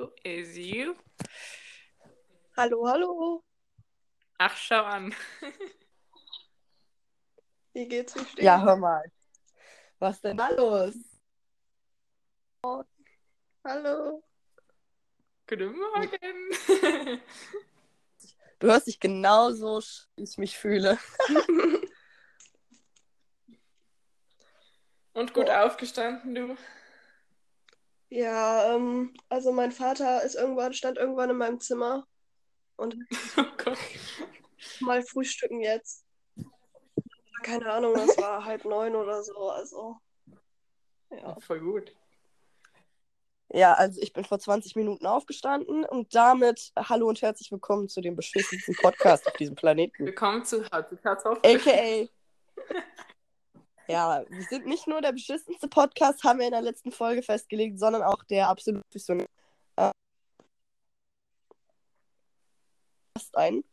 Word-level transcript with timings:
Who 0.00 0.08
is 0.24 0.56
you? 0.56 0.96
Hallo, 2.56 2.86
hallo. 2.86 3.44
Ach, 4.38 4.56
schau 4.56 4.82
an. 4.82 5.14
Wie 7.74 7.86
geht's? 7.86 8.12
Steht's? 8.12 8.40
Ja, 8.42 8.62
hör 8.62 8.76
mal. 8.76 9.12
Was 9.98 10.22
denn 10.22 10.38
da 10.38 10.48
los? 10.48 10.94
Hallo. 13.62 14.24
Guten 15.46 15.76
Morgen. 15.76 17.20
Du 18.58 18.68
hörst 18.68 18.86
dich 18.86 19.00
genauso, 19.00 19.82
wie 20.16 20.22
ich 20.22 20.38
mich 20.38 20.56
fühle. 20.56 20.98
Und 25.12 25.34
gut 25.34 25.50
aufgestanden, 25.50 26.34
du. 26.34 26.56
Ja, 28.10 28.74
ähm, 28.74 29.14
also 29.28 29.52
mein 29.52 29.70
Vater 29.70 30.22
ist 30.24 30.34
irgendwann, 30.34 30.74
stand 30.74 30.98
irgendwann 30.98 31.30
in 31.30 31.36
meinem 31.36 31.60
Zimmer 31.60 32.06
und 32.76 32.96
Oh 33.36 33.44
Gott. 33.56 33.78
mal 34.80 35.02
frühstücken 35.02 35.60
jetzt. 35.60 36.04
Keine 37.44 37.72
Ahnung, 37.72 37.94
das 37.94 38.18
war 38.18 38.44
halb 38.44 38.64
neun 38.64 38.96
oder 38.96 39.22
so, 39.22 39.48
also. 39.50 39.96
Ja. 41.10 41.38
Voll 41.40 41.60
gut. 41.60 41.94
Ja, 43.52 43.74
also 43.74 44.00
ich 44.00 44.12
bin 44.12 44.24
vor 44.24 44.38
20 44.38 44.76
Minuten 44.76 45.06
aufgestanden 45.06 45.84
und 45.84 46.14
damit 46.14 46.72
hallo 46.76 47.08
und 47.08 47.22
herzlich 47.22 47.50
willkommen 47.50 47.88
zu 47.88 48.00
dem 48.00 48.16
beschissensten 48.16 48.74
Podcast 48.76 49.26
auf 49.26 49.32
diesem 49.34 49.54
Planeten. 49.54 50.04
Willkommen 50.04 50.44
zu 50.44 50.68
Harte 50.70 50.96
Kartoffel. 50.96 51.40
AKA. 51.44 52.08
Ja, 53.90 54.24
wir 54.28 54.42
sind 54.44 54.66
nicht 54.66 54.86
nur 54.86 55.00
der 55.00 55.12
beschissenste 55.12 55.66
Podcast, 55.68 56.22
haben 56.22 56.38
wir 56.38 56.46
in 56.46 56.52
der 56.52 56.62
letzten 56.62 56.92
Folge 56.92 57.22
festgelegt, 57.22 57.78
sondern 57.78 58.02
auch 58.02 58.22
der 58.24 58.48
absolut 58.48 58.82
professionelle 58.88 59.28
äh, 59.76 59.90
ein. 63.32 63.64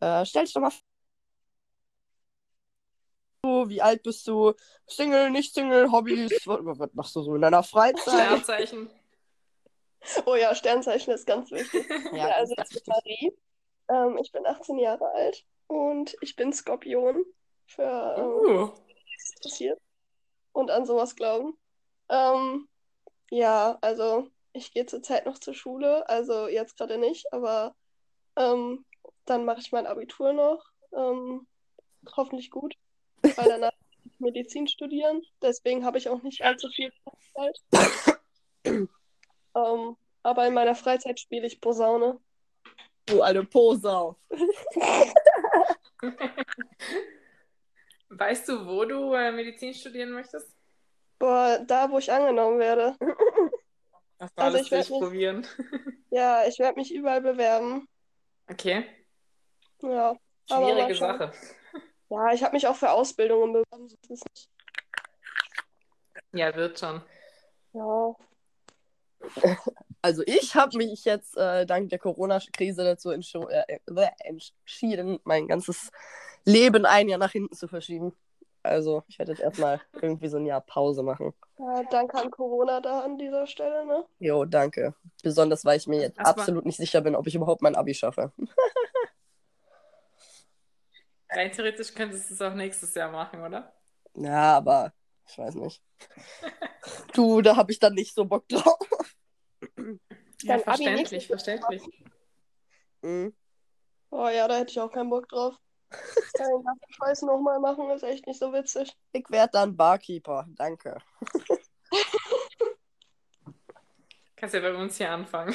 Äh, 0.00 0.26
stell 0.26 0.44
dich 0.44 0.52
doch 0.52 0.60
mal 0.60 0.72
vor, 3.44 3.68
wie 3.68 3.80
alt 3.80 4.02
bist 4.02 4.26
du? 4.28 4.52
Single, 4.86 5.30
nicht 5.30 5.54
Single, 5.54 5.90
Hobbys? 5.90 6.46
Was, 6.46 6.78
was 6.78 6.94
machst 6.94 7.16
du 7.16 7.22
so 7.22 7.34
in 7.34 7.42
deiner 7.42 7.62
Freizeit? 7.62 8.14
Sternzeichen. 8.14 8.90
Oh 10.26 10.34
ja, 10.34 10.52
Sternzeichen 10.52 11.14
ist 11.14 11.28
ganz 11.28 11.52
wichtig. 11.52 11.88
Ja, 12.12 12.26
das 12.26 12.50
also 12.50 12.54
ich 12.58 12.70
bin 12.70 12.82
Marie. 12.88 13.38
Ähm, 13.88 14.18
ich 14.20 14.32
bin 14.32 14.44
18 14.44 14.80
Jahre 14.80 15.08
alt 15.12 15.46
und 15.68 16.16
ich 16.20 16.34
bin 16.34 16.52
Skorpion. 16.52 17.24
Für 17.66 18.16
ähm, 18.18 18.24
Uh, 18.24 18.72
interessiert 19.42 19.80
und 20.52 20.70
an 20.70 20.86
sowas 20.86 21.16
glauben. 21.16 21.58
Ähm, 22.08 22.68
ja, 23.30 23.78
also 23.80 24.28
ich 24.52 24.72
gehe 24.72 24.86
zurzeit 24.86 25.26
noch 25.26 25.38
zur 25.38 25.54
Schule, 25.54 26.08
also 26.08 26.46
jetzt 26.46 26.76
gerade 26.76 26.98
nicht, 26.98 27.32
aber 27.32 27.74
ähm, 28.36 28.84
dann 29.24 29.44
mache 29.44 29.60
ich 29.60 29.72
mein 29.72 29.86
Abitur 29.86 30.32
noch. 30.32 30.64
Ähm, 30.92 31.46
hoffentlich 32.16 32.50
gut, 32.50 32.74
weil 33.22 33.48
danach 33.48 33.72
Medizin 34.18 34.68
studieren. 34.68 35.22
Deswegen 35.40 35.84
habe 35.84 35.98
ich 35.98 36.08
auch 36.08 36.22
nicht 36.22 36.42
allzu 36.42 36.68
viel 36.68 36.92
Zeit. 37.34 37.58
ähm, 38.64 39.96
aber 40.22 40.46
in 40.46 40.54
meiner 40.54 40.74
Freizeit 40.74 41.18
spiele 41.18 41.46
ich 41.46 41.60
Posaune. 41.60 42.20
Du 43.06 43.22
alte 43.22 43.44
Posau. 43.44 44.16
weißt 48.18 48.48
du, 48.48 48.66
wo 48.66 48.84
du 48.84 49.14
äh, 49.14 49.32
Medizin 49.32 49.74
studieren 49.74 50.12
möchtest? 50.12 50.54
Boah, 51.18 51.60
da 51.66 51.90
wo 51.90 51.98
ich 51.98 52.12
angenommen 52.12 52.58
werde. 52.58 52.96
Das 54.18 54.30
Also 54.36 54.56
alles 54.56 54.66
ich 54.66 54.70
werd 54.70 54.88
durchprobieren. 54.88 55.46
Ja, 56.10 56.44
ich 56.46 56.58
werde 56.58 56.78
mich 56.78 56.94
überall 56.94 57.20
bewerben. 57.20 57.88
Okay. 58.48 58.84
Ja. 59.82 60.14
Schwierige. 60.48 60.94
Sache. 60.94 61.32
Ja, 62.08 62.32
ich 62.32 62.42
habe 62.42 62.54
mich 62.54 62.66
auch 62.66 62.76
für 62.76 62.90
Ausbildungen 62.90 63.52
beworben. 63.52 63.88
Ja, 66.32 66.54
wird 66.54 66.78
schon. 66.78 67.02
Ja. 67.72 68.14
Also 70.04 70.24
ich 70.26 70.56
habe 70.56 70.76
mich 70.78 71.04
jetzt 71.04 71.36
äh, 71.36 71.64
dank 71.64 71.88
der 71.90 72.00
Corona-Krise 72.00 72.82
dazu 72.82 73.12
äh, 73.12 73.62
äh, 73.68 74.08
entschieden, 74.24 75.20
mein 75.22 75.46
ganzes 75.46 75.90
Leben 76.44 76.84
ein 76.86 77.08
Jahr 77.08 77.18
nach 77.18 77.32
hinten 77.32 77.54
zu 77.54 77.68
verschieben. 77.68 78.14
Also 78.64 79.02
ich 79.08 79.18
werde 79.18 79.32
jetzt 79.32 79.40
erstmal 79.42 79.80
irgendwie 80.00 80.28
so 80.28 80.36
ein 80.36 80.46
Jahr 80.46 80.60
Pause 80.60 81.02
machen. 81.02 81.34
ja, 81.58 81.82
danke 81.90 82.16
an 82.18 82.30
Corona 82.30 82.80
da 82.80 83.00
an 83.00 83.18
dieser 83.18 83.46
Stelle, 83.46 83.84
ne? 83.86 84.04
Jo, 84.20 84.44
danke. 84.44 84.94
Besonders, 85.22 85.64
weil 85.64 85.78
ich 85.78 85.86
mir 85.88 86.00
jetzt 86.00 86.18
Das 86.18 86.26
war- 86.26 86.38
absolut 86.38 86.64
nicht 86.64 86.76
sicher 86.76 87.00
bin, 87.00 87.16
ob 87.16 87.26
ich 87.26 87.34
überhaupt 87.34 87.62
mein 87.62 87.74
Abi 87.74 87.92
schaffe. 87.94 88.32
Rein 91.30 91.50
theoretisch 91.50 91.94
könntest 91.94 92.28
du 92.30 92.34
es 92.34 92.42
auch 92.42 92.54
nächstes 92.54 92.94
Jahr 92.94 93.10
machen, 93.10 93.40
oder? 93.42 93.72
Ja, 94.14 94.56
aber 94.58 94.92
ich 95.28 95.38
weiß 95.38 95.54
nicht. 95.56 95.82
Du, 97.14 97.40
da 97.42 97.54
habe 97.56 97.70
ich 97.70 97.78
dann 97.78 97.94
nicht 97.94 98.12
so 98.12 98.24
Bock 98.24 98.48
drauf. 98.48 98.76
Ja, 100.42 100.58
verständlich, 100.58 101.28
verständlich. 101.28 101.80
Mhm. 103.02 103.32
Oh 104.10 104.26
ja, 104.28 104.48
da 104.48 104.56
hätte 104.58 104.72
ich 104.72 104.80
auch 104.80 104.90
keinen 104.90 105.10
Bock 105.10 105.28
drauf. 105.28 105.54
Ja, 106.38 106.46
Den 106.48 106.64
ganzen 106.64 106.92
Scheiß 106.92 107.22
nochmal 107.22 107.58
machen 107.60 107.90
ist 107.90 108.02
echt 108.02 108.26
nicht 108.26 108.38
so 108.38 108.52
witzig. 108.52 108.96
Ich 109.12 109.28
werde 109.30 109.52
dann 109.52 109.76
Barkeeper. 109.76 110.46
Danke. 110.56 110.98
Kannst 114.36 114.54
ja 114.54 114.60
bei 114.60 114.74
uns 114.74 114.96
hier 114.96 115.10
anfangen. 115.10 115.54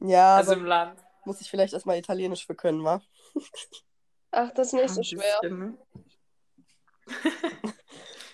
Ja, 0.00 0.36
Also 0.36 0.52
im 0.52 0.64
Land. 0.66 1.02
muss 1.24 1.40
ich 1.40 1.50
vielleicht 1.50 1.72
erstmal 1.72 1.98
Italienisch 1.98 2.46
für 2.46 2.54
können, 2.54 2.84
wa? 2.84 3.00
Ach, 4.30 4.50
das 4.52 4.68
ist 4.68 4.72
nicht 4.74 4.90
so 4.90 5.00
Ein 5.00 5.04
schwer. 5.04 5.40
ne? 5.50 5.78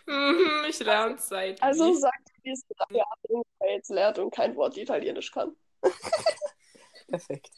Mhm, 0.06 0.66
ich 0.68 0.78
lerne 0.80 1.14
es 1.14 1.28
seit. 1.28 1.62
Also 1.62 1.86
wie? 1.86 1.94
sagt, 1.96 2.28
die 2.44 2.50
es 2.50 2.62
drei 2.76 2.96
Jahre 2.96 3.08
in 3.30 3.42
Wales 3.58 3.88
lernt 3.88 4.18
und 4.18 4.34
kein 4.34 4.54
Wort 4.54 4.76
Italienisch 4.76 5.32
kann. 5.32 5.56
Perfekt. 7.08 7.48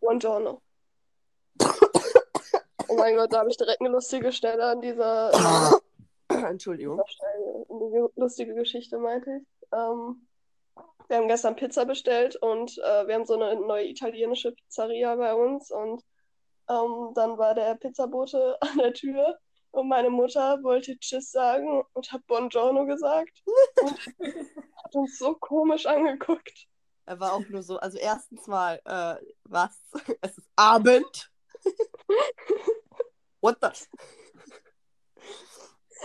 Buongiorno. 0.00 0.60
Oh 2.88 2.96
mein 2.96 3.16
Gott, 3.16 3.32
da 3.32 3.40
habe 3.40 3.50
ich 3.50 3.56
direkt 3.56 3.80
eine 3.80 3.90
lustige 3.90 4.32
Stelle 4.32 4.64
an 4.64 4.80
dieser 4.80 5.32
Entschuldigung. 6.28 7.00
eine 7.00 8.08
lustige 8.16 8.54
Geschichte, 8.54 8.98
meinte 8.98 9.40
ich. 9.40 9.68
Ähm, 9.72 10.26
wir 11.08 11.16
haben 11.18 11.28
gestern 11.28 11.56
Pizza 11.56 11.84
bestellt 11.84 12.36
und 12.36 12.78
äh, 12.78 13.06
wir 13.06 13.14
haben 13.14 13.26
so 13.26 13.34
eine 13.34 13.60
neue 13.60 13.86
italienische 13.88 14.52
Pizzeria 14.52 15.14
bei 15.16 15.34
uns 15.34 15.70
und 15.70 16.02
ähm, 16.68 17.12
dann 17.14 17.38
war 17.38 17.54
der 17.54 17.76
Pizzabote 17.76 18.56
an 18.60 18.78
der 18.78 18.92
Tür 18.92 19.38
und 19.70 19.88
meine 19.88 20.10
Mutter 20.10 20.62
wollte 20.62 20.98
Tschüss 20.98 21.30
sagen 21.30 21.82
und 21.92 22.12
hat 22.12 22.26
Buongiorno 22.26 22.86
gesagt 22.86 23.42
und 23.82 23.98
hat 24.84 24.94
uns 24.94 25.18
so 25.18 25.34
komisch 25.34 25.86
angeguckt. 25.86 26.66
Er 27.04 27.20
war 27.20 27.34
auch 27.34 27.48
nur 27.48 27.62
so, 27.62 27.78
also 27.78 27.98
erstens 27.98 28.46
mal, 28.48 28.80
äh, 28.84 29.24
was? 29.44 29.80
Es 30.20 30.36
ist 30.38 30.48
Abend. 30.56 31.30
What 33.40 33.58
the? 33.60 33.68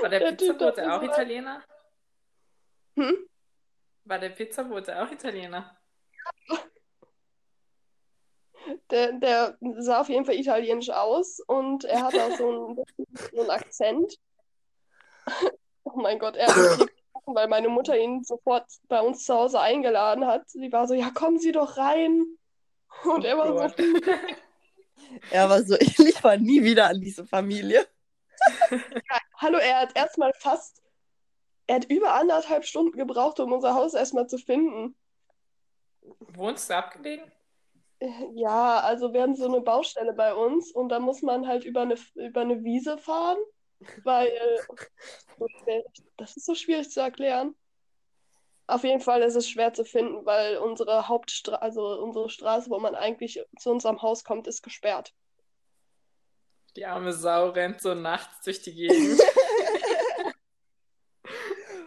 War 0.02 0.10
der, 0.10 0.20
Der 0.20 0.32
Pizzabote 0.32 0.86
hat 0.86 0.92
auch 0.92 1.02
so- 1.06 1.12
Italiener? 1.12 1.64
Hm? 2.96 3.28
War 4.06 4.20
der 4.20 4.30
Pizzabote 4.30 5.02
auch 5.02 5.12
Italiener? 5.12 5.78
Der, 8.92 9.14
der 9.14 9.58
sah 9.80 10.02
auf 10.02 10.10
jeden 10.10 10.26
Fall 10.26 10.36
italienisch 10.36 10.90
aus 10.90 11.40
und 11.48 11.84
er 11.86 12.04
hatte 12.04 12.24
auch 12.24 12.38
so 12.38 12.50
einen, 12.50 12.84
so 13.34 13.42
einen 13.42 13.50
Akzent. 13.50 14.18
Oh 15.84 16.00
mein 16.00 16.20
Gott, 16.20 16.36
er 16.36 16.48
hat 16.48 16.88
weil 17.26 17.48
meine 17.48 17.70
Mutter 17.70 17.98
ihn 17.98 18.24
sofort 18.24 18.66
bei 18.88 19.02
uns 19.02 19.26
zu 19.26 19.34
Hause 19.34 19.60
eingeladen 19.60 20.26
hat. 20.26 20.50
Sie 20.50 20.72
war 20.72 20.88
so, 20.88 20.94
ja, 20.94 21.10
kommen 21.12 21.40
Sie 21.40 21.52
doch 21.52 21.78
rein. 21.78 22.26
Und 23.04 23.24
er 23.24 23.38
war 23.38 23.48
so, 23.48 23.56
Gott. 23.56 23.76
Er 25.32 25.50
war 25.50 25.64
so, 25.64 25.76
ich 25.80 25.98
liefer 25.98 26.38
nie 26.38 26.64
wieder 26.64 26.88
an 26.88 27.02
diese 27.02 27.26
Familie. 27.26 27.86
hallo, 29.36 29.58
er 29.58 29.82
hat 29.82 29.96
erstmal 29.96 30.34
fast, 30.34 30.82
er 31.68 31.76
hat 31.76 31.86
über 31.86 32.14
anderthalb 32.14 32.66
Stunden 32.66 32.98
gebraucht, 32.98 33.40
um 33.40 33.52
unser 33.52 33.76
Haus 33.76 33.94
erstmal 33.94 34.28
zu 34.28 34.38
finden. 34.38 34.96
Wohnst 36.02 36.70
du 36.70 36.76
abgelegen? 36.76 37.32
Ja, 38.34 38.80
also 38.80 39.14
wir 39.14 39.22
haben 39.22 39.36
so 39.36 39.46
eine 39.46 39.62
Baustelle 39.62 40.14
bei 40.14 40.34
uns 40.34 40.72
und 40.72 40.90
da 40.90 41.00
muss 41.00 41.22
man 41.22 41.48
halt 41.48 41.64
über 41.64 41.82
eine, 41.82 41.96
über 42.16 42.42
eine 42.42 42.64
Wiese 42.64 42.98
fahren, 42.98 43.38
weil 44.04 44.32
das 46.18 46.36
ist 46.36 46.46
so 46.46 46.56
schwierig 46.56 46.90
zu 46.90 47.00
erklären. 47.00 47.56
Auf 48.72 48.84
jeden 48.86 49.02
Fall 49.02 49.22
ist 49.22 49.36
es 49.36 49.50
schwer 49.50 49.74
zu 49.74 49.84
finden, 49.84 50.26
weil 50.26 50.56
unsere 50.56 51.10
Hauptstraße, 51.10 51.62
also 51.62 52.02
unsere 52.02 52.30
Straße, 52.30 52.70
wo 52.70 52.80
man 52.80 52.96
eigentlich 52.96 53.44
zu 53.60 53.70
unserem 53.70 54.02
Haus 54.02 54.24
kommt, 54.24 54.48
ist 54.48 54.62
gesperrt. 54.62 55.14
Die 56.78 56.86
arme 56.86 57.12
Sau 57.12 57.50
rennt 57.50 57.82
so 57.82 57.94
nachts 57.94 58.46
durch 58.46 58.62
die 58.62 58.74
Gegend. 58.74 59.20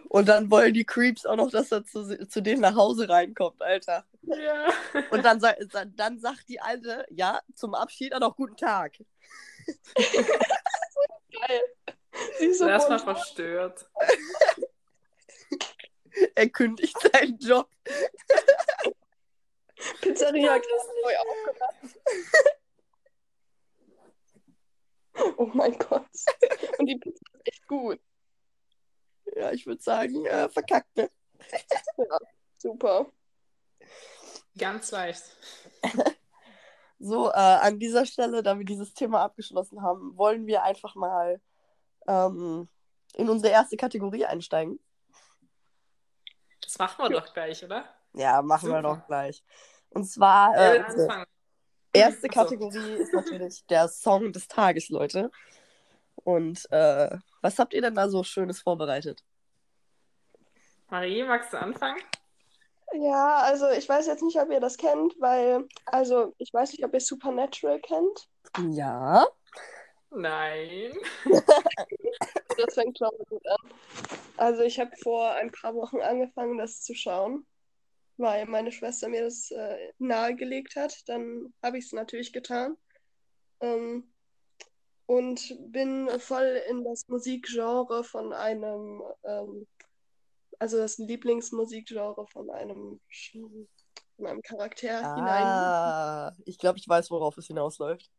Und 0.09 0.29
dann 0.29 0.51
wollen 0.51 0.75
die 0.75 0.85
Creeps 0.85 1.25
auch 1.25 1.35
noch, 1.35 1.49
dass 1.49 1.71
er 1.71 1.83
zu, 1.83 2.27
zu 2.27 2.43
denen 2.43 2.61
nach 2.61 2.75
Hause 2.75 3.09
reinkommt, 3.09 3.63
Alter. 3.63 4.05
Ja. 4.21 4.67
Und 5.09 5.25
dann, 5.25 5.41
dann 5.95 6.19
sagt 6.19 6.47
die 6.47 6.61
Alte, 6.61 7.07
ja, 7.09 7.41
zum 7.55 7.73
Abschied 7.73 8.13
auch 8.13 8.19
noch 8.19 8.35
guten 8.35 8.57
Tag. 8.57 8.93
Geil. 9.95 11.61
Sie 12.37 12.45
ist 12.45 12.59
so 12.59 12.67
Erstmal 12.67 12.99
verstört. 12.99 13.89
Er 16.35 16.49
kündigt 16.49 16.97
seinen 16.99 17.37
Job. 17.39 17.69
Pizzeria 20.01 20.57
gerade 20.57 21.01
neu 21.03 21.17
aufgemacht. 21.17 21.99
Oh 25.37 25.49
mein 25.53 25.77
Gott. 25.77 26.07
Und 26.77 26.87
die 26.87 26.97
Pizza 26.97 27.21
ist 27.33 27.47
echt 27.47 27.67
gut. 27.67 27.99
Ja, 29.35 29.51
ich 29.51 29.65
würde 29.65 29.81
sagen, 29.81 30.25
äh, 30.25 30.49
verkackt, 30.49 30.95
ne? 30.97 31.09
Super. 32.57 33.11
Ganz 34.57 34.91
leicht. 34.91 35.23
So, 36.97 37.29
äh, 37.29 37.33
an 37.33 37.77
dieser 37.77 38.05
Stelle, 38.05 38.41
da 38.41 38.57
wir 38.57 38.65
dieses 38.65 38.93
Thema 38.93 39.21
abgeschlossen 39.21 39.81
haben, 39.81 40.17
wollen 40.17 40.47
wir 40.47 40.63
einfach 40.63 40.95
mal 40.95 41.41
ähm, 42.07 42.69
in 43.15 43.29
unsere 43.29 43.51
erste 43.51 43.75
Kategorie 43.75 44.25
einsteigen. 44.25 44.79
Das 46.77 46.79
machen 46.79 47.05
wir 47.05 47.21
doch 47.21 47.33
gleich, 47.33 47.63
oder? 47.63 47.85
Ja, 48.13 48.41
machen 48.41 48.69
wir 48.69 48.81
Super. 48.81 48.95
doch 48.95 49.07
gleich. 49.07 49.43
Und 49.91 50.03
zwar, 50.05 50.53
äh, 50.57 50.79
anfangen? 50.79 51.25
erste 51.93 52.27
Ach 52.29 52.33
so. 52.33 52.39
Kategorie 52.41 52.95
ist 52.95 53.13
natürlich 53.13 53.65
der 53.67 53.87
Song 53.87 54.33
des 54.33 54.49
Tages, 54.49 54.89
Leute. 54.89 55.31
Und 56.15 56.69
äh, 56.71 57.17
was 57.41 57.59
habt 57.59 57.73
ihr 57.73 57.81
denn 57.81 57.95
da 57.95 58.09
so 58.09 58.23
Schönes 58.23 58.61
vorbereitet? 58.61 59.23
Marie, 60.89 61.23
magst 61.23 61.53
du 61.53 61.59
anfangen? 61.59 62.01
Ja, 62.93 63.37
also 63.37 63.69
ich 63.69 63.87
weiß 63.87 64.07
jetzt 64.07 64.21
nicht, 64.21 64.37
ob 64.37 64.51
ihr 64.51 64.59
das 64.59 64.77
kennt, 64.77 65.15
weil, 65.19 65.67
also 65.85 66.33
ich 66.37 66.53
weiß 66.53 66.73
nicht, 66.73 66.83
ob 66.83 66.93
ihr 66.93 66.99
Supernatural 66.99 67.79
kennt. 67.79 68.27
Ja. 68.75 69.25
Nein. 70.15 70.93
Das 72.57 72.73
fängt 72.73 72.97
schon 72.97 73.09
mal 73.17 73.25
gut 73.25 73.45
an. 73.47 73.57
Also 74.37 74.61
ich 74.61 74.79
habe 74.79 74.95
vor 75.03 75.31
ein 75.31 75.51
paar 75.51 75.75
Wochen 75.75 75.99
angefangen, 75.99 76.57
das 76.57 76.81
zu 76.81 76.95
schauen, 76.95 77.45
weil 78.15 78.45
meine 78.45 78.71
Schwester 78.71 79.09
mir 79.09 79.23
das 79.23 79.51
äh, 79.51 79.91
nahegelegt 79.97 80.77
hat. 80.77 80.95
Dann 81.07 81.53
habe 81.61 81.77
ich 81.77 81.85
es 81.85 81.91
natürlich 81.91 82.31
getan. 82.31 82.77
Ähm, 83.59 84.09
und 85.05 85.55
bin 85.71 86.09
voll 86.19 86.61
in 86.69 86.83
das 86.83 87.07
Musikgenre 87.07 88.03
von 88.03 88.33
einem, 88.33 89.03
ähm, 89.23 89.67
also 90.59 90.77
das 90.77 90.97
Lieblingsmusikgenre 90.97 92.25
von 92.27 92.49
einem, 92.49 92.99
von 93.31 94.25
einem 94.25 94.41
Charakter 94.41 95.15
hinein. 95.15 95.43
Ah, 95.43 96.31
ich 96.45 96.57
glaube, 96.57 96.79
ich 96.79 96.87
weiß, 96.87 97.11
worauf 97.11 97.37
es 97.37 97.47
hinausläuft. 97.47 98.09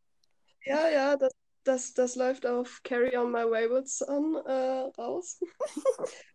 Ja, 0.64 0.88
ja, 0.88 1.16
das, 1.16 1.32
das, 1.67 1.95
das 1.95 2.17
läuft 2.17 2.47
auf 2.47 2.81
Carry 2.85 3.17
On 3.17 3.31
My 3.31 3.45
Wayward 3.45 3.89
Son 3.89 4.37
äh, 4.47 4.91
raus. 5.01 5.41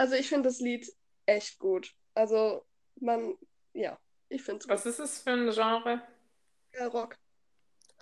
Also 0.00 0.14
ich 0.14 0.28
finde 0.28 0.48
das 0.48 0.60
Lied 0.60 0.88
echt 1.26 1.58
gut. 1.58 1.92
Also 2.14 2.64
man, 3.00 3.36
ja, 3.72 3.98
ich 4.28 4.44
finde 4.44 4.60
es 4.60 4.68
gut. 4.68 4.74
Was 4.74 4.86
ist 4.86 5.00
es 5.00 5.18
für 5.18 5.30
ein 5.30 5.50
Genre? 5.50 6.00
Ja, 6.72 6.86
Rock. 6.86 7.16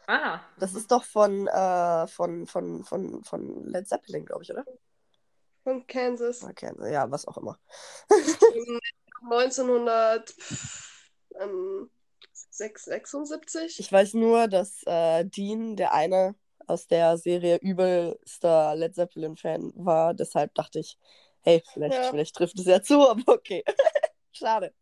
Ah, 0.07 0.41
Das 0.59 0.75
ist 0.75 0.91
doch 0.93 1.05
von, 1.05 1.47
äh, 1.49 2.07
von, 2.07 2.47
von, 2.47 2.85
von, 2.85 3.25
von 3.25 3.65
Led 3.65 3.89
Zeppelin, 3.89 4.27
glaube 4.27 4.43
ich, 4.43 4.51
oder? 4.53 4.67
Von 5.65 5.87
Kansas. 5.87 6.45
Okay, 6.45 6.71
ja, 6.93 7.11
was 7.11 7.27
auch 7.27 7.39
immer. 7.39 7.59
Ähm, 11.41 11.91
1976. 12.61 13.81
Ich 13.81 13.93
weiß 13.93 14.15
nur, 14.15 14.49
dass 14.49 14.83
äh, 14.87 15.25
Dean, 15.25 15.77
der 15.77 15.93
eine 15.93 16.35
aus 16.67 16.87
der 16.87 17.17
Serie 17.19 17.59
übelster 17.59 18.75
Led 18.75 18.95
Zeppelin-Fan 18.95 19.73
war. 19.77 20.15
Deshalb 20.15 20.55
dachte 20.55 20.81
ich, 20.81 20.99
hey, 21.43 21.63
vielleicht, 21.73 21.95
Ja. 21.95 22.11
vielleicht 22.11 22.35
trifft 22.35 22.59
es 22.59 22.67
ja 22.67 22.83
zu, 22.83 23.09
aber 23.09 23.23
okay. 23.33 23.63
Schade. 24.33 24.75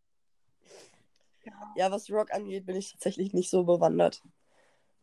Ja, 1.75 1.91
was 1.91 2.09
Rock 2.09 2.33
angeht, 2.33 2.65
bin 2.65 2.75
ich 2.75 2.91
tatsächlich 2.91 3.33
nicht 3.33 3.49
so 3.49 3.63
bewandert. 3.63 4.21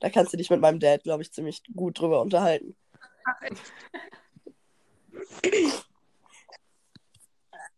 Da 0.01 0.11
kannst 0.11 0.33
du 0.33 0.37
dich 0.37 0.51
mit 0.51 0.61
meinem 0.61 0.81
Dad, 0.81 1.05
glaube 1.05 1.23
ich, 1.23 1.33
ziemlich 1.33 1.63
gut 1.77 2.01
drüber 2.01 2.21
unterhalten. 2.21 2.77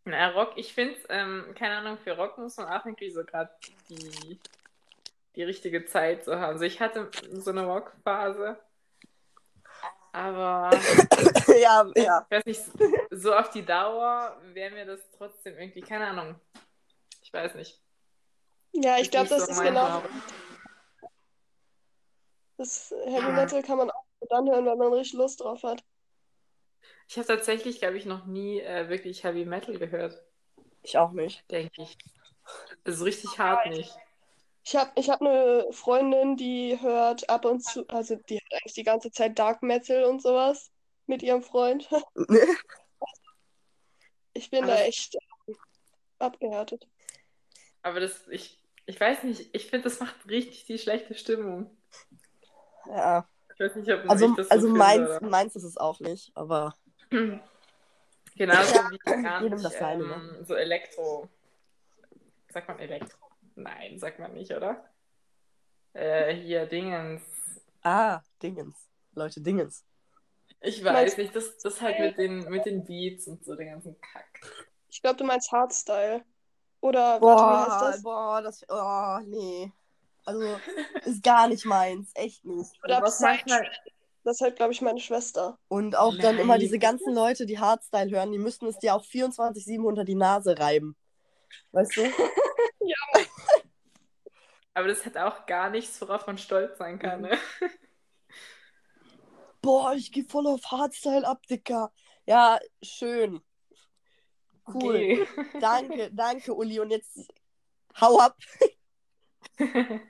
na, 0.04 0.30
Rock, 0.30 0.52
ich 0.56 0.72
finde, 0.72 0.96
ähm, 1.10 1.54
keine 1.54 1.76
Ahnung, 1.76 1.98
für 1.98 2.16
Rock 2.16 2.38
muss 2.38 2.56
man 2.56 2.68
auch 2.68 2.86
irgendwie 2.86 3.10
so 3.10 3.24
gerade 3.24 3.50
die, 3.90 4.38
die 5.36 5.42
richtige 5.42 5.84
Zeit 5.86 6.24
so 6.24 6.34
haben. 6.34 6.52
Also 6.54 6.64
ich 6.64 6.80
hatte 6.80 7.10
so 7.32 7.50
eine 7.50 7.66
Rockphase, 7.66 8.58
aber 10.12 10.70
ja, 11.60 11.90
ja. 11.96 12.26
ich 12.30 12.36
weiß 12.36 12.44
nicht, 12.46 12.62
so 13.10 13.34
auf 13.34 13.50
die 13.50 13.64
Dauer 13.64 14.40
wäre 14.52 14.72
mir 14.72 14.86
das 14.86 15.00
trotzdem 15.16 15.58
irgendwie, 15.58 15.80
keine 15.80 16.06
Ahnung. 16.06 16.40
Ich 17.22 17.32
weiß 17.32 17.54
nicht. 17.56 17.80
Ja, 18.72 18.98
ich 18.98 19.10
glaube, 19.10 19.28
Nicht 19.28 19.40
das 19.40 19.46
so 19.46 19.52
ist 19.52 19.62
genau. 19.62 20.00
Genre. 20.00 20.08
Das 22.56 22.94
Heavy 23.06 23.32
Metal 23.32 23.62
kann 23.62 23.78
man 23.78 23.90
auch 23.90 24.04
dann 24.28 24.48
hören, 24.48 24.66
wenn 24.66 24.78
man 24.78 24.92
richtig 24.92 25.18
Lust 25.18 25.40
drauf 25.40 25.62
hat. 25.64 25.82
Ich 27.08 27.16
habe 27.16 27.26
tatsächlich, 27.26 27.80
glaube 27.80 27.96
ich, 27.96 28.06
noch 28.06 28.26
nie 28.26 28.60
äh, 28.60 28.88
wirklich 28.88 29.24
Heavy 29.24 29.44
Metal 29.44 29.76
gehört, 29.78 30.22
Ich 30.82 30.96
auch 30.96 31.12
nicht. 31.12 31.48
denke 31.50 31.82
ich. 31.82 31.98
Das 32.84 32.96
ist 32.96 33.04
richtig 33.04 33.38
hart 33.38 33.66
nicht. 33.66 33.94
Ich 34.66 34.76
habe 34.76 34.90
ich 34.94 35.10
hab 35.10 35.20
eine 35.20 35.66
Freundin, 35.72 36.36
die 36.36 36.78
hört 36.80 37.28
ab 37.28 37.44
und 37.44 37.60
zu, 37.62 37.86
also 37.88 38.16
die 38.16 38.34
hört 38.36 38.52
eigentlich 38.54 38.74
die 38.74 38.82
ganze 38.82 39.10
Zeit 39.10 39.38
Dark 39.38 39.62
Metal 39.62 40.04
und 40.04 40.22
sowas 40.22 40.70
mit 41.06 41.22
ihrem 41.22 41.42
Freund. 41.42 41.88
Ich 44.36 44.50
bin 44.50 44.64
Aber 44.64 44.72
da 44.72 44.80
echt 44.80 45.14
ähm, 45.46 45.56
abgehärtet. 46.18 46.88
Aber 47.82 48.00
das, 48.00 48.26
ich, 48.28 48.58
ich 48.84 48.98
weiß 48.98 49.22
nicht, 49.22 49.54
ich 49.54 49.68
finde, 49.70 49.84
das 49.84 50.00
macht 50.00 50.28
richtig 50.28 50.66
die 50.66 50.76
schlechte 50.76 51.14
Stimmung. 51.14 51.70
Ja. 52.86 53.28
Ich 53.54 53.60
weiß 53.60 53.76
nicht, 53.76 53.92
ob 53.92 54.10
Also, 54.10 54.34
das 54.34 54.48
so 54.48 54.52
also 54.52 54.68
meins, 54.68 55.08
oder? 55.08 55.20
meins 55.24 55.54
ist 55.54 55.62
es 55.62 55.76
auch 55.76 56.00
nicht, 56.00 56.32
aber 56.34 56.74
Genauso 57.10 58.74
wie 58.90 58.98
gar 59.22 59.40
nicht 59.40 59.64
das 59.64 59.78
Seine, 59.78 60.02
ähm, 60.02 60.44
so 60.44 60.54
Elektro. 60.54 61.28
Sagt 62.48 62.66
man 62.66 62.80
Elektro? 62.80 63.23
Nein, 63.56 63.98
sagt 63.98 64.18
man 64.18 64.32
nicht, 64.34 64.50
oder? 64.52 64.84
Äh, 65.92 66.34
hier 66.34 66.66
Dingens. 66.66 67.22
ah, 67.82 68.20
Dingens. 68.42 68.76
Leute, 69.14 69.40
Dingens. 69.40 69.84
Ich 70.60 70.82
Meinst- 70.82 71.12
weiß 71.12 71.16
nicht, 71.18 71.36
das, 71.36 71.56
das 71.58 71.80
halt 71.80 71.98
mit 72.00 72.18
den, 72.18 72.38
mit 72.50 72.64
den 72.64 72.84
Beats 72.84 73.26
und 73.28 73.44
so 73.44 73.54
den 73.54 73.68
ganzen 73.68 74.00
Kack. 74.00 74.40
Ich 74.88 75.00
glaube, 75.02 75.16
du 75.16 75.24
meinst 75.24 75.52
Hardstyle. 75.52 76.24
Oder, 76.80 77.20
warte, 77.20 77.42
wie 77.42 77.90
heißt 77.92 78.02
Boah, 78.02 78.42
das? 78.42 78.64
boah, 78.68 79.18
das, 79.22 79.24
oh, 79.24 79.28
nee. 79.30 79.72
Also, 80.26 80.58
ist 81.04 81.22
gar 81.22 81.48
nicht 81.48 81.64
meins, 81.64 82.10
echt 82.14 82.44
nicht. 82.44 82.72
Oder 82.82 83.02
Was 83.02 83.20
manchmal, 83.20 83.70
Das 84.24 84.40
hört, 84.40 84.56
glaube 84.56 84.72
ich, 84.72 84.80
meine 84.80 85.00
Schwester. 85.00 85.58
Und 85.68 85.96
auch 85.96 86.16
dann 86.18 86.38
immer 86.38 86.54
Nein. 86.54 86.60
diese 86.60 86.78
ganzen 86.78 87.14
Leute, 87.14 87.44
die 87.46 87.58
Hardstyle 87.58 88.10
hören, 88.10 88.32
die 88.32 88.38
müssten 88.38 88.66
es 88.66 88.78
dir 88.78 88.94
auch 88.94 89.04
24-7 89.04 89.84
unter 89.84 90.04
die 90.04 90.14
Nase 90.14 90.58
reiben. 90.58 90.96
Weißt 91.72 91.96
du? 91.96 92.02
aber 94.74 94.88
das 94.88 95.06
hat 95.06 95.16
auch 95.16 95.46
gar 95.46 95.70
nichts, 95.70 96.00
worauf 96.00 96.26
man 96.26 96.36
stolz 96.36 96.78
sein 96.78 96.98
kann. 96.98 97.22
Mhm. 97.22 97.28
Ne? 97.28 97.38
Boah, 99.62 99.94
ich 99.94 100.12
gehe 100.12 100.24
voll 100.24 100.46
auf 100.46 100.64
Hardstyle 100.70 101.26
ab, 101.26 101.46
Dicker. 101.46 101.92
Ja, 102.26 102.58
schön. 102.82 103.40
Cool. 104.66 104.94
Okay. 104.94 105.26
Danke, 105.60 106.10
danke, 106.12 106.54
Uli. 106.54 106.80
Und 106.80 106.90
jetzt 106.90 107.32
hau 108.00 108.18
ab. 108.18 108.36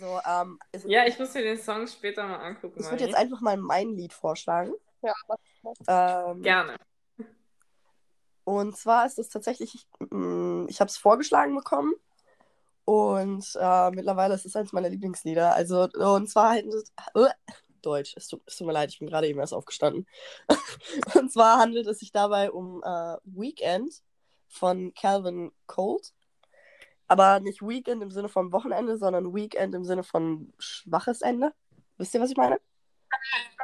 So, 0.00 0.20
ähm, 0.26 0.58
es, 0.72 0.82
ja, 0.88 1.06
ich 1.06 1.16
muss 1.20 1.32
mir 1.34 1.42
den 1.42 1.56
Song 1.58 1.86
später 1.86 2.26
mal 2.26 2.38
angucken. 2.38 2.80
ich 2.80 2.90
würde 2.90 3.04
jetzt 3.04 3.14
einfach 3.14 3.40
mal 3.40 3.56
mein 3.56 3.90
Lied 3.90 4.12
vorschlagen. 4.12 4.74
Ja, 5.02 5.14
Ähm, 5.86 6.42
Gerne. 6.42 6.76
Und 8.42 8.76
zwar 8.76 9.06
ist 9.06 9.20
es 9.20 9.28
tatsächlich, 9.28 9.86
mm, 10.00 10.66
ich 10.68 10.80
habe 10.80 10.88
es 10.88 10.96
vorgeschlagen 10.96 11.54
bekommen 11.54 11.94
und 12.84 13.58
äh, 13.58 13.90
mittlerweile 13.90 14.34
ist 14.34 14.46
es 14.46 14.56
eines 14.56 14.72
meiner 14.72 14.90
Lieblingslieder. 14.90 15.54
Also, 15.54 15.88
und 15.94 16.28
zwar 16.28 16.50
handelt 16.50 16.74
es, 16.74 16.92
äh, 17.14 17.30
Deutsch, 17.82 18.14
es 18.16 18.28
tut, 18.28 18.42
es 18.46 18.56
tut 18.56 18.66
mir 18.66 18.72
leid, 18.72 18.90
ich 18.90 18.98
bin 18.98 19.08
gerade 19.08 19.28
eben 19.28 19.38
erst 19.38 19.54
aufgestanden. 19.54 20.06
und 21.14 21.32
zwar 21.32 21.58
handelt 21.58 21.86
es 21.86 22.00
sich 22.00 22.12
dabei 22.12 22.50
um 22.50 22.82
äh, 22.82 23.16
Weekend 23.24 24.02
von 24.48 24.92
Calvin 24.94 25.52
Colt. 25.66 26.12
Aber 27.06 27.40
nicht 27.40 27.60
Weekend 27.60 28.02
im 28.02 28.10
Sinne 28.10 28.28
von 28.28 28.52
Wochenende, 28.52 28.96
sondern 28.96 29.34
Weekend 29.34 29.74
im 29.74 29.84
Sinne 29.84 30.02
von 30.02 30.52
schwaches 30.58 31.20
Ende. 31.20 31.52
Wisst 31.98 32.14
ihr, 32.14 32.20
was 32.20 32.30
ich 32.30 32.36
meine? 32.36 32.58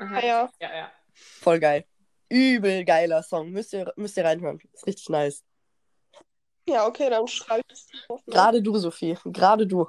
Ja. 0.00 0.50
Ja, 0.60 0.76
ja. 0.76 0.92
Voll 1.14 1.58
geil. 1.58 1.84
Übel 2.28 2.84
geiler 2.84 3.22
Song. 3.22 3.50
Müsst 3.50 3.72
ihr, 3.72 3.92
müsst 3.96 4.16
ihr 4.16 4.24
reinhören. 4.24 4.60
Ist 4.72 4.86
richtig 4.86 5.08
nice. 5.08 5.42
Ja, 6.66 6.86
okay, 6.86 7.10
dann 7.10 7.26
schreibe 7.26 7.62
ich 7.72 7.92
ne? 8.10 8.18
Gerade 8.26 8.62
du, 8.62 8.76
Sophie. 8.76 9.16
Gerade 9.24 9.66
du. 9.66 9.88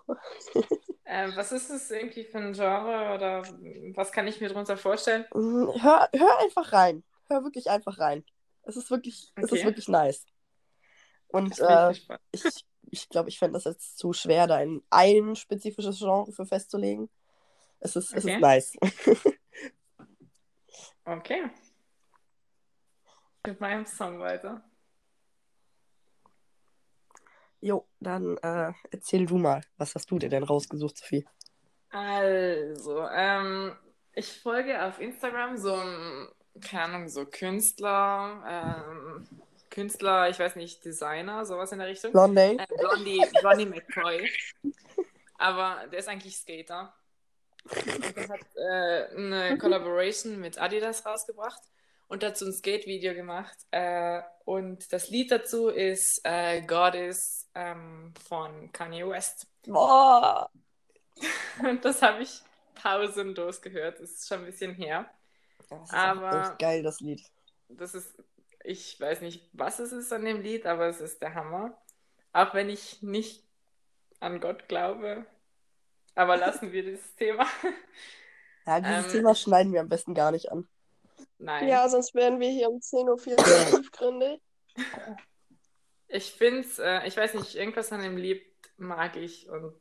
Ähm, 1.06 1.34
was 1.36 1.52
ist 1.52 1.70
es 1.70 1.92
irgendwie 1.92 2.24
für 2.24 2.38
ein 2.38 2.54
Genre 2.54 3.14
oder 3.16 3.44
was 3.96 4.12
kann 4.12 4.28
ich 4.28 4.40
mir 4.40 4.48
darunter 4.50 4.78
vorstellen? 4.78 5.26
Mm, 5.34 5.68
Hör, 5.82 6.10
hör 6.16 6.40
einfach 6.40 6.72
rein. 6.74 7.04
Hör 7.30 7.44
wirklich 7.44 7.70
einfach 7.70 8.00
rein. 8.00 8.24
Es 8.64 8.78
ist 8.78 8.92
wirklich, 8.92 9.32
es 9.38 9.44
ist 9.44 9.54
Okay. 9.54 9.66
wirklich 9.66 9.88
nice. 9.88 10.26
Und 11.28 11.44
bin 11.44 11.52
ich 11.52 11.60
äh, 11.60 11.88
gespannt. 11.90 12.22
ich 12.92 13.10
glaube, 13.10 13.30
ich 13.30 13.40
fände 13.40 13.54
das 13.54 13.64
jetzt 13.66 13.98
zu 13.98 14.14
schwer, 14.14 14.48
da 14.48 14.60
in 14.62 14.84
ein 14.90 15.36
spezifisches 15.36 16.00
Genre 16.00 16.32
für 16.32 16.46
festzulegen. 16.46 17.10
Es 17.80 17.96
ist, 17.96 18.14
es 18.14 18.26
Okay. 18.26 18.36
ist 18.36 18.42
nice. 18.42 18.74
Okay. 21.08 21.50
Mit 23.46 23.60
meinem 23.60 23.86
Song 23.86 24.20
weiter. 24.20 24.64
Jo, 27.62 27.88
dann 28.00 28.38
äh, 28.38 28.74
erzähl 28.90 29.28
du 29.28 29.38
mal. 29.38 29.62
Was 29.78 29.94
hast 29.94 30.10
du 30.10 30.18
dir 30.18 30.30
denn 30.30 30.44
rausgesucht, 30.44 30.98
Sophie? 30.98 31.26
Also, 31.92 33.08
ähm, 33.08 33.76
ich 34.14 34.42
folge 34.42 34.84
auf 34.84 35.00
Instagram 35.00 35.58
so, 35.58 35.74
einem, 35.76 36.30
keine 36.60 36.84
Ahnung, 36.84 37.10
so 37.10 37.26
Künstler, 37.26 38.44
ähm, 38.48 39.28
Künstler, 39.70 40.30
ich 40.30 40.40
weiß 40.40 40.56
nicht, 40.56 40.84
Designer, 40.84 41.46
sowas 41.46 41.72
in 41.72 41.80
der 41.80 41.88
Richtung. 41.88 42.12
Blondie? 42.12 42.58
Äh, 42.58 42.66
Blondie, 42.78 43.24
Blondie 43.40 43.66
McCoy. 43.66 44.30
Aber 45.38 45.88
der 45.88 46.00
ist 46.00 46.10
eigentlich 46.10 46.38
Skater. 46.38 46.94
Und 47.64 48.16
der 48.16 48.28
hat 48.28 48.40
äh, 48.56 49.16
eine 49.16 49.58
Collaboration 49.60 50.40
mit 50.40 50.60
Adidas 50.60 51.06
rausgebracht 51.06 51.62
und 52.08 52.24
dazu 52.24 52.46
ein 52.46 52.54
Skate-Video 52.54 53.14
gemacht. 53.14 53.58
Äh, 53.72 54.22
und 54.46 54.92
das 54.92 55.10
Lied 55.10 55.32
dazu 55.32 55.70
ist 55.70 56.22
äh, 56.24 56.62
Goddess 56.62 57.41
ähm, 57.56 58.14
von 58.28 58.72
Kanye 58.72 59.08
West. 59.08 59.48
Boah! 59.66 60.50
Und 61.64 61.84
das 61.86 62.02
habe 62.02 62.24
ich 62.24 62.42
pausenlos 62.76 63.62
gehört. 63.62 64.00
Das 64.00 64.12
ist 64.12 64.28
schon 64.28 64.40
ein 64.40 64.46
bisschen 64.46 64.74
her. 64.74 65.10
Das 65.70 65.82
ist 65.84 65.94
Aber- 65.94 66.42
echt 66.42 66.60
geil, 66.60 66.84
das 66.84 67.00
Lied. 67.00 67.24
Das 67.70 67.94
ist, 67.96 68.14
ich 68.64 69.00
weiß 69.00 69.22
nicht, 69.22 69.50
was 69.54 69.80
es 69.80 69.92
ist 69.92 70.12
an 70.12 70.26
dem 70.26 70.42
Lied, 70.42 70.66
aber 70.66 70.88
es 70.88 71.00
ist 71.00 71.22
der 71.22 71.34
Hammer. 71.36 71.78
Auch 72.34 72.54
wenn 72.54 72.70
ich 72.70 73.02
nicht 73.02 73.44
an 74.20 74.40
Gott 74.40 74.68
glaube. 74.68 75.26
Aber 76.16 76.38
lassen 76.38 76.72
wir 76.72 76.84
dieses 76.84 77.16
Thema. 77.16 77.46
Ja, 78.66 78.80
dieses 78.82 79.06
Ähm, 79.06 79.12
Thema 79.12 79.36
schneiden 79.36 79.74
wir 79.74 79.82
am 79.82 79.90
besten 79.90 80.14
gar 80.14 80.32
nicht 80.32 80.52
an. 80.52 80.68
Nein. 81.38 81.68
Ja, 81.68 81.88
sonst 81.90 82.14
werden 82.14 82.40
wir 82.40 82.50
hier 82.50 82.70
um 82.70 82.80
10.04 82.80 83.08
Uhr 83.76 83.78
tiefgründig. 83.82 84.42
Ich 86.14 86.32
finde 86.32 86.62
es, 86.62 86.80
äh, 86.80 87.08
ich 87.08 87.16
weiß 87.18 87.34
nicht, 87.36 87.56
irgendwas 87.56 87.92
an 87.92 88.02
dem 88.02 88.18
Lied 88.18 88.44
mag 88.78 89.16
ich 89.16 89.48
und 89.50 89.74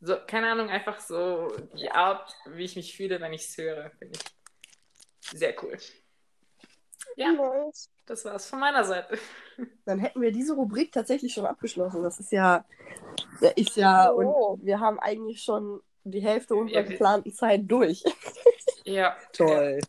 so, 0.00 0.16
keine 0.26 0.50
Ahnung, 0.52 0.68
einfach 0.68 1.00
so 1.00 1.48
die 1.78 1.90
Art, 1.90 2.34
wie 2.46 2.64
ich 2.64 2.76
mich 2.76 2.94
fühle, 2.96 3.20
wenn 3.20 3.32
ich 3.32 3.46
es 3.48 3.56
höre, 3.56 3.90
finde 3.98 4.18
ich 4.18 5.30
sehr 5.38 5.54
cool. 5.62 5.76
Ja, 7.16 7.32
Nice. 7.32 7.90
das 8.04 8.24
war's 8.26 8.46
von 8.50 8.60
meiner 8.60 8.84
Seite. 8.84 9.18
Dann 9.86 9.98
hätten 9.98 10.20
wir 10.20 10.32
diese 10.32 10.54
Rubrik 10.54 10.92
tatsächlich 10.92 11.32
schon 11.32 11.46
abgeschlossen. 11.46 12.02
Das 12.02 12.20
ist 12.20 12.30
ja, 12.32 12.64
das 13.40 13.52
ist 13.56 13.76
ja, 13.76 14.12
Oh. 14.12 14.52
und 14.54 14.66
wir 14.66 14.80
haben 14.80 14.98
eigentlich 14.98 15.42
schon 15.42 15.80
die 16.04 16.20
Hälfte 16.20 16.54
unserer 16.54 16.82
Ja, 16.82 16.88
geplanten 16.88 17.32
Zeit 17.32 17.62
durch. 17.64 18.04
Ja. 18.84 19.16
Toll. 19.32 19.80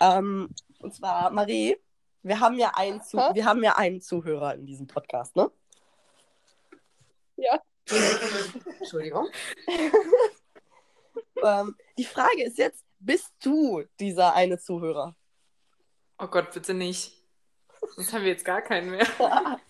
Ähm, 0.00 0.48
und 0.80 0.94
zwar, 0.94 1.30
Marie, 1.30 1.76
wir 2.22 2.40
haben 2.40 2.58
ja 2.58 2.72
einen, 2.74 3.02
Zu 3.02 3.18
Hä? 3.18 3.34
wir 3.34 3.44
haben 3.44 3.62
ja 3.62 3.76
einen 3.76 4.00
Zuhörer 4.00 4.54
in 4.54 4.66
diesem 4.66 4.86
Podcast, 4.86 5.36
ne? 5.36 5.50
Ja. 7.36 7.60
Entschuldigung. 8.78 9.28
ähm, 11.42 11.76
die 11.98 12.04
Frage 12.04 12.44
ist 12.44 12.58
jetzt, 12.58 12.84
bist 12.98 13.32
du 13.42 13.82
dieser 13.98 14.34
eine 14.34 14.58
Zuhörer? 14.58 15.16
Oh 16.18 16.28
Gott, 16.28 16.52
bitte 16.52 16.74
nicht. 16.74 17.18
Sonst 17.96 18.12
haben 18.12 18.22
wir 18.22 18.30
jetzt 18.30 18.44
gar 18.44 18.62
keinen 18.62 18.90
mehr. 18.90 19.06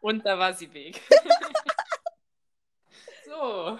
Und 0.00 0.26
da 0.26 0.36
war 0.36 0.52
sie 0.52 0.74
weg. 0.74 1.00
so. 3.24 3.78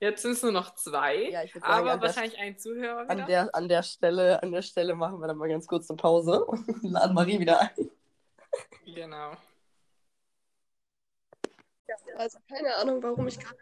Jetzt 0.00 0.22
sind 0.22 0.32
es 0.32 0.42
nur 0.42 0.52
noch 0.52 0.74
zwei. 0.74 1.28
Ja, 1.30 1.46
sagen, 1.46 1.62
aber 1.62 1.92
an 1.92 2.00
der- 2.00 2.08
wahrscheinlich 2.08 2.38
ein 2.38 2.58
Zuhörer 2.58 3.04
wieder. 3.04 3.10
An 3.10 3.26
der, 3.26 3.54
an, 3.54 3.68
der 3.68 3.82
Stelle, 3.82 4.42
an 4.42 4.50
der 4.50 4.62
Stelle 4.62 4.94
machen 4.94 5.20
wir 5.20 5.28
dann 5.28 5.36
mal 5.36 5.48
ganz 5.48 5.66
kurz 5.66 5.90
eine 5.90 5.98
Pause 5.98 6.42
und 6.44 6.82
laden 6.82 7.14
Marie 7.14 7.38
wieder 7.38 7.60
ein. 7.60 7.90
Genau. 8.86 9.32
Also 12.16 12.38
keine 12.48 12.74
Ahnung, 12.76 13.02
warum 13.02 13.26
ich 13.28 13.38
gerade. 13.38 13.58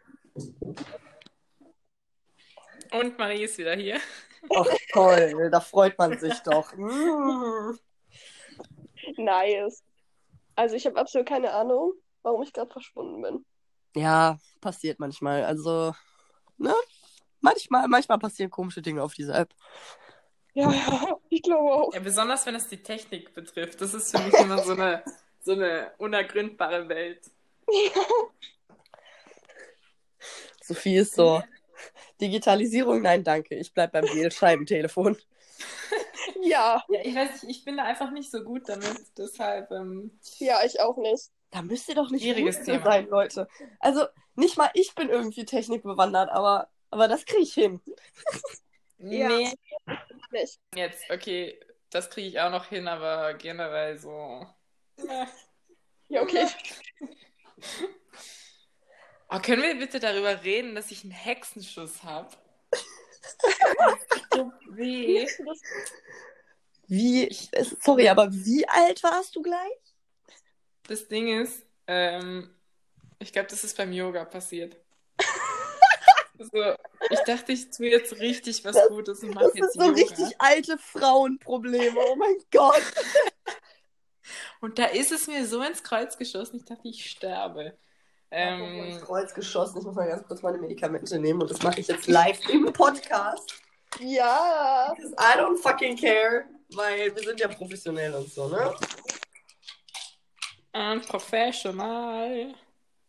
Und 2.92 3.18
Marie 3.18 3.44
ist 3.44 3.58
wieder 3.58 3.74
hier. 3.74 3.98
Ach 4.54 4.66
toll, 4.92 5.50
da 5.50 5.60
freut 5.60 5.98
man 5.98 6.18
sich 6.18 6.38
doch. 6.40 6.72
Mm. 6.76 7.76
Nice. 9.16 9.82
Also 10.54 10.76
ich 10.76 10.86
habe 10.86 10.98
absolut 10.98 11.26
keine 11.26 11.52
Ahnung, 11.52 11.94
warum 12.22 12.42
ich 12.42 12.52
gerade 12.52 12.70
verschwunden 12.70 13.22
bin. 13.22 13.44
Ja, 13.96 14.38
passiert 14.60 14.98
manchmal. 14.98 15.44
Also, 15.44 15.94
ne? 16.58 16.74
Manchmal, 17.40 17.86
manchmal 17.88 18.18
passieren 18.18 18.50
komische 18.50 18.82
Dinge 18.82 19.02
auf 19.02 19.14
dieser 19.14 19.36
App. 19.36 19.54
Ja, 20.54 20.72
ja, 20.72 21.18
ich 21.28 21.42
glaube 21.42 21.72
auch. 21.72 21.94
Ja, 21.94 22.00
besonders 22.00 22.44
wenn 22.46 22.54
es 22.54 22.68
die 22.68 22.82
Technik 22.82 23.34
betrifft. 23.34 23.80
Das 23.80 23.94
ist 23.94 24.16
für 24.16 24.22
mich 24.22 24.34
immer 24.34 24.58
so 24.62 24.72
eine, 24.72 25.04
so 25.40 25.52
eine 25.52 25.92
unergründbare 25.98 26.88
Welt. 26.88 27.20
Sophie 30.62 30.96
ist 30.96 31.14
so. 31.14 31.42
Digitalisierung, 32.20 33.02
nein, 33.02 33.22
danke. 33.22 33.54
Ich 33.54 33.72
bleib 33.72 33.92
beim 33.92 34.04
Wählscheibentelefon. 34.04 35.16
Ja, 36.42 36.84
Ja, 36.88 37.00
ich 37.02 37.14
weiß 37.14 37.42
nicht, 37.42 37.58
ich 37.58 37.64
bin 37.64 37.78
da 37.78 37.84
einfach 37.84 38.10
nicht 38.10 38.30
so 38.30 38.42
gut 38.44 38.68
damit. 38.68 38.96
Deshalb, 39.16 39.70
ähm, 39.72 40.12
ja, 40.38 40.60
ich 40.64 40.78
auch 40.80 40.96
nicht. 40.96 41.30
Da 41.50 41.62
müsst 41.62 41.88
ihr 41.88 41.94
doch 41.96 42.10
nicht 42.10 42.22
Schwieriges 42.22 42.62
Thema. 42.62 42.84
sein, 42.84 43.08
Leute. 43.08 43.48
Also, 43.80 44.04
nicht 44.38 44.56
mal 44.56 44.70
ich 44.74 44.94
bin 44.94 45.08
irgendwie 45.08 45.44
technikbewandert, 45.44 46.30
aber, 46.30 46.68
aber 46.90 47.08
das 47.08 47.24
kriege 47.26 47.42
ich 47.42 47.54
hin. 47.54 47.80
Ja. 49.00 49.28
nee. 49.28 49.52
Nicht. 50.32 50.58
Jetzt, 50.74 51.08
okay, 51.08 51.60
das 51.90 52.10
kriege 52.10 52.26
ich 52.26 52.40
auch 52.40 52.50
noch 52.50 52.64
hin, 52.66 52.88
aber 52.88 53.32
generell 53.34 53.96
so. 53.96 54.44
Ja, 56.08 56.22
okay. 56.22 56.48
Oh, 59.30 59.38
können 59.40 59.62
wir 59.62 59.78
bitte 59.78 60.00
darüber 60.00 60.42
reden, 60.42 60.74
dass 60.74 60.90
ich 60.90 61.02
einen 61.04 61.10
Hexenschuss 61.12 62.02
habe? 62.02 62.34
so 64.32 64.50
weh. 64.70 65.26
Das, 65.44 65.60
Wie, 66.88 67.24
ich, 67.26 67.48
es- 67.52 67.76
sorry, 67.82 68.08
aber 68.08 68.32
wie 68.32 68.66
alt 68.66 69.02
warst 69.02 69.36
du 69.36 69.42
gleich? 69.42 69.94
Das 70.84 71.06
Ding 71.08 71.28
ist, 71.42 71.66
ähm, 71.86 72.54
ich 73.18 73.32
glaube, 73.32 73.48
das 73.48 73.64
ist 73.64 73.76
beim 73.76 73.92
Yoga 73.92 74.24
passiert. 74.24 74.76
So, 76.38 76.74
ich 77.10 77.18
dachte, 77.26 77.50
ich 77.52 77.68
tue 77.70 77.88
jetzt 77.88 78.12
richtig 78.20 78.64
was 78.64 78.76
Das- 78.76 78.88
Gutes 78.88 79.22
und 79.24 79.34
mache 79.34 79.46
Das 79.46 79.54
jetzt 79.54 79.64
ist 79.66 79.74
so 79.74 79.80
Yoga. 79.86 79.94
richtig 80.00 80.36
alte 80.40 80.78
Frauenprobleme. 80.78 81.98
Oh 81.98 82.14
mein 82.14 82.36
Gott. 82.52 82.82
Und 84.60 84.78
da 84.78 84.84
ist 84.86 85.10
es 85.10 85.26
mir 85.26 85.46
so 85.46 85.60
ins 85.62 85.82
Kreuz 85.82 86.16
geschossen, 86.16 86.56
ich 86.56 86.64
dachte, 86.64 86.86
ich 86.86 87.10
sterbe. 87.10 87.76
Ähm, 88.30 88.60
Ähm, 88.62 88.84
ins 88.90 89.02
Kreuz 89.02 89.34
geschossen. 89.34 89.78
Ich 89.78 89.84
muss 89.84 89.94
mal 89.96 90.06
ganz 90.06 90.26
kurz 90.28 90.42
meine 90.42 90.58
Medikamente 90.58 91.18
nehmen 91.18 91.40
und 91.42 91.50
das 91.50 91.62
mache 91.62 91.80
ich 91.80 91.88
jetzt 91.88 92.06
live 92.06 92.38
im 92.50 92.72
Podcast. 92.72 93.54
ja. 93.98 94.94
I 94.96 95.38
don't 95.38 95.56
fucking 95.56 95.96
care, 95.96 96.44
weil 96.74 97.14
wir 97.16 97.22
sind 97.24 97.40
ja 97.40 97.48
professionell 97.48 98.14
und 98.14 98.30
so, 98.32 98.48
ne? 98.48 98.74
ein 100.72 101.00
Professional. 101.02 102.54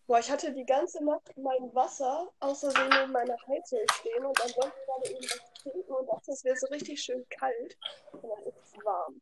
Boah, 0.09 0.17
ich 0.17 0.31
hatte 0.31 0.51
die 0.51 0.65
ganze 0.65 1.05
Nacht 1.05 1.37
mein 1.37 1.71
Wasser 1.75 2.27
außersehen 2.39 2.91
in 3.03 3.11
meiner 3.11 3.37
Heizung 3.47 3.77
stehen 3.99 4.25
und 4.25 4.39
dann 4.39 4.49
wollte 4.55 4.73
ich 4.75 4.85
gerade 4.87 5.09
eben 5.11 5.23
was 5.23 5.61
trinken 5.61 5.91
und 5.93 6.07
dachte, 6.09 6.31
es 6.31 6.43
wäre 6.43 6.55
so 6.55 6.65
richtig 6.65 6.99
schön 6.99 7.23
kalt. 7.29 7.77
Und 8.13 8.23
dann 8.23 8.43
ist 8.43 8.57
es 8.65 8.83
warm. 8.83 9.21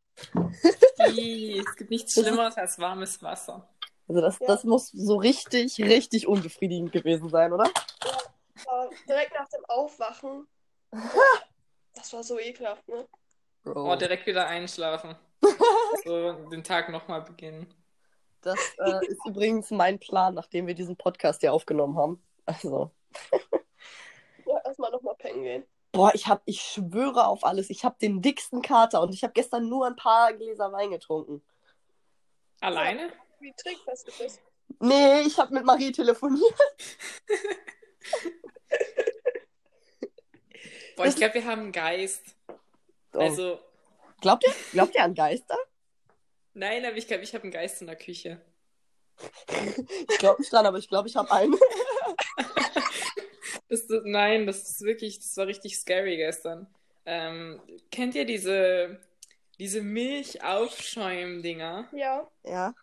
Ih, 1.14 1.60
Es 1.60 1.76
gibt 1.76 1.90
nichts 1.90 2.14
Schlimmeres 2.14 2.56
als 2.56 2.80
warmes 2.80 3.22
Wasser. 3.22 3.68
Also 4.08 4.22
das, 4.22 4.40
Ja. 4.40 4.48
das 4.48 4.64
muss 4.64 4.88
so 4.88 5.18
richtig, 5.18 5.78
richtig 5.78 6.26
unbefriedigend 6.26 6.94
gewesen 6.94 7.28
sein, 7.28 7.52
oder? 7.52 7.70
Aber 8.66 8.90
direkt 9.10 9.34
nach 9.34 9.50
dem 9.50 9.66
Aufwachen. 9.66 10.48
Das 11.96 12.14
war 12.14 12.24
so 12.24 12.40
ekelhaft, 12.40 12.88
ne? 12.88 13.06
Oh, 13.66 13.94
direkt 13.98 14.26
wieder 14.26 14.48
einschlafen. 14.48 15.18
So, 16.06 16.32
den 16.50 16.64
Tag 16.64 16.88
nochmal 16.88 17.24
beginnen. 17.24 17.68
Das 18.42 18.60
äh, 18.78 19.06
ist 19.08 19.26
übrigens 19.26 19.72
mein 19.72 20.00
Plan, 20.00 20.34
nachdem 20.34 20.68
wir 20.68 20.74
diesen 20.74 20.96
Podcast 20.96 21.44
ja 21.44 21.52
aufgenommen 21.52 21.98
haben. 21.98 22.24
Also, 22.46 22.92
Ja, 24.46 24.62
erstmal 24.64 24.92
nochmal 24.92 25.16
pennen 25.16 25.44
gehen. 25.44 25.66
Boah, 25.92 26.12
ich 26.14 26.28
hab, 26.28 26.42
ich 26.46 26.62
schwöre 26.62 27.28
auf 27.28 27.44
alles. 27.44 27.70
Ich 27.70 27.84
habe 27.84 27.98
den 28.02 28.22
dicksten 28.22 28.62
Kater 28.62 29.02
und 29.02 29.14
ich 29.14 29.24
habe 29.24 29.34
gestern 29.34 29.68
nur 29.68 29.86
ein 29.88 29.96
paar 29.96 30.34
Gläser 30.34 30.72
Wein 30.72 30.92
getrunken. 30.92 31.44
Alleine? 32.62 33.12
Wie 33.40 33.54
trinkfest 33.54 34.08
du 34.08 34.12
bist. 34.24 34.42
Nee, 34.80 35.22
ich 35.22 35.38
habe 35.38 35.54
mit 35.54 35.66
Marie 35.66 35.92
telefoniert. 35.92 36.56
Boah, 40.96 41.06
ich 41.06 41.16
glaube, 41.16 41.36
wir 41.36 41.46
haben 41.46 41.62
einen 41.62 41.72
Geist. 41.72 42.24
Oh. 43.14 43.20
Also, 43.20 43.60
Glaubt 44.22 44.46
ihr, 44.46 44.54
glaubt 44.72 44.96
ihr 44.96 45.04
an 45.04 45.14
Geister? 45.14 45.58
Nein, 46.58 46.86
aber 46.86 46.98
ich 46.98 47.08
glaube, 47.08 47.24
ich 47.24 47.34
habe 47.34 47.44
einen 47.44 47.52
Geist 47.52 47.82
in 47.82 47.88
der 47.88 47.96
Küche. 47.96 48.42
Ich 50.10 50.18
glaube 50.20 50.42
nicht 50.42 50.52
dran, 50.52 50.66
aber 50.66 50.78
ich 50.78 50.90
glaube, 50.90 51.08
ich 51.08 51.16
habe 51.16 51.32
einen. 51.32 51.56
Das, 53.70 53.82
ist- 53.82 54.06
nein, 54.06 54.48
das 54.48 54.70
ist 54.70 54.82
wirklich, 54.82 55.20
das 55.20 55.36
war 55.38 55.48
richtig 55.48 55.78
scary 55.78 56.16
gestern. 56.18 56.68
Ähm, 57.06 57.60
kennt 57.92 58.16
ihr 58.16 58.26
diese, 58.26 59.00
diese 59.60 59.82
Milchaufschäum-Dinger? 59.82 61.88
Ja. 61.92 62.28
Ja. 62.44 62.74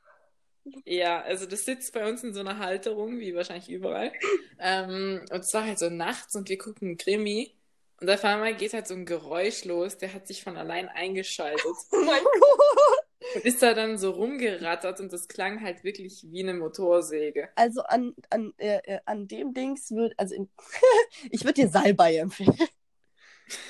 Ja, 0.85 1.21
also 1.23 1.47
das 1.47 1.65
sitzt 1.65 1.93
bei 1.95 2.07
uns 2.09 2.23
in 2.25 2.35
so 2.35 2.41
einer 2.41 2.59
Halterung, 2.59 3.19
wie 3.19 3.35
wahrscheinlich 3.35 3.69
überall. 3.71 4.13
Ähm, 4.59 5.25
und 5.31 5.41
es 5.41 5.53
war 5.55 5.65
halt 5.65 5.79
so 5.79 5.89
nachts 5.91 6.35
und 6.37 6.49
wir 6.49 6.59
gucken 6.59 6.97
Krimi. 6.99 7.55
Und 8.01 8.11
auf 8.11 8.25
einmal 8.25 8.55
geht 8.55 8.73
halt 8.75 8.87
so 8.87 8.95
ein 8.95 9.07
Geräusch 9.07 9.65
los, 9.65 9.97
der 9.99 10.13
hat 10.13 10.27
sich 10.27 10.43
von 10.43 10.57
allein 10.57 10.89
eingeschaltet 10.89 11.65
Oh 11.93 11.97
mein 12.05 12.23
Gott. 12.23 13.04
Und 13.35 13.45
ist 13.45 13.63
da 13.63 13.75
dann 13.75 13.97
so 13.99 14.11
rumgerattert 14.11 15.01
und 15.01 15.13
das 15.13 15.29
klang 15.29 15.63
halt 15.63 15.83
wirklich 15.85 16.25
wie 16.31 16.43
eine 16.43 16.55
Motorsäge. 16.55 17.49
Also 17.57 17.83
an, 17.83 18.15
an, 18.31 18.53
äh, 18.59 18.79
äh, 18.85 19.01
an 19.07 19.27
dem 19.29 19.55
Dings 19.55 19.91
wird, 19.91 20.15
also 20.19 20.35
in, 20.35 20.51
ich 21.31 21.43
würde 21.45 21.55
dir 21.55 21.69
Salbei 21.69 22.17
empfehlen. 22.17 22.57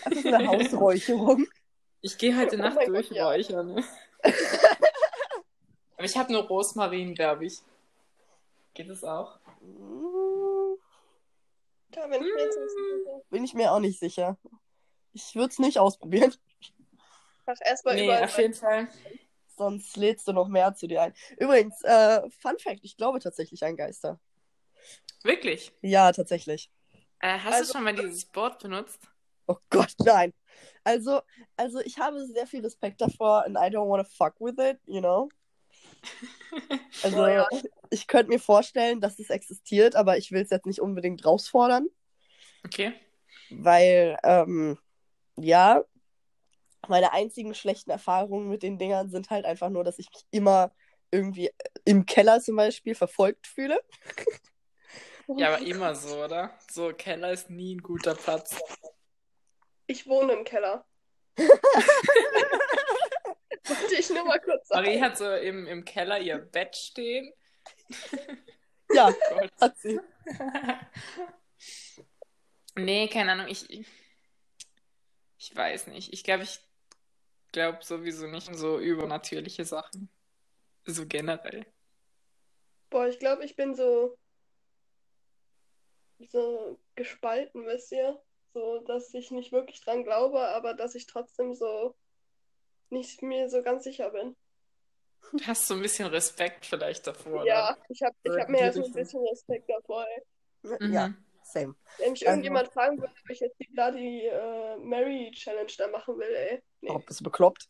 Das 0.05 0.15
ist 0.15 0.27
eine 0.27 0.47
Hausräucherung. 0.49 1.47
Ich 2.01 2.19
gehe 2.19 2.37
heute 2.37 2.57
Oh 2.57 2.61
Nacht 2.63 2.79
ja. 2.81 2.87
durchräuchern. 2.87 3.75
Ne? 3.75 3.85
Aber 5.97 6.05
ich 6.05 6.17
habe 6.17 6.33
nur 6.33 6.43
Rosmarin, 6.43 7.15
glaube 7.15 7.47
ich. 7.47 7.61
Geht 8.75 8.89
es 8.91 9.05
auch? 9.05 9.39
Da 11.91 12.07
bin 12.09 12.23
ich 12.23 12.35
mir 12.35 12.43
jetzt 12.43 12.59
nicht 12.59 12.71
sicher. 12.71 13.23
Bin 13.31 13.45
ich 13.45 13.55
mir 13.55 13.73
auch 13.73 13.79
nicht 13.79 14.01
sicher. 14.01 14.37
Ich 15.13 15.35
würde 15.37 15.51
es 15.51 15.59
nicht 15.61 15.79
ausprobieren. 15.79 16.35
Mach 17.47 17.57
erstmal 17.65 17.95
Nee, 17.95 18.05
überall. 18.05 18.25
auf 18.25 18.37
jeden 18.39 18.55
Fall. 18.55 18.89
Sonst 19.57 19.97
lädst 19.97 20.27
du 20.29 20.33
noch 20.33 20.49
mehr 20.49 20.75
zu 20.75 20.87
dir 20.87 21.03
ein. 21.03 21.15
Übrigens, 21.39 21.81
äh, 21.83 22.29
Fun 22.41 22.59
Fact, 22.59 22.81
ich 22.83 22.97
glaube 22.97 23.21
tatsächlich 23.21 23.65
an 23.65 23.77
Geister. 23.77 24.19
Wirklich. 25.23 25.73
Ja, 25.81 26.13
tatsächlich. 26.13 26.71
Äh, 27.21 27.39
hast 27.39 27.55
Also- 27.55 27.73
du 27.73 27.79
schon 27.79 27.85
mal 27.85 27.95
dieses 27.95 28.25
Board 28.27 28.59
benutzt? 28.63 29.01
Oh 29.47 29.57
Gott, 29.71 29.95
nein. 29.99 30.33
Also, 30.85 31.21
also 31.57 31.81
ich 31.81 31.99
habe 31.99 32.25
sehr 32.27 32.47
viel 32.47 32.63
Respekt 32.63 33.01
davor 33.01 33.45
and 33.45 33.57
I 33.57 33.69
don't 33.75 33.89
wanna 33.89 34.05
fuck 34.05 34.35
with 34.41 34.55
it, 34.59 34.79
you 34.87 35.01
know? 35.01 35.29
Also, 37.03 37.25
Oh 37.25 37.27
ja. 37.27 37.49
ich 37.91 38.07
könnte 38.07 38.31
mir 38.31 38.39
vorstellen, 38.39 39.01
dass 39.01 39.19
es 39.19 39.29
existiert, 39.31 39.97
aber 39.97 40.17
ich 40.19 40.31
will 40.33 40.43
es 40.43 40.51
jetzt 40.51 40.67
nicht 40.67 40.81
unbedingt 40.81 41.25
rausfordern, 41.27 41.89
Okay. 42.65 42.93
weil, 43.51 44.17
ähm, 44.23 44.79
ja, 45.37 45.83
meine 46.89 47.13
einzigen 47.13 47.55
schlechten 47.55 47.91
Erfahrungen 47.91 48.49
mit 48.49 48.63
den 48.63 48.79
Dingern 48.79 49.11
sind 49.11 49.31
halt 49.31 49.45
einfach 49.45 49.71
nur, 49.71 49.85
dass 49.85 49.99
ich 49.99 50.11
mich 50.11 50.25
immer 50.31 50.73
irgendwie 51.11 51.51
im 51.85 52.07
Keller 52.07 52.41
zum 52.41 52.57
Beispiel 52.57 52.95
verfolgt 52.95 53.47
fühle. 53.47 53.81
Ja, 55.27 55.55
aber 55.55 55.67
immer 55.67 55.95
so, 55.95 56.23
oder? 56.23 56.53
So, 56.71 56.93
Keller 56.93 57.33
ist 57.33 57.49
nie 57.49 57.77
ein 57.77 57.83
guter 57.83 58.15
Platz. 58.15 58.61
Ich 59.87 60.07
wohne 60.07 60.35
im 60.35 60.45
Keller. 60.45 60.85
Wollte 63.67 63.95
ich 63.99 64.11
nur 64.11 64.25
mal 64.27 64.39
kurz 64.41 64.69
sagen. 64.69 64.85
Marie 64.85 65.01
hat 65.01 65.17
so 65.17 65.33
im, 65.35 65.67
im 65.67 65.85
Keller 65.87 66.21
ihr 66.21 66.37
Bett 66.37 66.77
stehen. 66.77 67.33
Ja, 68.93 69.11
Gott. 69.31 69.51
hat 69.61 69.79
sie. 69.79 69.99
Nee, 72.77 73.09
keine 73.09 73.33
Ahnung, 73.33 73.47
ich, 73.49 73.71
ich, 73.71 73.87
ich 75.39 75.57
weiß 75.57 75.87
nicht. 75.87 76.13
Ich 76.13 76.23
glaube, 76.25 76.43
ich 76.43 76.61
glaube 77.55 77.79
sowieso 77.83 78.27
nicht 78.27 78.49
an 78.49 78.57
so 78.57 78.79
übernatürliche 78.79 79.65
Sachen. 79.65 80.11
So 80.85 81.07
generell. 81.07 81.65
Boah, 82.91 83.09
ich 83.09 83.19
glaube, 83.19 83.45
ich 83.45 83.57
bin 83.57 83.75
so, 83.75 84.19
so 86.29 86.79
gespalten, 86.97 87.65
wisst 87.65 87.93
ihr? 87.93 88.21
So, 88.53 88.81
dass 88.81 89.15
ich 89.15 89.31
nicht 89.31 89.53
wirklich 89.53 89.81
dran 89.81 90.05
glaube, 90.05 90.41
aber 90.49 90.75
dass 90.75 90.95
ich 90.95 91.07
trotzdem 91.07 91.55
so 91.55 91.95
nicht 92.91 93.23
mir 93.23 93.49
so 93.49 93.63
ganz 93.63 93.85
sicher 93.85 94.11
bin. 94.11 94.37
Du 95.33 95.45
hast 95.47 95.67
so 95.67 95.75
ein 95.75 95.81
bisschen 95.83 96.07
Respekt 96.09 96.67
vielleicht 96.67 97.07
davor, 97.07 97.45
Ja, 97.47 97.71
oder? 97.71 97.79
ich 97.89 98.03
habe 98.03 98.15
ich 98.23 98.31
hab 98.37 98.49
mir 98.49 98.61
ja 98.61 98.73
so 98.73 98.85
ein 98.85 98.93
bisschen 98.93 99.27
Respekt 99.27 99.69
davor. 99.71 100.07
Ey. 100.07 100.23
Ja, 100.93 101.09
Mhm. 101.09 101.17
Same. 101.45 101.75
Wenn 101.99 102.13
mich 102.13 102.23
Also- 102.23 102.31
irgendjemand 102.33 102.69
fragen 102.69 102.99
würde, 103.01 103.13
ob 103.23 103.31
ich 103.31 103.41
jetzt 103.41 103.59
die 103.61 103.69
Bloody 103.73 104.27
äh, 104.27 104.77
Mary 104.79 105.31
Challenge 105.35 105.73
da 105.79 105.89
machen 105.89 106.19
will, 106.19 106.35
ey. 106.35 106.63
Nee, 106.81 106.91
Oh, 106.91 106.99
bist 106.99 107.21
du 107.21 107.25
bekloppt? 107.25 107.69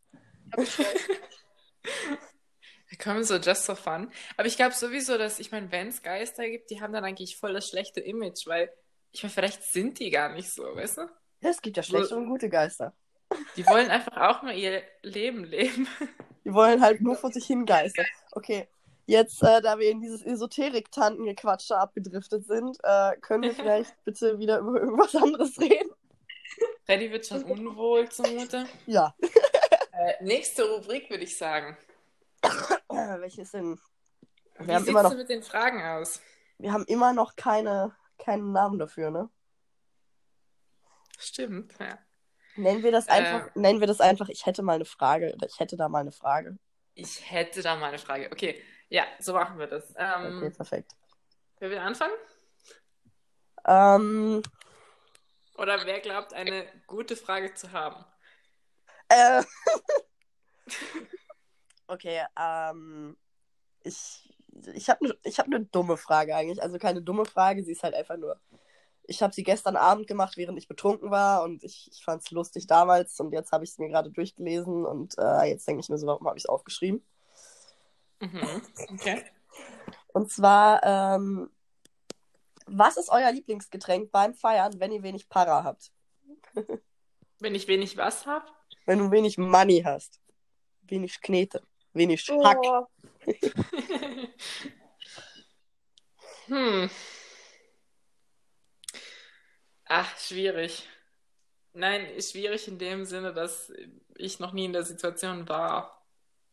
hab 0.52 0.60
ich 0.60 0.70
schon. 0.72 0.84
Wir 2.88 2.98
kommen 2.98 3.24
so 3.24 3.36
just 3.36 3.64
for 3.66 3.76
fun. 3.76 4.10
Aber 4.36 4.46
ich 4.46 4.56
glaube 4.56 4.74
sowieso, 4.74 5.18
dass, 5.18 5.38
ich 5.40 5.50
meine, 5.50 5.70
wenn 5.72 5.88
es 5.88 6.02
Geister 6.02 6.48
gibt, 6.48 6.70
die 6.70 6.80
haben 6.80 6.92
dann 6.92 7.04
eigentlich 7.04 7.36
voll 7.36 7.52
das 7.52 7.68
schlechte 7.68 8.00
Image, 8.00 8.46
weil, 8.46 8.70
ich 9.10 9.22
meine, 9.22 9.32
vielleicht 9.32 9.62
sind 9.64 9.98
die 9.98 10.10
gar 10.10 10.32
nicht 10.32 10.50
so, 10.50 10.62
weißt 10.62 10.98
du? 10.98 11.00
Ja, 11.40 11.50
es 11.50 11.60
gibt 11.60 11.76
ja 11.76 11.82
schlechte 11.82 12.14
und 12.16 12.28
gute 12.28 12.48
Geister. 12.48 12.94
Die 13.56 13.66
wollen 13.66 13.90
einfach 13.90 14.16
auch 14.16 14.42
mal 14.42 14.54
ihr 14.56 14.82
Leben 15.02 15.44
leben. 15.44 15.88
Die 16.44 16.52
wollen 16.54 16.82
halt 16.82 17.00
nur 17.00 17.16
vor 17.16 17.32
sich 17.32 17.46
hingeistern. 17.46 18.06
Okay, 18.32 18.68
jetzt, 19.06 19.42
äh, 19.42 19.60
da 19.62 19.78
wir 19.78 19.90
in 19.90 20.00
dieses 20.00 20.22
Esoterik-Tanten-Gequatsch 20.22 21.70
da 21.70 21.80
abgedriftet 21.80 22.46
sind, 22.46 22.78
äh, 22.82 23.16
können 23.20 23.42
wir 23.42 23.54
vielleicht 23.54 23.94
bitte 24.04 24.38
wieder 24.38 24.58
über 24.58 24.80
irgendwas 24.80 25.14
anderes 25.16 25.58
reden? 25.60 25.90
Freddy 26.84 27.10
wird 27.10 27.26
schon 27.26 27.44
unwohl 27.44 28.08
zumute. 28.08 28.66
Ja. 28.86 29.14
Äh, 29.96 30.24
nächste 30.24 30.64
Rubrik 30.68 31.08
würde 31.08 31.22
ich 31.22 31.38
sagen. 31.38 31.76
Äh, 32.42 33.20
welches 33.20 33.52
denn? 33.52 33.78
Wie 34.58 34.66
Wir 34.66 34.74
haben 34.74 34.80
sieht's 34.80 34.88
immer 34.90 35.04
noch, 35.04 35.10
denn 35.10 35.18
mit 35.18 35.28
den 35.28 35.42
Fragen 35.44 35.80
aus? 35.84 36.20
wir 36.58 36.72
haben 36.72 36.84
immer 36.86 37.12
noch 37.12 37.36
keine, 37.36 37.94
keinen 38.18 38.50
Namen 38.50 38.80
dafür, 38.80 39.12
ne? 39.12 39.30
Stimmt, 41.16 41.74
ja. 41.78 41.96
Nennen 42.56 42.82
wir 42.82 42.90
das 42.90 43.06
Äh. 43.06 43.12
einfach, 43.12 43.54
nennen 43.54 43.78
wir 43.78 43.86
das 43.86 44.00
einfach, 44.00 44.28
ich 44.28 44.46
hätte 44.46 44.62
mal 44.62 44.74
eine 44.74 44.84
Frage 44.84 45.32
oder 45.32 45.46
ich 45.46 45.60
hätte 45.60 45.76
da 45.76 45.88
mal 45.88 46.00
eine 46.00 46.12
Frage. 46.12 46.58
Ich 46.94 47.30
hätte 47.30 47.62
da 47.62 47.76
mal 47.76 47.88
eine 47.90 47.98
Frage. 47.98 48.30
Okay, 48.32 48.60
ja, 48.94 49.06
so 49.18 49.32
machen 49.32 49.58
wir 49.58 49.66
das. 49.66 49.92
Ähm, 49.96 50.36
Okay, 50.36 50.50
perfekt. 50.50 50.92
Wer 51.58 51.70
will 51.70 51.78
anfangen? 51.78 52.14
Ähm, 53.66 54.40
Oder 55.58 55.84
wer 55.84 55.98
glaubt, 55.98 56.32
eine 56.32 56.64
gute 56.86 57.16
Frage 57.16 57.52
zu 57.54 57.72
haben? 57.72 58.04
äh, 59.08 59.42
okay, 61.88 62.22
ähm, 62.38 63.16
ich, 63.82 64.32
ich 64.74 64.88
habe 64.88 65.08
ne, 65.08 65.18
ich 65.24 65.40
hab 65.40 65.46
eine 65.46 65.64
dumme 65.64 65.96
Frage 65.96 66.36
eigentlich. 66.36 66.62
Also 66.62 66.78
keine 66.78 67.02
dumme 67.02 67.24
Frage, 67.24 67.64
sie 67.64 67.72
ist 67.72 67.82
halt 67.82 67.94
einfach 67.94 68.16
nur. 68.16 68.38
Ich 69.06 69.22
habe 69.24 69.34
sie 69.34 69.42
gestern 69.42 69.76
Abend 69.76 70.06
gemacht, 70.06 70.36
während 70.36 70.56
ich 70.56 70.68
betrunken 70.68 71.10
war 71.10 71.42
und 71.42 71.64
ich, 71.64 71.90
ich 71.92 72.04
fand 72.04 72.22
es 72.22 72.30
lustig 72.30 72.68
damals 72.68 73.18
und 73.18 73.32
jetzt 73.32 73.50
habe 73.50 73.64
ich 73.64 73.70
es 73.70 73.78
mir 73.78 73.88
gerade 73.88 74.10
durchgelesen 74.12 74.86
und 74.86 75.18
äh, 75.18 75.46
jetzt 75.46 75.66
denke 75.66 75.80
ich 75.80 75.88
mir 75.88 75.98
so, 75.98 76.06
warum 76.06 76.26
habe 76.28 76.38
ich 76.38 76.44
es 76.44 76.48
aufgeschrieben? 76.48 77.04
Mhm. 78.24 78.62
Okay. 78.94 79.22
Und 80.14 80.32
zwar, 80.32 80.82
ähm, 80.82 81.50
was 82.66 82.96
ist 82.96 83.10
euer 83.10 83.30
Lieblingsgetränk 83.30 84.10
beim 84.10 84.32
Feiern, 84.32 84.80
wenn 84.80 84.92
ihr 84.92 85.02
wenig 85.02 85.28
Para 85.28 85.62
habt? 85.62 85.92
Wenn 87.38 87.54
ich 87.54 87.68
wenig 87.68 87.98
was 87.98 88.24
habe? 88.24 88.46
Wenn 88.86 88.98
du 88.98 89.10
wenig 89.10 89.36
Money 89.36 89.82
hast? 89.84 90.22
Wenig 90.82 91.20
Knete, 91.20 91.62
wenig 91.92 92.26
Hack. 92.28 92.56
Oh, 92.62 92.86
hm. 96.46 96.88
Ach, 99.86 100.18
schwierig. 100.18 100.88
Nein, 101.74 102.06
schwierig 102.20 102.68
in 102.68 102.78
dem 102.78 103.04
Sinne, 103.04 103.34
dass 103.34 103.70
ich 104.16 104.40
noch 104.40 104.52
nie 104.52 104.64
in 104.66 104.72
der 104.72 104.84
Situation 104.84 105.48
war. 105.48 106.06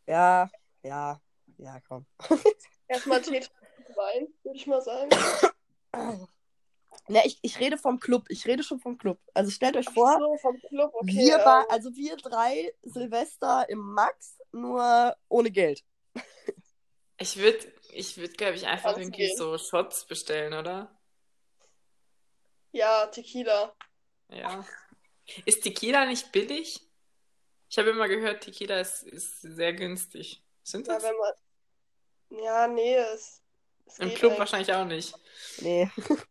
Ja, 0.08 0.50
ja, 0.84 1.22
ja, 1.62 1.80
komm. 1.88 2.06
erstmal 2.88 3.22
Tee 3.22 3.42
Wein, 3.96 4.28
würde 4.44 4.58
ich 4.58 4.68
mal 4.68 4.82
sagen. 4.82 5.10
Ne, 7.08 7.22
ich, 7.26 7.40
ich 7.42 7.60
rede 7.60 7.78
vom 7.78 8.00
Club. 8.00 8.26
Ich 8.30 8.46
rede 8.48 8.64
schon 8.64 8.80
vom 8.80 8.98
Club. 8.98 9.20
Also 9.34 9.52
stellt 9.52 9.76
euch 9.76 9.90
vor, 9.90 10.18
So, 10.20 10.38
vom 10.38 10.60
Club, 10.70 10.92
okay. 10.94 11.08
wir, 11.08 11.38
war, 11.40 11.70
also 11.70 11.94
wir 11.96 12.16
drei 12.18 12.74
Silvester 12.84 13.68
im 13.70 13.80
Max, 13.80 14.38
nur 14.52 15.16
ohne 15.28 15.52
Geld. 15.52 15.84
Ich 17.18 17.38
würde, 17.38 17.72
ich 17.94 18.18
würd, 18.18 18.38
glaube 18.38 18.56
ich, 18.56 18.66
einfach 18.68 18.94
Kann's 18.94 19.06
irgendwie 19.06 19.28
gehen. 19.28 19.38
so 19.38 19.58
Shots 19.58 20.06
bestellen, 20.06 20.54
oder? 20.54 20.98
Ja, 22.72 23.08
Tequila. 23.08 23.76
Ja. 24.30 24.66
Ist 25.46 25.62
Tequila 25.64 26.06
nicht 26.06 26.32
billig? 26.32 26.80
Ich 27.70 27.78
habe 27.78 27.90
immer 27.90 28.08
gehört, 28.08 28.44
Tequila 28.44 28.80
ist, 28.80 29.04
ist 29.04 29.42
sehr 29.42 29.74
günstig. 29.74 30.44
Sind 30.64 30.88
Ja, 30.88 30.96
das? 30.96 31.04
wenn 31.04 31.16
man. 31.18 31.34
Ja, 32.32 32.68
nee, 32.68 32.96
es. 32.96 33.42
es 33.86 34.00
Im 34.00 34.10
geht 34.10 34.18
Club 34.20 34.32
eigentlich. 34.32 34.40
wahrscheinlich 34.40 34.74
auch 34.74 34.86
nicht. 34.86 35.14
Nee. 35.62 35.90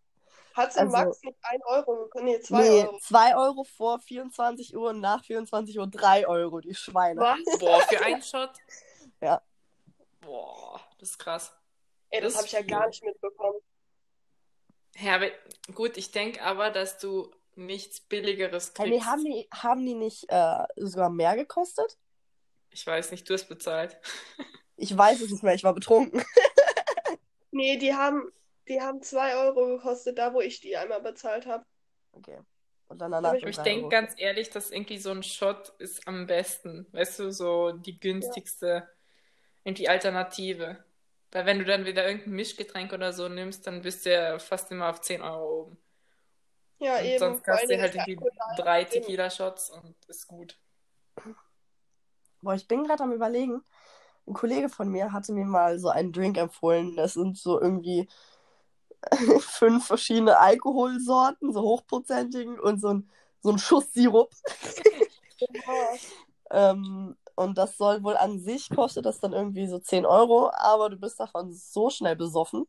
Hat's 0.55 0.77
im 0.77 0.83
Also- 0.95 0.97
Max 0.97 1.23
nicht 1.23 1.39
1 1.43 1.63
Euro 1.67 1.97
gekostet? 2.05 2.23
Nee, 2.25 2.41
2 2.41 2.61
nee, 2.63 2.83
Euro. 2.83 2.99
2 3.01 3.37
Euro 3.37 3.65
vor 3.65 3.99
24 4.01 4.77
Uhr 4.77 4.91
und 4.91 5.01
nach 5.01 5.25
24 5.25 5.79
Uhr 5.79 5.87
3 5.87 6.27
Euro, 6.27 6.61
die 6.61 6.75
Schweine. 6.75 7.21
Was? 7.21 7.59
Boah, 7.59 7.81
für 7.83 8.01
einen 8.05 8.23
Shot? 8.23 8.51
Ja. 9.23 9.43
Boah, 10.23 10.81
das 10.99 11.11
ist 11.11 11.19
krass. 11.19 11.53
Ey, 12.09 12.21
das 12.23 12.33
Das 12.33 12.39
habe 12.39 12.47
ich 12.47 12.53
ja 12.53 12.63
gar 12.63 12.87
nicht 12.89 13.05
mitbekommen. 13.05 13.61
Ja, 14.97 15.15
aber 15.17 15.29
gut, 15.75 15.97
ich 15.99 16.11
denke 16.11 16.43
aber, 16.43 16.71
dass 16.71 16.99
du 16.99 17.31
nichts 17.55 18.01
Billigeres 18.01 18.73
Hey, 18.79 18.91
kriegst. 18.91 19.05
nee, 19.05 19.05
haben, 19.11 19.25
die, 19.25 19.49
haben 19.53 19.85
die 19.87 19.95
nicht 19.95 20.25
äh, 20.29 20.65
sogar 20.77 21.11
mehr 21.11 21.37
gekostet? 21.37 21.99
Ich 22.71 22.87
weiß 22.87 23.11
nicht, 23.11 23.29
du 23.29 23.35
hast 23.35 23.47
bezahlt. 23.49 23.99
Ich 24.83 24.97
weiß 24.97 25.21
es 25.21 25.31
nicht 25.31 25.43
mehr, 25.43 25.55
ich 25.55 25.65
war 25.65 25.75
betrunken. 25.75 26.23
Nee, 27.53 27.77
die 27.79 27.93
haben, 27.93 28.31
die 28.69 28.81
haben 28.81 29.03
2 29.03 29.35
Euro 29.35 29.67
gekostet, 29.67 30.19
da 30.19 30.33
wo 30.33 30.41
ich 30.41 30.61
die 30.61 30.77
einmal 30.77 31.01
bezahlt 31.03 31.47
habe. 31.47 31.65
Okay. 32.13 32.39
Und 32.87 33.01
dann 33.01 33.11
danach. 33.11 33.31
Aber 33.31 33.39
ich- 33.39 33.43
Aber 33.43 33.51
ich 33.51 33.57
drei 33.57 33.63
denke 33.65 33.89
ganz 33.89 34.15
ehrlich, 34.17 34.51
dass 34.51 34.71
irgendwie 34.71 34.99
so 34.99 35.11
ein 35.11 35.25
Shot 35.25 35.73
ist 35.79 36.07
am 36.07 36.29
besten. 36.29 36.87
Weißt 36.93 37.19
du, 37.19 37.33
so 37.33 37.73
die 37.73 37.99
günstigste, 37.99 38.89
irgendwie 39.65 39.89
Alternative. 39.89 40.83
Weil 41.33 41.45
wenn 41.45 41.59
du 41.59 41.65
dann 41.65 41.85
wieder 41.87 42.07
irgendein 42.07 42.35
Mischgetränk 42.35 42.93
oder 42.93 43.13
so 43.13 43.29
nimmst, 43.29 43.67
dann 43.67 43.83
bist 43.83 44.07
du 44.07 44.13
ja 44.13 44.39
fast 44.39 44.71
immer 44.71 44.89
auf 44.89 45.01
10 45.01 45.21
Euro 45.21 45.63
oben. 45.63 45.79
Ja, 46.79 46.99
Und 46.99 47.05
eben. 47.05 47.19
sonst 47.19 47.43
kannst 47.43 47.69
du 47.69 47.81
halt 47.81 47.95
irgendwie 47.97 48.19
drei. 48.57 48.85
Tequila-Shots 48.85 49.71
und 49.71 49.97
ist 50.07 50.29
gut. 50.29 50.57
Boah, 52.43 52.55
ich 52.55 52.67
bin 52.69 52.85
gerade 52.85 53.03
am 53.03 53.13
überlegen. 53.13 53.63
Ein 54.27 54.35
Kollege 54.35 54.69
von 54.69 54.89
mir 54.91 55.13
hatte 55.13 55.33
mir 55.33 55.45
mal 55.45 55.79
so 55.79 55.89
einen 55.89 56.13
Drink 56.13 56.39
empfohlen. 56.39 56.97
Das 56.97 57.15
sind 57.15 57.39
so 57.39 57.61
irgendwie 57.61 58.09
fünf 59.41 59.87
verschiedene 59.87 60.39
Alkoholsorten, 60.39 61.53
so 61.53 61.63
hochprozentigen 61.63 62.59
und 62.59 62.81
so 62.81 62.89
ein, 62.89 63.11
so 63.43 63.51
ein 63.51 63.59
Schuss 63.59 63.93
Sirup. 63.93 64.31
Ähm, 66.51 67.17
und 67.37 67.59
das 67.59 67.77
soll 67.77 68.03
wohl 68.03 68.17
an 68.17 68.41
sich 68.41 68.69
kostet 68.71 69.07
das 69.07 69.21
dann 69.21 69.33
irgendwie 69.33 69.67
so 69.67 69.79
10 69.79 70.05
Euro, 70.05 70.51
aber 70.53 70.91
du 70.91 70.97
bist 70.97 71.19
davon 71.21 71.53
so 71.53 71.91
schnell 71.91 72.17
besoffen, 72.17 72.67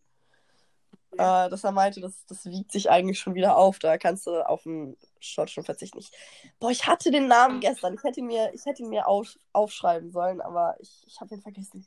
äh, 1.13 1.49
dass 1.49 1.63
er 1.63 1.71
meinte, 1.71 2.01
das, 2.01 2.25
das 2.25 2.45
wiegt 2.45 2.71
sich 2.71 2.89
eigentlich 2.89 3.19
schon 3.19 3.35
wieder 3.35 3.57
auf. 3.57 3.79
Da 3.79 3.97
kannst 3.97 4.27
du 4.27 4.47
auf 4.47 4.65
einen 4.65 4.97
Shot 5.19 5.49
schon 5.49 5.63
verzichten. 5.63 5.99
Ich, 5.99 6.11
boah, 6.59 6.71
ich 6.71 6.87
hatte 6.87 7.11
den 7.11 7.27
Namen 7.27 7.59
gestern. 7.59 7.95
Ich 7.95 8.03
hätte 8.03 8.21
ihn 8.21 8.27
mir, 8.27 8.53
ich 8.53 8.65
hätte 8.65 8.83
ihn 8.83 8.89
mir 8.89 9.07
auf, 9.07 9.35
aufschreiben 9.53 10.11
sollen, 10.11 10.41
aber 10.41 10.75
ich, 10.79 11.03
ich 11.07 11.19
habe 11.19 11.35
ihn 11.35 11.41
vergessen. 11.41 11.85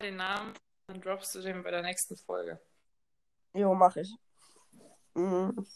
Den 0.00 0.16
Namen, 0.16 0.54
dann 0.86 1.00
droppst 1.00 1.34
du 1.34 1.40
den 1.40 1.62
bei 1.62 1.70
der 1.70 1.82
nächsten 1.82 2.16
Folge. 2.16 2.60
Jo, 3.54 3.74
mach 3.74 3.96
ich. 3.96 4.14
Mhm. 5.14 5.66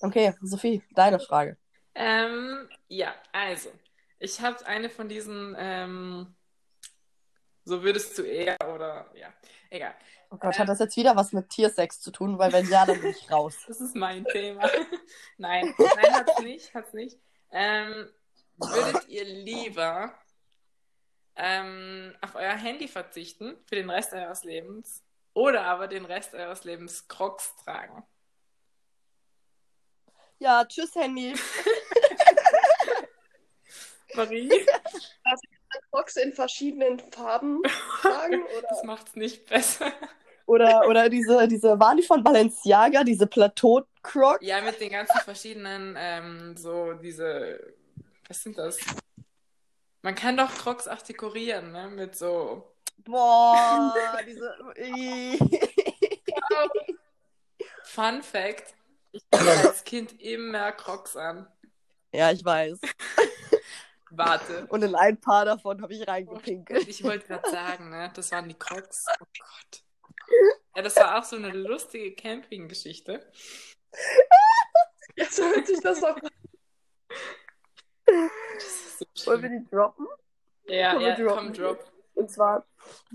Okay, 0.00 0.34
Sophie, 0.42 0.82
deine 0.94 1.18
Frage. 1.18 1.56
Ähm, 1.94 2.68
ja, 2.88 3.14
also, 3.32 3.70
ich 4.18 4.40
habe 4.40 4.64
eine 4.66 4.88
von 4.88 5.08
diesen, 5.08 5.54
ähm, 5.58 6.34
so 7.64 7.82
würdest 7.82 8.18
du 8.18 8.22
eher 8.22 8.56
oder, 8.74 9.10
ja, 9.14 9.32
egal. 9.70 9.94
Oh 10.32 10.38
Gott, 10.38 10.58
hat 10.58 10.68
das 10.70 10.78
jetzt 10.78 10.96
wieder 10.96 11.14
was 11.14 11.32
mit 11.32 11.50
Tiersex 11.50 12.00
zu 12.00 12.10
tun? 12.10 12.38
Weil 12.38 12.54
wenn 12.54 12.66
ja, 12.70 12.86
dann 12.86 13.02
bin 13.02 13.10
ich 13.10 13.30
raus. 13.30 13.54
Das 13.68 13.82
ist 13.82 13.94
mein 13.94 14.24
Thema. 14.24 14.62
Nein, 15.36 15.74
nein, 15.76 16.14
hat's 16.14 16.40
nicht, 16.40 16.74
hat's 16.74 16.94
nicht. 16.94 17.18
Ähm, 17.50 18.08
würdet 18.56 19.08
ihr 19.08 19.24
lieber 19.24 20.14
ähm, 21.36 22.16
auf 22.22 22.34
euer 22.34 22.54
Handy 22.54 22.88
verzichten 22.88 23.58
für 23.66 23.74
den 23.74 23.90
Rest 23.90 24.14
eures 24.14 24.42
Lebens 24.44 25.04
oder 25.34 25.64
aber 25.64 25.86
den 25.86 26.06
Rest 26.06 26.34
eures 26.34 26.64
Lebens 26.64 27.08
Crocs 27.08 27.54
tragen? 27.56 28.02
Ja, 30.38 30.64
tschüss, 30.64 30.94
Handy. 30.94 31.34
Marie? 34.14 34.50
Box 35.90 36.16
in 36.16 36.32
verschiedenen 36.32 37.00
Farben 37.12 37.62
tragen 38.00 38.44
oder 38.44 38.68
Das 38.68 38.82
macht's 38.84 39.14
nicht 39.14 39.44
besser. 39.46 39.92
Oder, 40.46 40.86
oder 40.88 41.08
diese, 41.08 41.46
diese, 41.48 41.78
waren 41.78 41.96
die 41.96 42.02
von 42.02 42.22
Balenciaga, 42.22 43.04
diese 43.04 43.26
Plateau-Crocs? 43.26 44.44
Ja, 44.44 44.60
mit 44.60 44.80
den 44.80 44.90
ganzen 44.90 45.20
verschiedenen, 45.20 45.96
ähm, 45.98 46.56
so 46.56 46.92
diese, 46.94 47.74
was 48.28 48.42
sind 48.42 48.58
das? 48.58 48.78
Man 50.02 50.14
kann 50.14 50.36
doch 50.36 50.52
Crocs 50.52 50.88
auch 50.88 51.02
dekorieren, 51.02 51.70
ne? 51.72 51.88
Mit 51.88 52.16
so, 52.16 52.72
Boah, 53.04 53.94
diese. 54.26 54.54
Fun 57.84 58.22
Fact, 58.22 58.74
ich 59.12 59.22
hatte 59.34 59.68
als 59.68 59.84
Kind 59.84 60.20
immer 60.20 60.72
Crocs 60.72 61.16
an. 61.16 61.46
ja, 62.12 62.30
ich 62.30 62.44
weiß. 62.44 62.78
Warte. 64.10 64.66
Und 64.68 64.82
in 64.82 64.94
ein 64.94 65.18
paar 65.18 65.44
davon 65.46 65.80
habe 65.80 65.94
ich 65.94 66.06
reingepinkelt. 66.06 66.86
ich 66.86 67.02
wollte 67.02 67.26
gerade 67.26 67.50
sagen, 67.50 67.90
ne? 67.90 68.10
Das 68.14 68.30
waren 68.30 68.46
die 68.48 68.54
Crocs. 68.54 69.06
Oh 69.20 69.24
Gott. 69.38 69.82
Ja, 70.74 70.82
das 70.82 70.96
war 70.96 71.18
auch 71.18 71.24
so 71.24 71.36
eine 71.36 71.50
lustige 71.50 72.14
Campinggeschichte. 72.14 73.30
So 75.30 75.44
hört 75.44 75.66
sich 75.66 75.80
das 75.80 76.00
doch 76.00 76.18
Das 78.06 78.64
ist 78.64 78.98
so 79.14 79.30
Wollen 79.30 79.42
wir 79.42 79.50
die 79.50 79.66
droppen? 79.70 80.06
Ja, 80.66 80.92
Können 80.92 81.04
ja, 81.06 81.14
droppen? 81.16 81.36
komm, 81.36 81.52
drop. 81.52 81.92
Und 82.14 82.30
zwar 82.30 82.66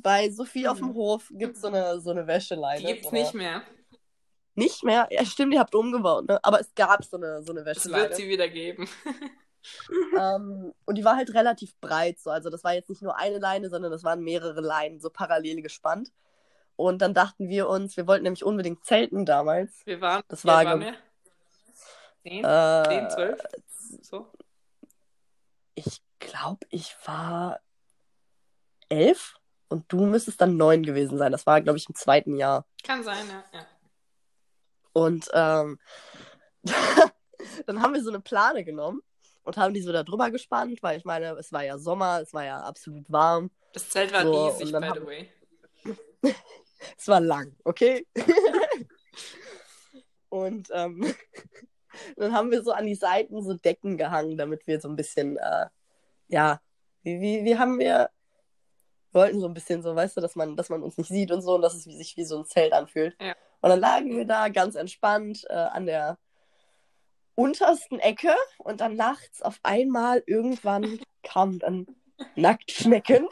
bei 0.01 0.29
Sophie 0.29 0.67
auf 0.67 0.77
dem 0.79 0.93
Hof 0.93 1.27
gibt 1.31 1.55
es 1.55 1.61
so 1.61 1.67
eine, 1.67 1.99
so 1.99 2.11
eine 2.11 2.25
Wäscheleine. 2.27 2.79
Die 2.79 2.85
gibt's 2.87 3.03
so 3.03 3.09
eine- 3.09 3.19
nicht 3.21 3.33
mehr. 3.33 3.63
Nicht 4.55 4.83
mehr? 4.83 5.07
Ja, 5.11 5.23
stimmt, 5.23 5.53
ihr 5.53 5.59
habt 5.59 5.75
umgebaut, 5.75 6.27
ne? 6.27 6.39
Aber 6.43 6.59
es 6.59 6.73
gab 6.73 7.03
so 7.05 7.17
eine, 7.17 7.43
so 7.43 7.51
eine 7.51 7.61
Es 7.61 7.65
wird 7.65 7.75
Wäscheleine. 7.77 8.15
sie 8.15 8.27
wieder 8.29 8.47
geben. 8.49 8.87
Ähm, 10.17 10.73
und 10.85 10.95
die 10.97 11.03
war 11.03 11.17
halt 11.17 11.33
relativ 11.33 11.75
breit, 11.81 12.19
so. 12.19 12.29
Also 12.29 12.49
das 12.49 12.63
war 12.63 12.73
jetzt 12.73 12.89
nicht 12.89 13.01
nur 13.01 13.17
eine 13.17 13.37
Leine, 13.37 13.69
sondern 13.69 13.91
das 13.91 14.01
waren 14.05 14.23
mehrere 14.23 14.61
Leinen, 14.61 15.01
so 15.01 15.09
parallel 15.09 15.61
gespannt. 15.61 16.09
Und 16.77 17.01
dann 17.01 17.13
dachten 17.13 17.49
wir 17.49 17.67
uns, 17.67 17.97
wir 17.97 18.07
wollten 18.07 18.23
nämlich 18.23 18.43
unbedingt 18.43 18.85
zelten 18.85 19.25
damals. 19.25 19.85
Wir 19.85 19.99
waren, 19.99 20.23
Das 20.27 20.45
war, 20.45 20.63
waren 20.63 20.79
wir? 20.79 20.93
Zehn? 22.21 22.45
Äh, 22.45 22.83
Zehn, 22.87 23.09
zwölf? 23.09 23.41
So. 24.03 24.31
Ich 25.73 26.01
glaube, 26.19 26.59
ich 26.69 26.95
war 27.05 27.59
elf 28.89 29.37
und 29.69 29.91
du 29.91 30.05
müsstest 30.05 30.39
dann 30.39 30.55
neun 30.55 30.83
gewesen 30.83 31.17
sein. 31.17 31.31
Das 31.31 31.47
war, 31.47 31.61
glaube 31.61 31.79
ich, 31.79 31.89
im 31.89 31.95
zweiten 31.95 32.37
Jahr. 32.37 32.65
Kann 32.83 33.03
sein, 33.03 33.27
ja. 33.27 33.43
ja. 33.59 33.65
Und 34.93 35.29
ähm, 35.33 35.79
dann 37.65 37.81
haben 37.81 37.93
wir 37.95 38.03
so 38.03 38.09
eine 38.11 38.19
Plane 38.19 38.63
genommen 38.63 39.01
und 39.43 39.57
haben 39.57 39.73
die 39.73 39.81
so 39.81 39.91
da 39.91 40.03
drüber 40.03 40.29
gespannt, 40.29 40.77
weil 40.83 40.97
ich 40.99 41.05
meine, 41.05 41.31
es 41.37 41.51
war 41.51 41.63
ja 41.63 41.79
Sommer, 41.79 42.21
es 42.21 42.33
war 42.33 42.45
ja 42.45 42.59
absolut 42.61 43.11
warm. 43.11 43.49
Das 43.73 43.89
Zelt 43.89 44.13
war 44.13 44.21
So, 44.21 44.47
riesig, 44.47 44.71
by 44.71 44.91
the 44.93 45.05
way. 45.05 45.31
Es 46.97 47.07
war 47.07 47.19
lang, 47.19 47.55
okay? 47.63 48.05
und 50.29 50.69
ähm, 50.73 51.13
dann 52.17 52.33
haben 52.33 52.51
wir 52.51 52.63
so 52.63 52.71
an 52.71 52.85
die 52.85 52.95
Seiten 52.95 53.41
so 53.41 53.53
Decken 53.53 53.97
gehangen, 53.97 54.37
damit 54.37 54.65
wir 54.67 54.81
so 54.81 54.89
ein 54.89 54.95
bisschen, 54.95 55.37
äh, 55.37 55.67
ja, 56.27 56.59
wie, 57.03 57.21
wie, 57.21 57.45
wie 57.45 57.57
haben 57.57 57.79
wir, 57.79 58.09
wollten 59.13 59.39
so 59.39 59.47
ein 59.47 59.53
bisschen 59.53 59.81
so, 59.81 59.95
weißt 59.95 60.17
du, 60.17 60.21
dass 60.21 60.35
man, 60.35 60.55
dass 60.55 60.69
man 60.69 60.83
uns 60.83 60.97
nicht 60.97 61.07
sieht 61.07 61.31
und 61.31 61.41
so 61.41 61.55
und 61.55 61.61
dass 61.61 61.73
es 61.73 61.87
wie, 61.87 61.97
sich 61.97 62.17
wie 62.17 62.25
so 62.25 62.39
ein 62.39 62.45
Zelt 62.45 62.73
anfühlt. 62.73 63.15
Ja. 63.21 63.35
Und 63.61 63.69
dann 63.69 63.79
lagen 63.79 64.15
wir 64.15 64.25
da 64.25 64.49
ganz 64.49 64.75
entspannt 64.75 65.45
äh, 65.49 65.53
an 65.53 65.85
der 65.85 66.17
untersten 67.35 67.99
Ecke 67.99 68.35
und 68.57 68.81
dann 68.81 68.95
nachts 68.95 69.41
auf 69.41 69.59
einmal 69.63 70.23
irgendwann 70.25 70.99
kamen 71.23 71.59
dann 71.59 71.85
Nacktschnecken. 72.35 73.27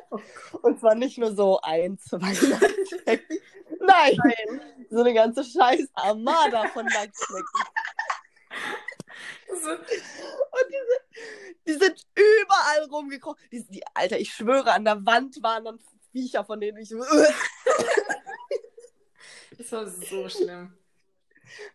und 0.62 0.80
zwar 0.80 0.94
nicht 0.94 1.18
nur 1.18 1.34
so 1.34 1.60
ein, 1.62 1.98
zwei 1.98 2.18
Nacktschnecken. 2.48 3.38
Nein, 3.80 4.18
so 4.90 5.00
eine 5.00 5.14
ganze 5.14 5.44
scheiß 5.44 5.88
Armada 5.94 6.68
von 6.68 6.84
Nacktschnecken. 6.84 7.60
So, 9.48 9.70
Und 9.70 10.66
diese, 10.68 11.00
die 11.66 11.72
sind 11.72 12.06
überall 12.14 12.84
rumgekrochen. 12.90 13.40
Die, 13.50 13.66
die, 13.66 13.82
Alter, 13.94 14.18
ich 14.18 14.32
schwöre, 14.32 14.72
an 14.72 14.84
der 14.84 15.04
Wand 15.04 15.42
waren 15.42 15.64
dann 15.64 15.80
Viecher, 16.12 16.44
von 16.44 16.60
denen 16.60 16.78
ich 16.78 16.90
das 19.58 19.72
war 19.72 19.88
so 19.88 20.28
schlimm. 20.28 20.76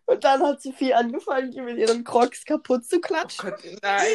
Und 0.06 0.24
dann 0.24 0.42
hat 0.42 0.62
Sophie 0.62 0.94
angefangen, 0.94 1.50
die 1.50 1.60
mit 1.60 1.78
ihren 1.78 2.04
Crocs 2.04 2.44
kaputt 2.44 2.84
zu 2.84 2.96
Oh 2.96 3.00
klatschen. 3.00 3.50
Gott, 3.50 3.64
nein. 3.82 4.06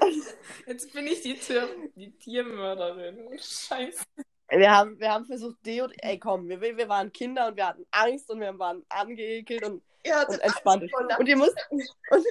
Jetzt 0.66 0.92
bin 0.92 1.06
ich 1.06 1.22
die, 1.22 1.34
Tier 1.34 1.68
die 1.94 2.10
Tiermörderin. 2.12 3.38
Scheiße. 3.38 4.04
Wir 4.48 4.70
haben, 4.70 4.98
wir 5.00 5.10
haben 5.10 5.24
versucht, 5.24 5.64
Deo. 5.64 5.88
Ey, 5.98 6.18
komm, 6.18 6.48
wir, 6.48 6.60
wir 6.60 6.88
waren 6.88 7.12
Kinder 7.12 7.48
und 7.48 7.56
wir 7.56 7.68
hatten 7.68 7.86
Angst 7.90 8.30
und 8.30 8.40
wir 8.40 8.58
waren 8.58 8.84
angeekelt 8.88 9.64
und, 9.64 9.82
und 10.28 10.38
entspannt. 10.40 10.90
Und 11.18 11.26
ihr 11.26 11.36
müsst. 11.36 11.56
Und, 11.70 12.24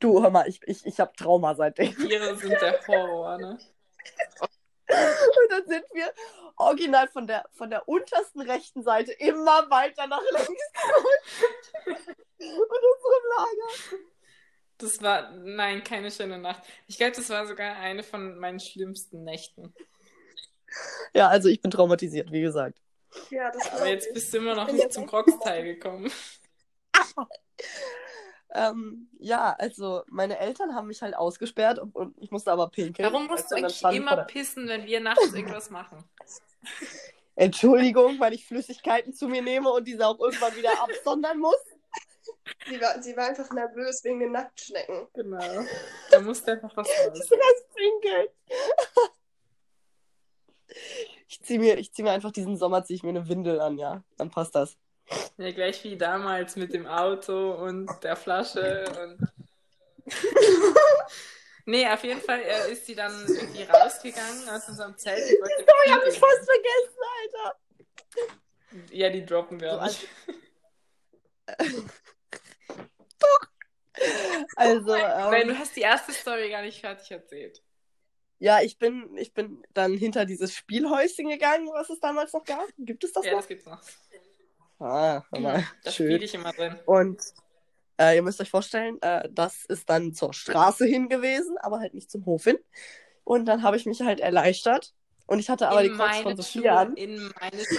Du, 0.00 0.22
hör 0.22 0.30
mal, 0.30 0.48
ich, 0.48 0.60
ich, 0.66 0.84
ich 0.84 1.00
habe 1.00 1.12
Trauma 1.16 1.54
seitdem. 1.54 1.96
Tiere 1.96 2.36
sind 2.36 2.52
der 2.52 2.86
Horror, 2.86 3.38
ne? 3.38 3.58
Und 4.88 5.50
dann 5.50 5.66
sind 5.66 5.84
wir 5.92 6.12
original 6.56 7.08
von 7.08 7.26
der, 7.26 7.44
von 7.52 7.70
der 7.70 7.88
untersten 7.88 8.40
rechten 8.40 8.82
Seite 8.82 9.12
immer 9.12 9.70
weiter 9.70 10.06
nach 10.06 10.22
links. 10.22 10.62
Und 12.38 12.48
unserem 12.48 13.24
Lager. 13.36 14.02
Das 14.78 15.00
war, 15.00 15.30
nein, 15.30 15.84
keine 15.84 16.10
schöne 16.10 16.38
Nacht. 16.38 16.62
Ich 16.88 16.96
glaube, 16.96 17.12
das 17.12 17.30
war 17.30 17.46
sogar 17.46 17.76
eine 17.76 18.02
von 18.02 18.38
meinen 18.38 18.58
schlimmsten 18.58 19.22
Nächten. 19.22 19.72
Ja, 21.14 21.28
also 21.28 21.48
ich 21.48 21.60
bin 21.60 21.70
traumatisiert, 21.70 22.32
wie 22.32 22.40
gesagt. 22.40 22.78
Ja, 23.30 23.50
das 23.50 23.70
Aber 23.72 23.86
jetzt 23.86 24.08
ich. 24.08 24.14
bist 24.14 24.32
du 24.32 24.38
immer 24.38 24.54
noch 24.54 24.72
nicht 24.72 24.92
zum 24.92 25.06
Crocs-Teil 25.06 25.64
gekommen. 25.64 26.10
Ähm, 28.54 29.08
ja, 29.18 29.54
also 29.58 30.02
meine 30.08 30.38
Eltern 30.38 30.74
haben 30.74 30.86
mich 30.88 31.00
halt 31.00 31.16
ausgesperrt 31.16 31.78
und, 31.78 31.94
und 31.96 32.14
ich 32.20 32.30
musste 32.30 32.52
aber 32.52 32.68
pinkeln. 32.68 33.10
Warum 33.10 33.26
musst 33.26 33.50
du 33.50 33.54
Also, 33.56 33.86
eigentlich 33.86 33.96
immer 34.00 34.16
der- 34.16 34.24
pissen, 34.24 34.68
wenn 34.68 34.84
wir 34.86 35.00
nachts 35.00 35.32
irgendwas 35.32 35.70
machen? 35.70 36.04
Entschuldigung, 37.34 38.20
weil 38.20 38.34
ich 38.34 38.46
Flüssigkeiten 38.46 39.14
zu 39.14 39.26
mir 39.26 39.40
nehme 39.40 39.70
und 39.70 39.88
diese 39.88 40.06
auch 40.06 40.20
irgendwann 40.20 40.54
wieder 40.54 40.70
absondern 40.82 41.38
muss. 41.38 41.56
Sie 42.68 42.78
war, 42.80 43.02
sie 43.02 43.16
war 43.16 43.28
einfach 43.28 43.50
nervös 43.52 44.04
wegen 44.04 44.20
den 44.20 44.32
Nacktschnecken. 44.32 45.08
Genau. 45.14 45.64
Da 46.10 46.20
musste 46.20 46.52
einfach 46.52 46.76
was 46.76 46.88
raus. 46.88 47.18
Das 47.18 47.28
Pinkeln. 47.74 48.26
Ich 51.28 51.40
ziehe 51.42 51.58
mir, 51.58 51.78
ich 51.78 51.92
zieh 51.92 52.02
mir 52.02 52.10
einfach 52.12 52.32
diesen 52.32 52.56
Sommer 52.56 52.84
zieh 52.84 52.94
ich 52.94 53.02
mir 53.02 53.10
eine 53.10 53.28
Windel 53.28 53.60
an, 53.60 53.78
ja. 53.78 54.02
Dann 54.18 54.30
passt 54.30 54.54
das. 54.54 54.76
Ja, 55.38 55.50
gleich 55.52 55.82
wie 55.84 55.96
damals 55.96 56.56
mit 56.56 56.72
dem 56.72 56.86
Auto 56.86 57.52
und 57.52 57.88
der 58.02 58.16
Flasche 58.16 58.84
und. 59.02 59.32
nee, 61.66 61.86
auf 61.88 62.02
jeden 62.04 62.20
Fall 62.20 62.40
äh, 62.42 62.72
ist 62.72 62.86
sie 62.86 62.94
dann 62.94 63.12
irgendwie 63.28 63.62
rausgegangen 63.62 64.48
aus 64.48 64.68
unserem 64.68 64.96
Zelt. 64.96 65.18
und 65.18 65.40
wollte 65.40 65.64
Sorry, 65.66 65.88
hab 66.00 66.06
ich 66.12 66.18
fast 66.18 66.44
vergessen, 66.44 66.98
Alter. 67.22 67.58
Ja, 68.90 69.10
die 69.10 69.24
droppen 69.24 69.60
wir 69.60 69.72
So, 69.74 69.84
nicht. 69.84 70.08
Also, 74.56 74.96
Nein, 74.96 75.46
du 75.48 75.52
ähm, 75.52 75.58
hast 75.58 75.76
die 75.76 75.80
erste 75.82 76.12
Story 76.12 76.50
gar 76.50 76.62
nicht 76.62 76.80
fertig 76.80 77.10
erzählt. 77.10 77.62
ja, 78.38 78.60
ich 78.62 78.78
bin, 78.78 79.16
ich 79.16 79.32
bin 79.32 79.62
dann 79.74 79.96
hinter 79.96 80.24
dieses 80.24 80.54
Spielhäuschen 80.54 81.28
gegangen, 81.28 81.68
was 81.72 81.90
es 81.90 82.00
damals 82.00 82.32
noch 82.32 82.44
gab. 82.44 82.66
Gibt 82.78 83.04
es 83.04 83.12
das 83.12 83.24
Ja, 83.24 83.32
noch? 83.32 83.38
das 83.40 83.48
gibt's 83.48 83.66
noch. 83.66 83.80
Ah, 84.82 85.22
hör 85.30 85.40
mal, 85.40 85.64
Da 85.84 85.92
schön. 85.92 86.08
spiele 86.08 86.24
ich 86.24 86.34
immer 86.34 86.52
drin. 86.52 86.76
Und 86.86 87.22
äh, 88.00 88.16
ihr 88.16 88.22
müsst 88.22 88.40
euch 88.40 88.50
vorstellen, 88.50 89.00
äh, 89.00 89.28
das 89.30 89.64
ist 89.66 89.88
dann 89.88 90.12
zur 90.12 90.34
Straße 90.34 90.84
hin 90.86 91.08
gewesen, 91.08 91.56
aber 91.58 91.78
halt 91.78 91.94
nicht 91.94 92.10
zum 92.10 92.26
Hof 92.26 92.42
hin. 92.44 92.58
Und 93.22 93.44
dann 93.46 93.62
habe 93.62 93.76
ich 93.76 93.86
mich 93.86 94.00
halt 94.02 94.18
erleichtert. 94.18 94.92
Und 95.26 95.38
ich 95.38 95.48
hatte 95.48 95.68
aber 95.68 95.84
in 95.84 95.92
die 95.92 95.98
Crocs 95.98 96.18
von 96.18 96.36
Sophia 96.36 96.80
an. 96.80 96.96
Schuhe, 96.96 97.04
in 97.04 97.32
meine 97.40 97.64
Schuhe. 97.64 97.78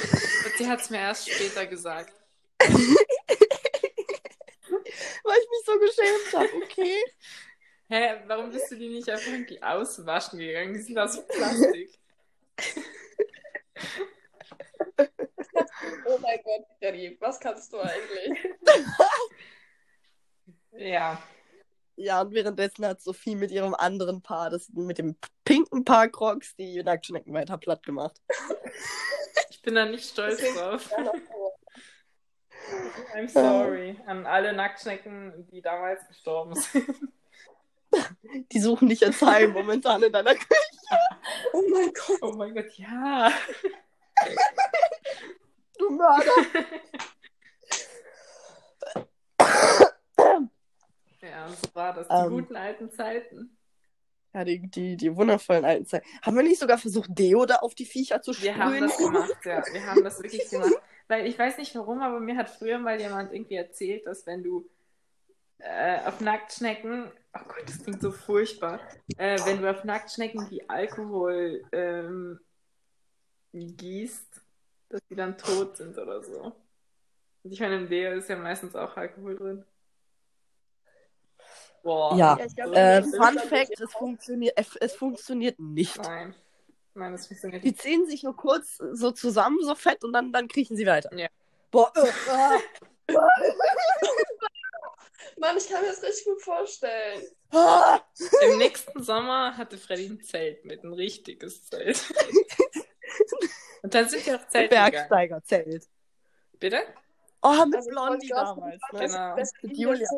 Sie 0.57 0.65
hat 0.67 0.79
es 0.79 0.89
mir 0.89 0.99
erst 0.99 1.29
später 1.29 1.65
gesagt. 1.65 2.13
Weil 2.61 2.69
ich 5.37 5.49
mich 5.49 5.63
so 5.65 5.77
geschämt 5.79 6.33
habe, 6.33 6.49
okay? 6.63 6.97
Hä, 7.89 8.21
warum 8.27 8.49
bist 8.49 8.71
du 8.71 8.77
die 8.77 8.87
nicht 8.89 9.09
einfach 9.09 9.29
irgendwie 9.31 9.61
auswaschen 9.61 10.39
gegangen? 10.39 10.73
Die 10.73 10.81
sind 10.81 10.97
aus 10.97 11.21
Plastik. 11.27 11.99
Oh 16.05 16.17
mein 16.21 16.39
Gott, 16.43 16.65
Jenny, 16.81 17.17
was 17.19 17.39
kannst 17.39 17.71
du 17.73 17.79
eigentlich? 17.79 18.39
Ja. 20.75 21.21
Ja, 21.95 22.21
und 22.21 22.33
währenddessen 22.33 22.85
hat 22.85 23.01
Sophie 23.01 23.35
mit 23.35 23.51
ihrem 23.51 23.75
anderen 23.75 24.23
Paar, 24.23 24.49
das 24.49 24.69
mit 24.69 24.97
dem 24.97 25.15
pinken 25.45 25.85
Paar 25.85 26.09
Crocs, 26.09 26.55
die 26.55 26.81
Nacktschnecken 26.81 27.31
weiter 27.31 27.59
platt 27.59 27.83
gemacht. 27.83 28.19
Ich 29.51 29.61
bin 29.61 29.75
da 29.75 29.85
nicht 29.85 30.09
stolz 30.09 30.41
drauf. 30.55 30.89
I'm 33.13 33.27
sorry 33.27 33.99
an 34.07 34.25
alle 34.25 34.53
Nacktschnecken, 34.53 35.47
die 35.51 35.61
damals 35.61 36.07
gestorben 36.07 36.55
sind. 36.55 36.85
Die 38.51 38.59
suchen 38.59 38.89
dich 38.89 39.01
jetzt 39.01 39.21
heim 39.21 39.51
momentan 39.51 40.01
in 40.01 40.11
deiner 40.11 40.33
Küche, 40.33 40.47
Oh 41.53 41.61
mein 41.69 41.93
Gott. 41.93 42.17
Oh 42.23 42.31
mein 42.31 42.55
Gott, 42.55 42.71
ja. 42.77 43.31
du 45.89 45.95
Mörder. 45.95 46.31
Ja, 51.21 51.47
so 51.49 51.73
war 51.73 51.93
das. 51.93 52.07
Die 52.07 52.13
Ähm. 52.13 52.29
guten 52.29 52.55
alten 52.55 52.91
Zeiten. 52.91 53.57
Ja, 54.33 54.43
die, 54.43 54.67
die, 54.69 54.97
die 54.97 55.15
wundervollen 55.15 55.63
alten 55.63 55.85
Zeiten. 55.85 56.05
Haben 56.21 56.35
wir 56.35 56.43
nicht 56.43 56.59
sogar 56.59 56.77
versucht, 56.77 57.09
Deo 57.11 57.45
da 57.45 57.57
auf 57.57 57.75
die 57.75 57.85
Viecher 57.85 58.21
zu 58.21 58.31
Wir 58.31 58.53
sprühen? 58.53 58.59
haben 58.59 58.81
das 58.81 58.97
gemacht, 58.97 59.45
ja. 59.45 59.63
Wir 59.71 59.85
haben 59.85 60.03
das 60.03 60.21
wirklich 60.21 60.49
gemacht. 60.49 60.73
Weil 61.07 61.27
ich 61.27 61.37
weiß 61.37 61.57
nicht 61.59 61.75
warum, 61.75 62.01
aber 62.01 62.19
mir 62.19 62.35
hat 62.35 62.49
früher 62.49 62.79
mal 62.79 62.99
jemand 62.99 63.31
irgendwie 63.31 63.55
erzählt, 63.55 64.05
dass 64.07 64.25
wenn 64.25 64.43
du 64.43 64.69
äh, 65.59 65.99
auf 66.05 66.19
Nacktschnecken, 66.19 67.11
oh 67.35 67.39
Gott, 67.47 67.63
das 67.67 67.83
klingt 67.83 68.01
so 68.01 68.11
furchtbar, 68.11 68.79
äh, 69.17 69.37
wenn 69.45 69.61
du 69.61 69.69
auf 69.69 69.83
Nacktschnecken 69.83 70.49
die 70.49 70.67
Alkohol 70.69 71.63
ähm, 71.71 72.39
gießt, 73.53 74.41
dass 74.93 75.01
die 75.09 75.15
dann 75.15 75.37
tot 75.37 75.75
sind 75.77 75.97
oder 75.97 76.23
so. 76.23 76.55
Und 77.43 77.51
ich 77.51 77.59
meine, 77.59 77.75
im 77.77 77.89
Deo 77.89 78.13
ist 78.13 78.29
ja 78.29 78.35
meistens 78.37 78.75
auch 78.75 78.95
Alkohol 78.95 79.35
drin. 79.35 79.65
Boah. 81.81 82.15
Ja. 82.15 82.37
Ja, 82.39 82.45
ich 82.45 82.55
glaub, 82.55 82.73
Äh, 82.73 83.01
das 83.01 83.07
ist 83.07 83.17
Fun 83.17 83.39
Fact, 83.39 83.79
es 83.81 83.91
funktioniert, 83.91 84.53
es, 84.57 84.75
es 84.77 84.95
funktioniert 84.95 85.59
nicht. 85.59 85.97
Nein. 86.01 86.33
Nein, 86.95 87.11
das 87.11 87.27
funktioniert 87.27 87.63
Die 87.63 87.69
nicht. 87.69 87.81
ziehen 87.81 88.05
sich 88.05 88.23
nur 88.23 88.35
kurz 88.37 88.77
so 88.77 89.11
zusammen, 89.11 89.57
so 89.63 89.75
fett, 89.75 90.03
und 90.03 90.13
dann, 90.13 90.31
dann 90.31 90.47
kriechen 90.47 90.77
sie 90.77 90.85
weiter. 90.85 91.13
Ja. 91.17 91.27
Boah, 91.71 91.91
äh, 91.95 92.11
Mann, 95.39 95.57
ich 95.57 95.67
kann 95.67 95.81
mir 95.81 95.87
das 95.89 96.03
richtig 96.03 96.25
gut 96.25 96.41
vorstellen. 96.41 97.23
ah. 97.51 97.99
Im 98.47 98.57
nächsten 98.59 99.01
Sommer 99.03 99.57
hatte 99.57 99.77
Freddy 99.77 100.05
ein 100.05 100.23
Zelt 100.23 100.63
mit, 100.65 100.83
ein 100.83 100.93
richtiges 100.93 101.65
Zelt. 101.65 101.99
Und 103.83 103.93
dann 103.93 104.09
sind 104.09 104.25
wir 104.25 104.37
auch 104.37 104.47
Zelt 104.47 104.71
gegangen. 104.71 104.91
Bergsteigerzelt. 104.91 105.87
Bitte? 106.59 106.81
Oh, 107.41 107.65
mit 107.65 107.75
Also, 107.75 107.89
Blondie 107.89 108.29
damals. 108.29 108.81
Ne? 108.93 108.99
Genau. 108.99 109.35
Mit 109.35 109.77
Julia. 109.77 110.09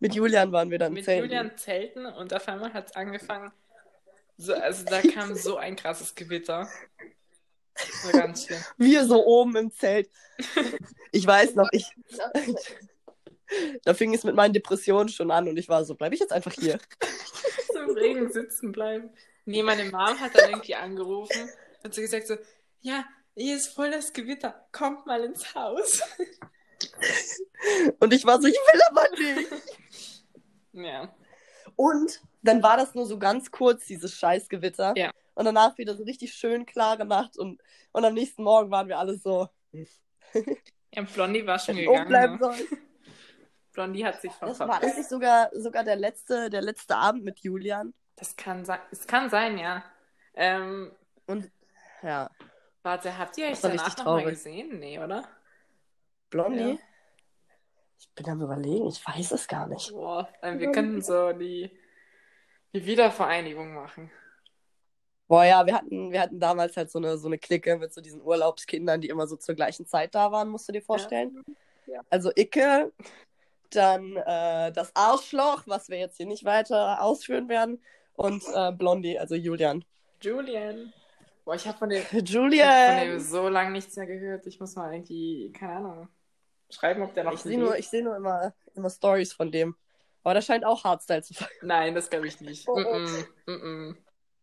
Mit 0.00 0.14
Julian 0.14 0.52
waren 0.52 0.70
wir 0.70 0.78
dann 0.78 0.92
Mit 0.92 1.04
zelten. 1.04 1.24
Julian 1.24 1.58
zelten 1.58 2.06
und 2.06 2.32
auf 2.32 2.46
einmal 2.48 2.72
hat 2.72 2.86
es 2.90 2.96
angefangen. 2.96 3.52
So, 4.36 4.54
also 4.54 4.84
da 4.84 5.00
kam 5.14 5.34
so 5.34 5.56
ein 5.56 5.76
krasses 5.76 6.14
Gewitter. 6.14 6.68
Das 7.74 8.04
war 8.04 8.12
ganz 8.20 8.46
schlimm. 8.46 8.60
Wir 8.78 9.04
so 9.04 9.24
oben 9.24 9.56
im 9.56 9.70
Zelt. 9.72 10.08
Ich 11.16 11.24
weiß 11.24 11.54
noch, 11.54 11.68
ich, 11.70 11.86
da 13.84 13.94
fing 13.94 14.12
es 14.14 14.24
mit 14.24 14.34
meinen 14.34 14.52
Depressionen 14.52 15.08
schon 15.08 15.30
an 15.30 15.46
und 15.46 15.56
ich 15.56 15.68
war 15.68 15.84
so, 15.84 15.94
bleibe 15.94 16.16
ich 16.16 16.20
jetzt 16.20 16.32
einfach 16.32 16.52
hier. 16.52 16.78
So 17.72 17.78
im 17.80 17.90
Regen 17.90 18.32
sitzen 18.32 18.72
bleiben. 18.72 19.10
Nee, 19.44 19.62
meine 19.62 19.84
Mom 19.84 20.18
hat 20.20 20.34
dann 20.34 20.50
irgendwie 20.50 20.74
angerufen 20.74 21.48
und 21.84 21.94
so 21.94 22.00
gesagt 22.00 22.26
so, 22.26 22.36
ja, 22.84 23.04
hier 23.34 23.56
ist 23.56 23.68
voll 23.74 23.90
das 23.90 24.12
Gewitter, 24.12 24.66
kommt 24.70 25.06
mal 25.06 25.24
ins 25.24 25.54
Haus. 25.54 26.02
Und 27.98 28.12
ich 28.12 28.24
war 28.24 28.40
so, 28.40 28.46
ich 28.46 28.54
will 28.54 28.80
aber 28.90 29.08
nicht. 29.18 29.50
Ja. 30.76 31.14
Und 31.76 32.20
dann 32.42 32.60
war 32.60 32.76
das 32.76 32.96
nur 32.96 33.06
so 33.06 33.16
ganz 33.16 33.52
kurz, 33.52 33.86
dieses 33.86 34.16
Scheißgewitter. 34.16 34.94
Ja. 34.96 35.12
Und 35.34 35.44
danach 35.44 35.78
wieder 35.78 35.94
so 35.94 36.02
richtig 36.02 36.34
schön 36.34 36.66
klare 36.66 37.04
Nacht 37.04 37.38
und, 37.38 37.62
und 37.92 38.04
am 38.04 38.12
nächsten 38.12 38.42
Morgen 38.42 38.72
waren 38.72 38.88
wir 38.88 38.98
alle 38.98 39.16
so, 39.16 39.48
Ja, 40.92 41.02
Blondie 41.02 41.46
war 41.46 41.60
schon 41.60 41.76
oben 41.86 42.08
bleiben 42.08 42.38
gegangen. 42.38 42.58
Ne? 42.58 42.66
sollen. 42.66 42.82
Blondie 43.72 44.04
hat 44.04 44.20
sich 44.20 44.32
Das 44.40 44.58
schon 44.58 44.68
war 44.68 44.84
nicht 44.84 45.08
sogar, 45.08 45.50
sogar 45.52 45.84
der 45.84 45.94
letzte, 45.94 46.50
der 46.50 46.62
letzte 46.62 46.96
Abend 46.96 47.22
mit 47.24 47.38
Julian. 47.38 47.94
Das 48.16 48.34
kann 48.34 48.64
sein, 48.64 48.80
es 48.90 49.06
kann 49.06 49.30
sein, 49.30 49.58
ja. 49.58 49.84
Ähm, 50.34 50.90
Und 51.26 51.52
ja, 52.02 52.32
warte, 52.84 53.18
habt 53.18 53.36
ihr 53.38 53.46
euch 53.46 53.60
danach 53.60 53.96
noch 53.98 54.04
mal 54.04 54.24
gesehen? 54.24 54.78
Nee, 54.78 54.98
oder? 54.98 55.26
Blondie? 56.30 56.72
Ja. 56.72 56.78
Ich 57.98 58.08
bin 58.10 58.28
am 58.28 58.42
überlegen, 58.42 58.88
ich 58.88 59.06
weiß 59.06 59.32
es 59.32 59.48
gar 59.48 59.66
nicht. 59.66 59.90
Boah, 59.90 60.28
wir 60.42 60.70
könnten 60.72 61.00
so 61.00 61.32
die, 61.32 61.70
die 62.74 62.84
Wiedervereinigung 62.84 63.74
machen. 63.74 64.10
Boah, 65.26 65.44
ja, 65.44 65.64
wir 65.64 65.74
hatten, 65.74 66.12
wir 66.12 66.20
hatten 66.20 66.38
damals 66.38 66.76
halt 66.76 66.90
so 66.90 66.98
eine, 66.98 67.16
so 67.16 67.28
eine 67.28 67.38
Clique 67.38 67.76
mit 67.78 67.94
so 67.94 68.00
diesen 68.00 68.20
Urlaubskindern, 68.20 69.00
die 69.00 69.08
immer 69.08 69.26
so 69.26 69.36
zur 69.36 69.54
gleichen 69.54 69.86
Zeit 69.86 70.14
da 70.14 70.30
waren, 70.30 70.48
musst 70.48 70.68
du 70.68 70.72
dir 70.72 70.82
vorstellen. 70.82 71.42
Ja. 71.86 72.00
Also 72.10 72.30
Icke, 72.36 72.92
dann 73.70 74.16
äh, 74.16 74.70
das 74.72 74.94
Arschloch, 74.94 75.62
was 75.66 75.88
wir 75.88 75.98
jetzt 75.98 76.18
hier 76.18 76.26
nicht 76.26 76.44
weiter 76.44 77.00
ausführen 77.02 77.48
werden, 77.48 77.82
und 78.16 78.44
äh, 78.54 78.70
Blondie, 78.72 79.18
also 79.18 79.34
Julian. 79.34 79.84
Julian. 80.20 80.92
Boah, 81.44 81.54
ich 81.54 81.66
habe 81.66 81.76
von 81.76 81.90
dem, 81.90 81.98
ich 81.98 82.04
hab 82.04 82.10
von 82.10 82.18
dem 82.20 82.26
Julian! 82.34 83.20
so 83.20 83.48
lange 83.48 83.72
nichts 83.72 83.96
mehr 83.96 84.06
gehört. 84.06 84.46
Ich 84.46 84.58
muss 84.60 84.76
mal 84.76 84.92
irgendwie, 84.92 85.52
keine 85.52 85.76
Ahnung, 85.76 86.08
schreiben, 86.70 87.02
ob 87.02 87.14
der 87.14 87.24
noch 87.24 87.34
Ich 87.34 87.40
sehe 87.40 87.58
nur, 87.58 87.76
ich 87.76 87.88
seh 87.88 88.02
nur 88.02 88.16
immer, 88.16 88.54
immer 88.74 88.90
Stories 88.90 89.32
von 89.32 89.52
dem. 89.52 89.76
Aber 90.22 90.34
das 90.34 90.46
scheint 90.46 90.64
auch 90.64 90.84
Hardstyle 90.84 91.22
zu 91.22 91.34
sein. 91.34 91.48
Nein, 91.60 91.94
das 91.94 92.08
glaube 92.08 92.26
ich 92.26 92.40
nicht. 92.40 92.66
Oh, 92.66 92.72
oh. 92.72 92.78
-mm, 92.78 93.26
mm 93.46 93.52
-mm. 93.52 93.96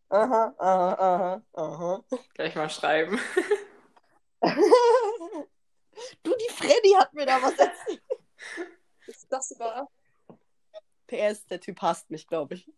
Aha, 0.09 0.53
aha, 0.59 0.93
aha, 0.93 1.41
aha. 1.53 2.03
Gleich 2.35 2.55
mal 2.55 2.69
schreiben. 2.69 3.17
du, 6.23 6.35
die 6.35 6.53
Freddy 6.53 6.91
hat 6.97 7.13
mir 7.13 7.25
da 7.25 7.41
was 7.41 7.57
erzählt. 7.57 8.03
Ist 9.07 9.25
das 9.31 9.57
wahr? 9.57 9.89
PS, 11.07 11.45
der 11.47 11.59
Typ 11.59 11.81
hasst 11.81 12.11
mich, 12.11 12.27
glaube 12.27 12.55
ich. 12.55 12.69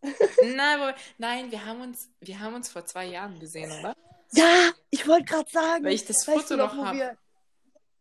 Nein, 0.43 0.79
aber, 0.79 0.95
nein, 1.17 1.51
wir 1.51 1.65
haben 1.65 1.81
uns, 1.81 2.09
wir 2.19 2.39
haben 2.39 2.55
uns 2.55 2.69
vor 2.69 2.85
zwei 2.85 3.05
Jahren 3.05 3.39
gesehen, 3.39 3.71
oder? 3.79 3.95
Ja, 4.33 4.71
ich 4.89 5.07
wollte 5.07 5.25
gerade 5.25 5.49
sagen. 5.49 5.83
Weil 5.85 5.93
ich 5.93 6.05
das 6.05 6.27
weißt 6.27 6.41
Foto 6.49 6.55
du 6.55 6.57
noch 6.57 6.75
wo 6.77 6.85
hab. 6.85 6.95
wir- 6.95 7.17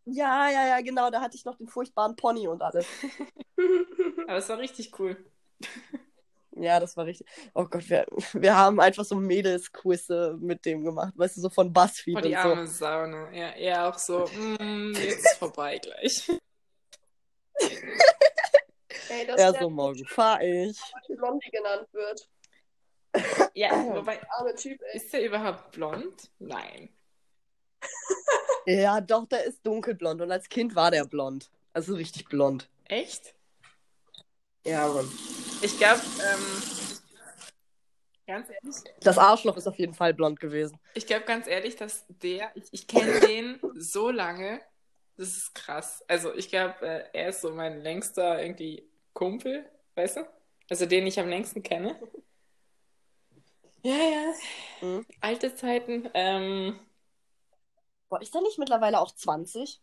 Ja, 0.07 0.49
ja, 0.51 0.67
ja, 0.67 0.81
genau. 0.81 1.11
Da 1.11 1.21
hatte 1.21 1.37
ich 1.37 1.45
noch 1.45 1.57
den 1.57 1.69
furchtbaren 1.69 2.17
Pony 2.17 2.49
und 2.49 2.63
alles. 2.63 2.87
Aber 4.27 4.37
es 4.39 4.49
war 4.49 4.59
richtig 4.59 4.99
cool. 4.99 5.17
Ja, 6.55 6.79
das 6.81 6.99
war 6.99 7.07
richtig. 7.07 7.27
Oh 7.55 7.65
Gott, 7.65 7.89
wir, 7.89 8.05
wir 8.35 8.55
haben 8.55 8.79
einfach 8.79 9.07
so 9.07 9.15
Mädelsquizze 9.15 10.37
mit 10.39 10.67
dem 10.67 10.85
gemacht. 10.85 11.15
Weißt 11.17 11.39
du, 11.39 11.41
so 11.41 11.49
von 11.49 11.73
Buzzfeed 11.73 12.13
Vor 12.13 12.21
die 12.21 12.37
und 12.37 12.43
so. 12.43 12.49
arme 12.51 12.67
Sauna. 12.67 13.33
Ja, 13.33 13.49
er 13.53 13.89
auch 13.89 13.97
so, 13.99 14.27
mm, 14.61 14.93
jetzt 14.93 15.25
ist 15.25 15.39
vorbei 15.39 15.79
gleich. 15.79 16.29
Ey, 19.09 19.27
das 19.27 19.41
ist 19.55 19.61
so, 19.61 19.71
morgen 19.71 20.05
fahr 20.07 20.43
ich. 20.43 20.79
Blondie 21.09 21.51
genannt 21.51 21.89
wird. 21.93 22.29
Ja, 23.55 23.71
wobei, 23.95 24.21
Arme 24.31 24.55
Typ, 24.55 24.81
ey. 24.83 24.97
ist 24.97 25.13
der 25.13 25.25
überhaupt 25.25 25.73
blond? 25.73 26.31
Nein. 26.39 26.89
Ja, 28.65 29.01
doch, 29.01 29.27
der 29.27 29.43
ist 29.45 29.67
dunkelblond. 29.67 30.21
Und 30.21 30.31
als 30.31 30.49
Kind 30.49 30.77
war 30.77 30.93
der 30.93 31.05
blond. 31.05 31.51
Also 31.73 31.97
richtig 31.97 32.29
blond. 32.29 32.69
Echt? 32.85 33.35
Ja, 34.65 34.87
Mann. 34.87 35.11
Ich 35.63 35.77
glaube, 35.79 36.01
ähm, 36.01 36.63
ganz 38.25 38.49
ehrlich, 38.51 38.77
Das 39.01 39.19
Arschloch 39.19 39.57
ist 39.57 39.67
auf 39.67 39.77
jeden 39.81 39.95
Fall 39.95 40.15
blond 40.15 40.39
gewesen. 40.39 40.79
ich 40.95 41.09
glaube 41.09 41.25
ganz 41.25 41.49
ehrlich, 41.49 41.75
dass 41.75 42.05
der, 42.09 42.53
ich, 42.55 42.65
ich 42.71 42.87
kenne 42.87 43.19
den 43.27 43.59
so 43.75 44.11
lange, 44.11 44.61
das 45.17 45.37
ist 45.37 45.55
krass. 45.57 46.05
Also 46.07 46.33
ich 46.33 46.49
glaube, 46.49 46.87
äh, 46.87 47.05
er 47.13 47.31
ist 47.31 47.41
so 47.41 47.51
mein 47.51 47.81
längster 47.81 48.41
irgendwie 48.41 48.89
Kumpel, 49.13 49.69
weißt 49.97 50.19
du? 50.19 50.27
Also 50.71 50.87
den 50.87 51.05
ich 51.09 51.19
am 51.19 51.29
längsten 51.29 51.65
kenne. 51.65 51.99
Ja, 53.83 53.95
ja. 53.97 54.35
Mhm. 54.81 55.07
Alte 55.21 55.55
Zeiten. 55.55 56.09
Ähm, 56.15 56.79
Boah, 58.09 58.21
ist 58.21 58.35
der 58.35 58.43
nicht 58.43 58.59
mittlerweile 58.59 59.01
auch 59.01 59.13
20? 59.13 59.81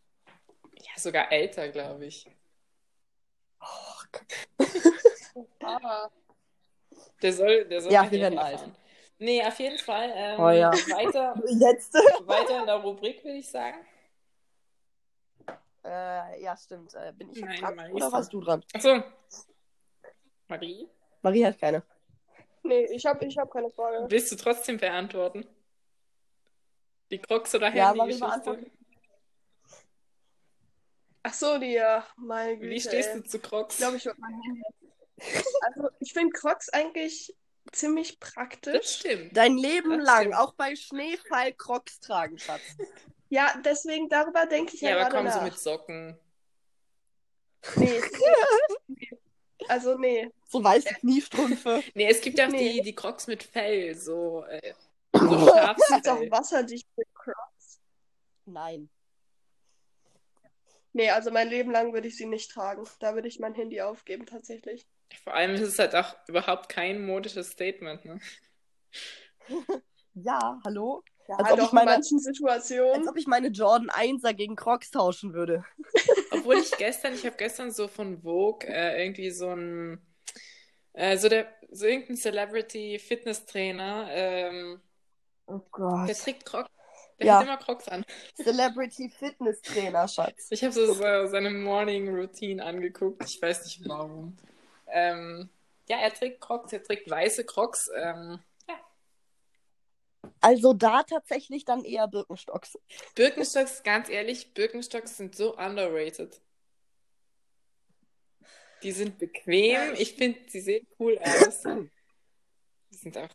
ja, 0.76 0.92
sogar 0.98 1.32
älter, 1.32 1.70
glaube 1.70 2.06
ich. 2.06 2.30
Oh, 3.62 4.04
Gott. 4.12 5.48
Aber 5.62 6.12
Der 7.22 7.34
soll, 7.34 7.66
der 7.66 7.82
soll 7.82 7.92
Ja, 7.92 8.10
wir 8.10 8.20
werden 8.20 8.40
alt. 8.40 8.64
Nee, 9.18 9.44
auf 9.44 9.60
jeden 9.60 9.78
Fall. 9.78 10.12
Ähm, 10.16 10.40
Oh 10.40 10.50
ja. 10.50 10.72
weiter, 10.72 11.36
Jetzt? 11.60 11.94
weiter 12.26 12.60
in 12.62 12.66
der 12.66 12.76
Rubrik, 12.76 13.24
würde 13.24 13.38
ich 13.38 13.50
sagen. 13.50 13.78
Äh, 15.84 16.42
ja, 16.42 16.56
stimmt. 16.56 16.94
Äh, 16.94 17.14
bin 17.18 17.30
ich 17.32 17.42
Nein, 17.42 17.60
dran 17.60 17.92
oder 17.92 18.12
warst 18.12 18.32
du 18.32 18.40
dran? 18.42 18.64
Achso. 18.74 19.04
Marie, 20.48 20.88
Marie 21.22 21.46
hat 21.46 21.60
keine. 21.60 21.84
Nee, 22.70 22.86
ich 22.94 23.06
habe 23.06 23.26
ich 23.26 23.38
hab 23.38 23.52
keine 23.52 23.70
Frage. 23.70 24.10
willst 24.10 24.32
du 24.32 24.36
trotzdem 24.38 24.78
beantworten? 24.78 25.46
Die 27.12 27.20
Crocs 27.20 27.56
oder 27.56 27.74
Ja, 27.74 27.94
Marie 27.94 28.12
Handy-Geschichte? 28.12 28.26
beantwortet. 28.26 28.72
Ach 31.24 31.34
so, 31.34 31.58
die, 31.58 31.74
ja, 31.74 32.08
meine 32.18 32.58
Güte. 32.58 32.70
Wie 32.72 32.80
stehst 32.80 33.10
ey. 33.10 33.22
du 33.22 33.28
zu 33.28 33.40
Crocs? 33.40 33.76
Ich 33.76 33.80
glaube, 33.80 33.98
ich 33.98 34.06
würde 34.06 34.22
mein 34.22 34.40
Handy. 34.42 34.64
Also, 35.62 35.90
ich 36.00 36.14
finde 36.14 36.32
Crocs 36.32 36.70
eigentlich 36.70 37.36
ziemlich 37.74 38.20
das 38.20 38.32
praktisch. 38.34 38.88
stimmt. 39.00 39.36
Dein 39.36 39.58
Leben 39.58 39.98
Das 39.98 40.06
lang, 40.08 40.20
stimmt. 40.22 40.36
auch 40.38 40.54
bei 40.54 40.76
Schneefall 40.76 41.54
Crocs 41.54 42.00
tragen, 42.00 42.38
Schatz. 42.40 42.62
Ja, 43.30 43.54
deswegen 43.66 44.08
darüber 44.10 44.46
denke 44.46 44.76
ich 44.76 44.82
ja, 44.82 44.92
Ja, 44.92 44.96
aber 44.96 45.10
gerade 45.10 45.16
komm 45.18 45.26
nach. 45.26 45.34
so 45.40 45.42
mit 45.42 45.58
Socken. 45.60 46.20
Nee. 47.76 48.02
Also, 49.68 49.98
nee. 49.98 50.30
So 50.48 50.64
weiße 50.64 50.94
Kniestrümpfe. 50.96 51.84
Nee, 51.94 52.10
es 52.10 52.22
gibt 52.22 52.38
ja 52.40 52.48
auch 52.48 52.52
Nee. 52.52 52.74
die, 52.74 52.82
die 52.82 52.96
Crocs 52.96 53.28
mit 53.28 53.44
Fell, 53.44 53.96
so, 53.96 54.44
äh, 54.46 54.74
so 55.14 55.20
Das 55.20 55.42
ist 55.42 55.50
auch 55.50 55.56
Schafsfell. 55.88 56.32
wasserdichte 56.32 57.04
Crocs. 57.14 57.80
Nein. 58.46 58.90
Nee, 60.94 61.10
also 61.12 61.30
mein 61.32 61.50
Leben 61.50 61.72
lang 61.72 61.94
würde 61.94 62.08
ich 62.08 62.18
sie 62.18 62.26
nicht 62.26 62.50
tragen. 62.52 62.84
Da 63.00 63.14
würde 63.14 63.28
ich 63.28 63.40
mein 63.40 63.54
Handy 63.54 63.80
aufgeben, 63.82 64.26
tatsächlich. 64.26 64.88
Vor 65.24 65.34
allem 65.34 65.54
ist 65.56 65.62
es 65.62 65.78
halt 65.80 65.96
auch 65.96 66.16
überhaupt 66.28 66.70
kein 66.70 67.06
modisches 67.06 67.52
Statement, 67.52 68.06
ne? 68.06 68.20
Ja, 70.16 70.60
hallo? 70.66 71.04
Ja, 71.28 71.36
Als 71.38 71.52
ob 71.52 71.60
doch 71.60 71.66
ich 71.68 71.72
meine- 71.72 71.92
in 71.92 71.96
manchen 71.98 72.18
Als 72.18 72.24
Situationen. 72.26 73.08
ob 73.08 73.16
ich 73.18 73.28
meine 73.28 73.48
Jordan 73.50 73.90
1er 73.90 74.34
gegen 74.34 74.56
Crocs 74.56 74.90
tauschen 74.92 75.34
würde. 75.34 75.64
Obwohl 76.32 76.56
ich 76.58 76.78
gestern, 76.78 77.14
ich 77.14 77.26
habe 77.26 77.36
gestern 77.38 77.72
so 77.72 77.88
von 77.88 78.22
Vogue 78.22 78.68
äh, 78.68 79.04
irgendwie 79.04 79.32
so 79.32 79.50
ein, 79.50 80.00
äh, 80.94 81.18
so 81.18 81.30
der, 81.30 81.48
so 81.72 81.86
irgendein 81.86 82.18
Celebrity-Fitness-Trainer, 82.18 84.08
ähm, 84.12 84.82
Oh 85.48 85.60
der 85.60 85.72
Gott. 85.72 86.16
trägt 86.16 86.46
Crocs, 86.46 86.70
der 87.20 87.28
Ja. 87.28 87.40
hat 87.40 87.44
immer 87.46 87.58
Crocs 87.58 87.88
an. 87.88 88.04
Celebrity 88.36 89.10
Fitness 89.10 89.62
Trainer, 89.62 90.08
Schatz. 90.08 90.48
Ich 90.52 90.64
habe 90.64 90.74
so, 90.74 90.94
so 90.94 91.28
seine 91.28 91.50
Morning 91.50 92.08
Routine 92.10 92.64
angeguckt. 92.64 93.24
Ich 93.26 93.42
weiß 93.42 93.66
nicht 93.66 93.88
warum. 93.88 94.38
Ähm, 94.88 95.50
ja, 95.88 95.98
er 95.98 96.14
trägt 96.14 96.42
Crocs, 96.42 96.72
er 96.74 96.84
trägt 96.84 97.10
weiße 97.10 97.46
Crocs. 97.46 97.90
Ähm. 97.96 98.40
Also 100.42 100.74
da 100.74 101.04
tatsächlich 101.04 101.66
dann 101.66 101.84
eher 101.84 102.08
Birkenstocks. 102.08 102.78
Birkenstocks, 103.16 103.84
ganz 103.84 104.10
ehrlich, 104.10 104.54
Birkenstocks 104.54 105.18
sind 105.18 105.36
so 105.36 105.58
underrated. 105.58 106.42
Die 108.84 108.92
sind 108.92 109.18
bequem. 109.18 109.94
Ich 109.98 110.14
finde, 110.14 110.40
sie 110.48 110.62
sehen 110.62 110.88
cool 111.00 111.20
aus. 111.20 111.64
Die 112.92 112.96
sind 112.96 113.18
auch. 113.18 113.30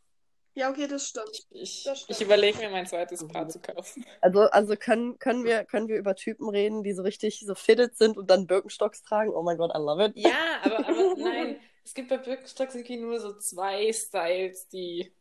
Ja, 0.56 0.70
okay, 0.70 0.86
das 0.86 1.08
stimmt. 1.08 1.46
Ich, 1.50 1.82
Das 1.82 2.02
stimmt. 2.02 2.16
ich 2.16 2.24
überlege 2.24 2.58
mir 2.58 2.70
mein 2.70 2.86
zweites 2.86 3.26
Paar 3.26 3.48
zu 3.48 3.60
kaufen. 3.60 4.06
Also, 4.20 4.42
also 4.42 4.76
können, 4.76 5.18
können, 5.18 5.44
wir, 5.44 5.64
können 5.64 5.88
wir 5.88 5.96
über 5.96 6.14
Typen 6.14 6.48
reden, 6.48 6.84
die 6.84 6.92
so 6.92 7.02
richtig 7.02 7.40
so 7.40 7.56
fitted 7.56 7.96
sind 7.96 8.16
und 8.16 8.30
dann 8.30 8.46
Birkenstocks 8.46 9.02
tragen? 9.02 9.30
Oh 9.30 9.42
mein 9.42 9.58
Gott, 9.58 9.72
I 9.74 9.78
love 9.78 10.04
it. 10.04 10.12
Ja, 10.16 10.60
aber, 10.62 10.78
aber 10.78 11.14
nein. 11.16 11.60
Es 11.84 11.92
gibt 11.92 12.08
bei 12.08 12.18
Birkenstocks 12.18 12.74
irgendwie 12.76 12.96
nur 12.96 13.18
so 13.18 13.36
zwei 13.36 13.92
Styles, 13.92 14.68
die 14.68 15.12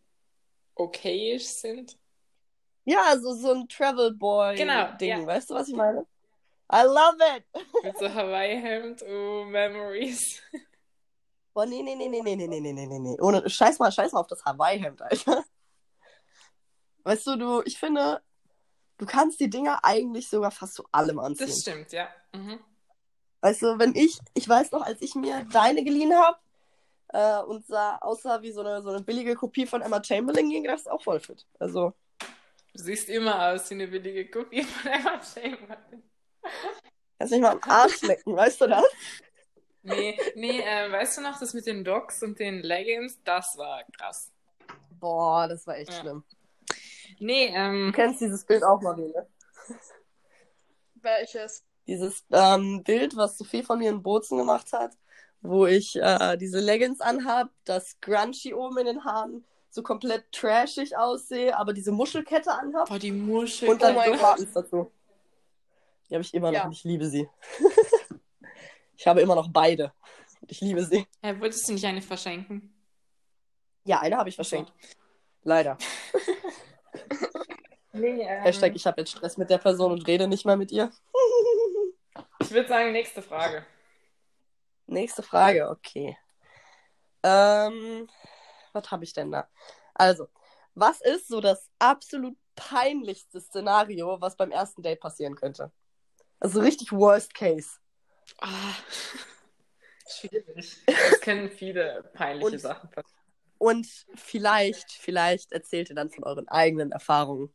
okayisch 0.76 1.46
sind. 1.46 1.98
Ja, 2.86 3.04
also 3.08 3.34
so 3.34 3.52
ein 3.52 3.68
Travel 3.68 4.14
Boy 4.14 4.56
Genau, 4.56 4.92
Ding, 4.98 5.10
ja. 5.22 5.26
weißt 5.26 5.50
du, 5.50 5.54
was 5.54 5.68
ich 5.70 5.76
meine? 5.76 6.06
I 6.72 6.84
love 6.84 7.18
it! 7.38 7.46
Mit 7.84 7.98
so 7.98 8.14
Hawaii-Hemd, 8.14 9.04
oh, 9.04 9.46
Memories. 9.46 10.42
Boah, 11.54 11.66
nee, 11.66 11.82
nee, 11.84 11.96
nee, 11.96 12.08
nee, 12.10 12.22
nee, 12.22 12.36
nee, 12.36 12.48
nee, 12.48 12.60
nee, 12.60 12.74
nee, 12.74 12.86
nee, 12.88 13.00
nee. 13.00 13.18
Ohne, 13.22 13.48
scheiß 13.48 13.80
mal, 13.80 13.92
scheiß 13.92 14.12
mal 14.12 14.22
auf 14.22 14.28
das 14.28 14.44
Hawaii-Hemd, 14.44 15.02
Alter. 15.02 15.44
Weißt 17.04 17.28
du, 17.28 17.36
du, 17.36 17.62
ich 17.66 17.78
finde, 17.78 18.22
du 18.98 19.06
kannst 19.06 19.40
die 19.40 19.50
Dinger 19.50 19.80
eigentlich 19.84 20.30
sogar 20.30 20.52
fast 20.52 20.74
zu 20.74 20.86
allem 20.92 21.20
anziehen. 21.20 21.48
Das 21.48 21.60
stimmt, 21.60 21.92
ja. 21.92 22.08
Mhm. 22.34 22.60
Weißt 23.42 23.62
du, 23.62 23.78
wenn 23.78 23.94
ich, 23.94 24.18
ich 24.34 24.48
weiß 24.48 24.72
noch, 24.72 24.82
als 24.82 25.02
ich 25.02 25.16
mir 25.16 25.46
deine 25.52 25.84
geliehen 25.84 26.16
habe 26.16 26.38
äh, 27.14 27.42
und 27.44 27.66
sah, 27.66 27.98
aussah 28.00 28.42
wie 28.42 28.52
so 28.52 28.62
eine, 28.62 28.82
so 28.82 28.90
eine 28.90 29.02
billige 29.02 29.36
Kopie 29.36 29.66
von 29.66 29.82
Emma 29.82 30.04
Chamberlain, 30.04 30.50
ging 30.50 30.66
das 30.66 30.88
auch 30.88 31.02
voll 31.02 31.20
fit. 31.20 31.46
Also, 31.60 31.94
Du 32.76 32.82
siehst 32.82 33.08
immer 33.10 33.50
aus 33.52 33.70
wie 33.70 33.76
eine 33.76 33.88
billige 33.88 34.30
Kopie 34.30 34.64
von 34.64 34.92
Emma 34.92 35.22
Chamberlain. 35.24 36.04
kannst 37.20 37.32
nicht 37.32 37.42
mal 37.42 37.52
am 37.52 37.62
Arsch 37.70 38.02
lecken, 38.02 38.36
weißt 38.36 38.62
du 38.62 38.68
das? 38.68 38.84
Nee, 39.84 40.18
nee, 40.36 40.62
äh, 40.62 40.92
weißt 40.92 41.18
du 41.18 41.22
noch, 41.22 41.40
das 41.40 41.54
mit 41.54 41.66
den 41.66 41.84
Docs 41.84 42.24
und 42.24 42.40
den 42.40 42.62
Leggings, 42.64 43.22
das 43.24 43.58
war 43.58 43.84
krass. 43.98 44.32
Boah, 45.00 45.48
das 45.48 45.68
war 45.68 45.78
echt 45.78 45.92
Ja. 45.92 46.00
schlimm. 46.00 46.24
Nee, 47.20 47.50
Du 47.50 47.54
ähm, 47.56 47.92
kennst 47.94 48.22
dieses 48.22 48.46
Bild 48.46 48.64
auch, 48.64 48.82
Marlene. 48.82 49.28
Welches? 50.96 51.64
Dieses 51.86 52.24
ähm, 52.32 52.82
Bild, 52.84 53.16
was 53.18 53.38
Sophie 53.38 53.62
von 53.62 53.78
mir 53.80 53.90
in 53.90 54.02
Bozen 54.02 54.38
gemacht 54.38 54.72
hat, 54.72 54.94
wo 55.44 55.66
ich 55.68 55.96
äh, 55.98 56.38
diese 56.38 56.60
Leggings 56.60 57.02
anhab, 57.02 57.50
das 57.66 58.00
Grungy 58.02 58.54
oben 58.54 58.78
in 58.80 58.86
den 58.88 59.04
Haaren 59.06 59.46
so 59.70 59.84
komplett 59.84 60.32
trashig 60.32 60.96
aussehe, 60.98 61.58
aber 61.58 61.74
diese 61.74 61.92
Muschelkette 61.92 62.52
anhab 62.52 62.88
boah, 62.90 63.00
die 63.00 63.12
Muschel. 63.12 63.70
und 63.70 63.82
dann 63.82 63.96
Oh. 63.98 64.18
Buttons 64.18 64.54
dazu. 64.54 64.92
Die 66.10 66.16
habe 66.16 66.24
ich 66.24 66.34
immer 66.34 66.52
noch 66.52 66.60
Ja. 66.60 66.66
und 66.66 66.72
ich 66.72 66.84
liebe 66.84 67.06
sie. 67.08 67.28
ich 68.98 69.06
habe 69.08 69.22
immer 69.22 69.36
noch 69.36 69.50
beide. 69.52 69.92
Und 70.42 70.52
ich 70.52 70.62
liebe 70.62 70.84
sie. 70.86 71.06
Ja, 71.24 71.40
wolltest 71.40 71.68
du 71.68 71.74
nicht 71.74 71.86
eine 71.86 72.02
verschenken? 72.02 72.74
Ja, 73.86 74.00
eine 74.00 74.18
habe 74.18 74.30
ich 74.30 74.36
verschenkt. 74.36 74.72
Leider. 75.44 75.78
Nee, 77.96 78.24
ähm, 78.24 78.42
Hashtag, 78.42 78.76
ich 78.76 78.88
habe 78.88 79.02
jetzt 79.02 79.12
Stress 79.12 79.38
mit 79.38 79.52
der 79.52 79.60
Person 79.60 79.92
und 79.92 80.08
rede 80.08 80.28
nicht 80.28 80.46
mehr 80.46 80.56
mit 80.58 80.72
ihr. 80.72 80.92
ich 82.42 82.50
würde 82.50 82.68
sagen, 82.68 82.92
nächste 82.92 83.22
Frage. 83.22 83.68
Nächste 84.86 85.24
Frage, 85.24 85.70
okay. 85.70 86.18
Ähm, 87.24 88.10
was 88.74 88.92
habe 88.92 89.04
ich 89.04 89.14
denn 89.14 89.32
da? 89.32 89.48
Also, 89.94 90.28
was 90.76 91.02
ist 91.02 91.28
so 91.28 91.40
das 91.40 91.70
absolut 91.80 92.36
peinlichste 92.56 93.40
Szenario, 93.40 94.20
was 94.20 94.36
beim 94.36 94.52
ersten 94.52 94.82
Date 94.82 95.00
passieren 95.00 95.36
könnte? 95.36 95.72
Also 96.40 96.60
richtig 96.60 96.92
Worst 96.92 97.34
Case. 97.34 97.80
Ah, 98.40 98.74
schwierig. 100.08 100.78
Es 100.86 101.22
können 101.22 101.50
viele 101.50 102.04
peinliche 102.14 102.52
Und- 102.52 102.60
Sachen 102.60 102.90
passieren. 102.90 103.20
Und 103.60 103.88
vielleicht, 104.16 104.92
vielleicht 104.92 105.54
erzählt 105.54 105.90
ihr 105.90 105.96
dann 105.96 106.10
von 106.10 106.26
euren 106.26 106.50
eigenen 106.50 106.92
Erfahrungen. 106.92 107.54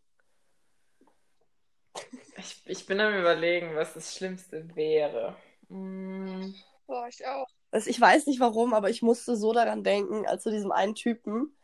Ich, 2.38 2.62
ich 2.64 2.86
bin 2.86 2.98
am 3.00 3.12
überlegen, 3.18 3.74
was 3.74 3.92
das 3.92 4.16
Schlimmste 4.16 4.74
wäre. 4.74 5.36
Mm, 5.68 6.54
Boah, 6.88 7.06
ich 7.06 7.24
auch. 7.26 7.46
Also 7.70 7.90
ich 7.90 8.00
weiß 8.00 8.26
nicht 8.26 8.40
warum, 8.40 8.72
aber 8.74 8.88
ich 8.90 9.02
musste 9.02 9.36
so 9.36 9.52
daran 9.52 9.84
denken, 9.84 10.26
als 10.26 10.42
zu 10.42 10.50
diesem 10.50 10.72
einen 10.72 10.94
Typen, 10.94 11.54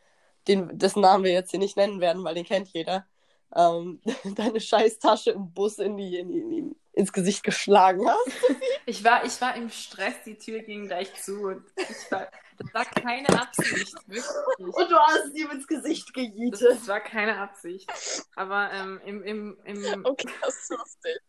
den, 0.47 0.77
dessen 0.77 1.01
Namen 1.01 1.23
wir 1.23 1.31
jetzt 1.33 1.49
hier 1.49 1.59
nicht 1.59 1.77
nennen 1.77 1.99
werden, 1.99 2.23
weil 2.23 2.35
den 2.35 2.45
kennt 2.45 2.69
jeder, 2.69 3.07
ähm, 3.55 4.01
deine 4.35 4.61
Scheißtasche 4.61 5.31
im 5.31 5.51
Bus 5.51 5.79
in 5.79 5.97
die, 5.97 6.17
in 6.19 6.29
die, 6.29 6.37
in 6.37 6.49
die, 6.51 6.75
ins 6.93 7.11
Gesicht 7.11 7.43
geschlagen 7.43 8.07
hast. 8.07 8.31
Ich 8.87 9.03
war, 9.03 9.25
ich 9.25 9.41
war 9.41 9.55
im 9.55 9.71
Stress, 9.71 10.13
die 10.27 10.37
Tür 10.37 10.59
ging 10.59 10.85
gleich 10.85 11.11
zu 11.15 11.41
und 11.47 11.63
ich 11.75 12.11
war, 12.11 12.29
das 12.59 12.71
war 12.71 12.85
keine 12.85 13.29
Absicht, 13.29 13.95
wirklich. 14.05 14.23
Und 14.59 14.91
du 14.91 14.95
hast 14.95 15.25
es 15.25 15.33
ihm 15.33 15.49
ins 15.49 15.65
Gesicht 15.65 16.05
Das, 16.09 16.13
gejietet. 16.13 16.61
das 16.69 16.87
war 16.87 16.99
keine 16.99 17.39
Absicht. 17.39 17.91
Aber 18.35 18.69
ähm, 18.71 19.01
im, 19.03 19.23
im, 19.23 19.57
im, 19.65 20.05
Okay, 20.05 20.29
das 20.39 20.55
ist 20.55 20.69
lustig. 20.69 21.19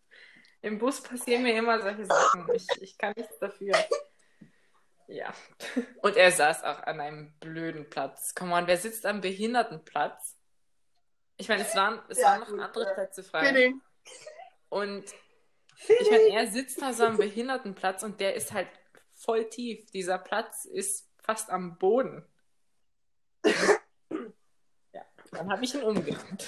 Im 0.67 0.79
Bus 0.79 1.01
passieren 1.01 1.45
mir 1.45 1.57
immer 1.57 1.81
solche 1.81 2.05
Sachen. 2.07 2.47
Ich, 2.53 2.67
ich 2.81 2.99
kann 2.99 3.15
nichts 3.17 3.39
dafür. 3.39 3.73
Ja. 5.07 5.33
Und 6.03 6.17
er 6.17 6.33
saß 6.33 6.65
auch 6.65 6.83
an 6.83 7.01
einem 7.01 7.33
blöden 7.39 7.89
Platz. 7.89 8.35
Komm 8.35 8.51
on, 8.51 8.67
wer 8.67 8.77
sitzt 8.77 9.07
am 9.07 9.21
Behindertenplatz? 9.21 10.37
Ich 11.37 11.49
meine, 11.49 11.63
es 11.63 11.77
waren, 11.77 12.01
es 12.09 12.19
Ja, 12.19 12.27
waren 12.27 12.41
noch 12.41 12.49
gut, 12.49 12.61
andere 12.61 12.85
ja. 12.85 12.95
Plätze 12.95 13.23
frei. 13.23 13.47
Feeling. 13.47 13.81
Und 14.69 15.05
ich 15.89 16.11
meine, 16.11 16.31
er 16.31 16.47
sitzt 16.49 16.83
da 16.83 16.93
so 16.93 17.05
am 17.05 17.17
Behindertenplatz 17.17 18.03
und 18.03 18.19
der 18.21 18.35
ist 18.35 18.53
halt 18.53 18.69
voll 19.15 19.49
tief. 19.49 19.89
Dieser 19.93 20.19
Platz 20.19 20.65
ist 20.65 21.09
fast 21.19 21.51
am 21.51 21.79
Boden. 21.79 22.27
Ja, 24.93 25.05
dann 25.31 25.53
habe 25.53 25.63
ich 25.63 25.75
ihn 25.75 25.83
umgerannt. 25.83 26.47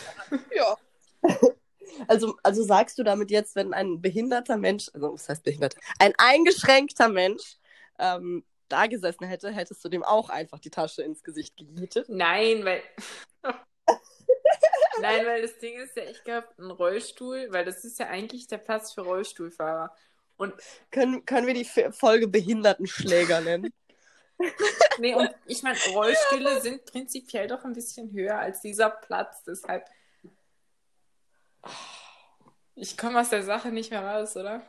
Ja. 0.54 0.74
Also, 2.07 2.36
also 2.42 2.62
sagst 2.62 2.99
du 2.99 3.03
damit 3.03 3.30
jetzt, 3.30 3.57
wenn 3.57 3.74
ein 3.74 4.01
behinderter 4.01 4.57
Mensch, 4.57 4.90
also 4.94 5.12
was 5.14 5.28
heißt 5.28 5.44
behindert, 5.44 5.74
ein 5.99 6.12
eingeschränkter 6.18 7.09
Mensch 7.09 7.57
ähm, 7.99 8.44
da 8.68 8.86
gesessen 8.86 9.26
hätte, 9.26 9.51
hättest 9.51 9.84
du 9.84 9.88
dem 9.88 10.03
auch 10.03 10.28
einfach 10.28 10.59
die 10.59 10.70
Tasche 10.70 11.03
ins 11.03 11.22
Gesicht 11.22 11.57
gejietet? 11.57 12.09
Nein, 12.09 12.64
weil. 12.64 12.82
Nein, 15.01 15.26
weil 15.26 15.42
das 15.42 15.59
Ding 15.59 15.78
ist 15.78 15.96
ja, 15.96 16.03
ich 16.05 16.22
glaube, 16.24 16.49
ein 16.59 16.70
Rollstuhl, 16.70 17.46
weil 17.51 17.64
das 17.64 17.84
ist 17.84 17.99
ja 17.99 18.09
eigentlich 18.09 18.46
der 18.49 18.59
Platz 18.59 18.92
für 18.92 19.03
Rollstuhlfahrer. 19.03 19.94
Und 20.36 20.55
Können, 20.90 21.24
können 21.24 21.46
wir 21.46 21.55
die 21.55 21.64
Folge 21.92 22.28
Behindertenschläger 22.28 23.40
nennen? 23.40 23.72
nee, 24.99 25.14
und 25.14 25.30
ich 25.46 25.62
meine, 25.62 25.78
Rollstühle 25.92 26.61
sind 26.61 26.84
prinzipiell 26.84 27.49
doch 27.49 27.64
ein 27.64 27.72
bisschen 27.72 28.12
höher 28.12 28.38
als 28.38 28.61
dieser 28.61 28.90
Platz, 28.90 29.42
deshalb. 29.44 29.84
Ich 32.74 32.96
komme 32.96 33.20
aus 33.20 33.30
der 33.30 33.42
Sache 33.42 33.70
nicht 33.70 33.90
mehr 33.90 34.04
raus, 34.04 34.36
oder? 34.36 34.62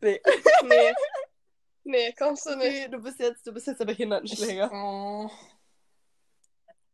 Nee. 0.00 0.20
Nee. 0.64 0.94
Nee, 1.84 2.12
kommst 2.16 2.46
du 2.46 2.54
nicht. 2.56 2.70
Nee, 2.70 2.88
du 2.88 3.02
bist 3.02 3.18
jetzt, 3.18 3.44
du 3.46 3.52
bist 3.52 3.66
jetzt 3.66 3.78
der 3.80 3.86
Behindertenschläger. 3.86 4.70
Oh. 4.72 5.28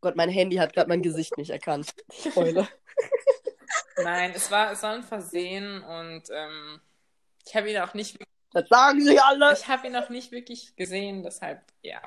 Gott, 0.00 0.16
mein 0.16 0.30
Handy 0.30 0.56
hat 0.56 0.72
gerade 0.72 0.88
mein 0.88 1.02
Gesicht 1.02 1.36
nicht 1.36 1.50
erkannt. 1.50 1.90
Ich 2.08 2.34
heule. 2.34 2.66
Nein, 3.98 4.32
es 4.34 4.50
war, 4.50 4.72
es 4.72 4.82
war 4.82 4.94
ein 4.94 5.02
Versehen 5.02 5.82
und 5.82 6.22
ähm, 6.30 6.80
ich 7.46 7.54
habe 7.54 7.70
ihn 7.70 7.78
auch 7.78 7.92
nicht, 7.92 8.18
Das 8.52 8.68
sagen 8.68 9.02
sie 9.04 9.18
alle. 9.18 9.52
ich 9.52 9.68
habe 9.68 9.86
ihn 9.88 9.96
auch 9.96 10.08
nicht 10.08 10.32
wirklich 10.32 10.74
gesehen, 10.76 11.22
deshalb 11.22 11.60
ja. 11.82 12.00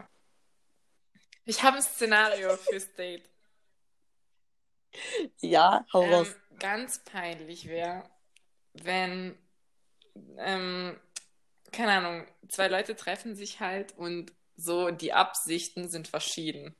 Ich 1.45 1.61
habe 1.61 1.77
ein 1.77 1.83
Szenario 1.83 2.55
fürs 2.57 2.91
Date. 2.95 3.29
Ja, 5.41 5.85
hau 5.93 6.01
Ähm, 6.03 6.13
raus. 6.13 6.35
Ganz 6.61 7.03
peinlich 7.05 7.67
wäre, 7.69 8.05
wenn, 8.73 9.37
ähm, 10.37 10.99
keine 11.73 11.93
Ahnung, 11.93 12.27
zwei 12.49 12.69
Leute 12.69 12.95
treffen 12.95 13.35
sich 13.35 13.59
halt 13.61 13.97
und 13.97 14.33
so 14.57 14.91
die 14.91 15.13
Absichten 15.13 15.89
sind 15.89 16.07
verschieden. 16.09 16.75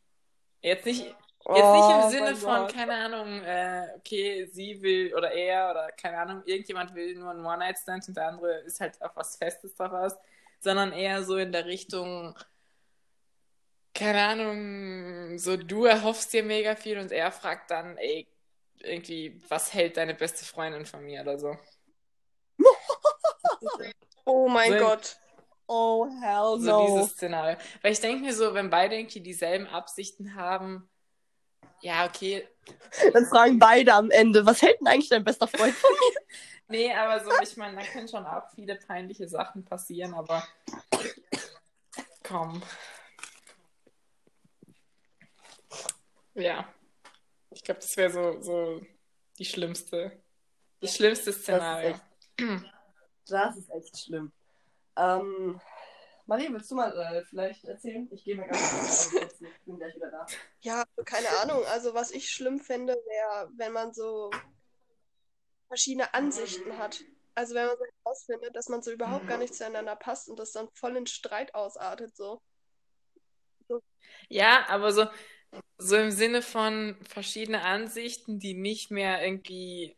Jetzt 0.62 0.86
nicht, 0.86 1.16
jetzt 1.52 1.74
nicht 1.74 1.90
im 1.90 2.02
Oh 2.02 2.04
Sinne 2.04 2.36
von, 2.38 2.68
Gott. 2.68 2.74
keine 2.74 2.96
Ahnung, 2.96 3.42
äh, 3.44 3.88
okay, 3.98 4.46
sie 4.48 4.82
will 4.82 5.16
oder 5.16 5.32
er 5.34 5.72
oder 5.72 5.92
keine 5.94 6.20
Ahnung, 6.20 6.44
irgendjemand 6.46 6.96
will 6.96 7.16
nur 7.16 7.32
einen 7.32 7.46
One-Night-Stand 7.46 8.08
und 8.10 8.18
der 8.18 8.28
andere 8.30 8.60
ist 8.62 8.82
halt 8.82 9.02
auf 9.02 9.16
was 9.16 9.38
Festes 9.38 9.76
daraus, 9.76 10.14
sondern 10.60 10.94
eher 10.94 11.24
so 11.26 11.38
in 11.38 11.52
der 11.54 11.66
Richtung, 11.66 12.36
keine 13.94 14.22
Ahnung, 14.24 15.38
so 15.40 15.58
du 15.58 15.86
erhoffst 15.86 16.34
dir 16.34 16.44
mega 16.44 16.76
viel 16.76 16.98
und 17.00 17.12
er 17.12 17.32
fragt 17.32 17.72
dann, 17.72 17.98
ey, 17.98 18.28
irgendwie, 18.84 19.42
was 19.50 19.74
hält 19.74 19.98
deine 19.98 20.14
beste 20.14 20.46
Freundin 20.46 20.86
von 20.86 21.04
mir 21.04 21.22
oder 21.22 21.38
so. 21.40 21.56
Oh 24.26 24.48
mein 24.48 24.74
So- 24.74 24.80
Gott. 24.80 25.18
Oh, 25.68 26.06
hell 26.22 26.60
So 26.60 26.70
no. 26.70 26.86
dieses 26.98 27.12
Szenario. 27.14 27.58
Weil 27.82 27.94
ich 27.94 28.00
denke 28.02 28.24
mir 28.26 28.34
so, 28.34 28.54
wenn 28.54 28.70
beide 28.70 28.96
irgendwie 28.96 29.22
dieselben 29.22 29.68
Absichten 29.68 30.36
haben, 30.36 30.90
ja, 31.82 32.06
okay, 32.06 32.48
Dann 33.14 33.26
fragen 33.26 33.58
beide 33.58 33.94
am 33.94 34.12
Ende, 34.12 34.46
was 34.46 34.62
hält 34.62 34.80
denn 34.82 34.88
eigentlich 34.88 35.10
dein 35.10 35.24
bester 35.24 35.48
Freund 35.48 35.74
von 35.74 35.90
mir? 35.92 36.20
Nee, 36.68 36.94
aber 36.94 37.22
so, 37.24 37.32
ich 37.42 37.58
meine, 37.58 37.76
da 37.76 37.84
können 37.86 38.08
schon 38.08 38.26
auch 38.26 38.50
viele 38.56 38.76
peinliche 38.76 39.28
Sachen 39.28 39.66
passieren, 39.66 40.14
aber 40.14 40.48
komm. 42.24 42.62
Ja. 46.34 46.66
Ich 47.52 47.64
glaube, 47.64 47.82
das 47.82 47.96
wäre 47.98 48.12
so, 48.12 48.42
so 48.42 48.82
die 49.38 49.46
schlimmste, 49.46 50.24
die 50.82 50.88
schlimmste 50.88 51.34
Szenario. 51.34 52.00
Das 53.28 53.58
ist 53.58 53.70
echt 53.70 53.98
schlimm. 53.98 54.32
Ähm, 54.98 55.62
Marie, 56.26 56.48
willst 56.52 56.72
du 56.72 56.76
mal 56.76 56.98
äh, 56.98 57.24
vielleicht 57.26 57.66
erzählen? 57.66 58.08
Ich 58.12 58.24
gehe 58.24 58.36
mir 58.36 58.48
ganz 58.48 59.10
kurz. 59.12 59.42
Ich 59.42 59.66
bin 59.66 59.78
gleich 59.78 59.96
wieder 59.96 60.12
da. 60.12 60.26
Ja, 60.62 60.84
keine 61.06 61.28
Ahnung. 61.42 61.64
Also, 61.66 61.94
was 61.94 62.12
ich 62.12 62.32
schlimm 62.32 62.60
fände, 62.60 62.94
wäre, 62.94 63.50
wenn 63.58 63.74
man 63.74 63.94
so 63.94 64.32
verschiedene 65.68 66.14
Ansichten 66.14 66.78
hat. 66.78 67.02
Also, 67.36 67.56
wenn 67.56 67.68
man 67.68 67.78
so 67.78 67.86
herausfindet, 68.04 68.56
dass 68.56 68.70
man 68.70 68.82
so 68.82 68.92
überhaupt 68.92 69.28
gar 69.28 69.38
nicht 69.38 69.56
zueinander 69.56 69.96
passt 69.96 70.30
und 70.30 70.40
das 70.40 70.52
dann 70.52 70.70
voll 70.74 70.96
in 70.96 71.08
Streit 71.08 71.54
ausartet, 71.54 72.16
so. 72.16 72.42
Ja, 74.30 74.66
aber 74.68 74.92
so, 74.92 75.08
so 75.78 75.96
im 75.96 76.12
Sinne 76.12 76.42
von 76.42 76.96
verschiedene 77.10 77.64
Ansichten, 77.64 78.40
die 78.40 78.54
nicht 78.54 78.92
mehr 78.92 79.24
irgendwie, 79.24 79.96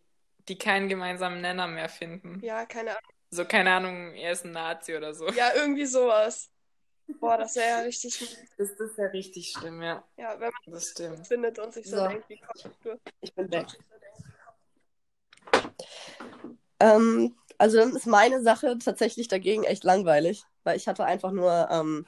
die 0.47 0.57
keinen 0.57 0.89
gemeinsamen 0.89 1.41
Nenner 1.41 1.67
mehr 1.67 1.89
finden. 1.89 2.39
Ja, 2.43 2.65
keine 2.65 2.91
Ahnung. 2.91 3.11
So, 3.31 3.45
keine 3.45 3.71
Ahnung, 3.73 4.13
er 4.13 4.31
ist 4.31 4.45
ein 4.45 4.51
Nazi 4.51 4.95
oder 4.95 5.13
so. 5.13 5.27
Ja, 5.29 5.53
irgendwie 5.55 5.85
sowas. 5.85 6.49
Boah, 7.19 7.37
das 7.37 7.55
wäre 7.55 7.67
ja 7.67 7.79
richtig. 7.81 8.17
Das, 8.57 8.75
das 8.75 8.91
ist 8.91 8.97
ja 8.97 9.05
richtig 9.07 9.51
schlimm, 9.51 9.81
ja. 9.81 10.03
Ja, 10.17 10.39
wenn 10.39 10.51
man 10.65 10.73
Das 10.73 10.91
stimmt. 10.91 11.27
findet 11.27 11.59
und 11.59 11.73
sich 11.73 11.89
so, 11.89 11.97
So. 11.97 12.07
denkt, 12.07 12.29
wie 12.29 12.37
kommt 12.37 12.75
du? 12.83 12.99
Ich 13.21 13.33
bin 13.33 13.51
weg. 13.51 13.67
Ähm, 16.79 17.35
also 17.57 17.77
dann 17.77 17.95
ist 17.95 18.05
meine 18.07 18.41
Sache 18.41 18.77
tatsächlich 18.77 19.27
dagegen 19.27 19.63
echt 19.63 19.83
langweilig, 19.83 20.43
weil 20.63 20.77
ich 20.77 20.87
hatte 20.87 21.05
einfach 21.05 21.31
nur, 21.31 21.67
ähm, 21.71 22.05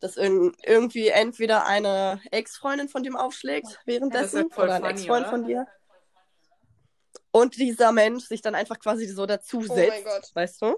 dass 0.00 0.16
irg 0.16 0.54
irgendwie 0.64 1.08
entweder 1.08 1.66
eine 1.66 2.20
Ex-Freundin 2.30 2.88
von 2.88 3.02
dem 3.02 3.16
aufschlägt 3.16 3.80
währenddessen 3.84 4.48
Ja, 4.50 4.62
oder 4.62 4.74
ein 4.74 4.84
Ex-Freund 4.84 5.26
von 5.26 5.44
dir. 5.44 5.66
Und 7.30 7.56
dieser 7.56 7.92
Mensch 7.92 8.24
sich 8.24 8.42
dann 8.42 8.54
einfach 8.54 8.78
quasi 8.78 9.06
so 9.06 9.26
dazu 9.26 9.58
Oh 9.58 9.74
setzt, 9.74 9.88
mein 9.90 10.04
Gott. 10.04 10.30
weißt 10.34 10.62
du? 10.62 10.76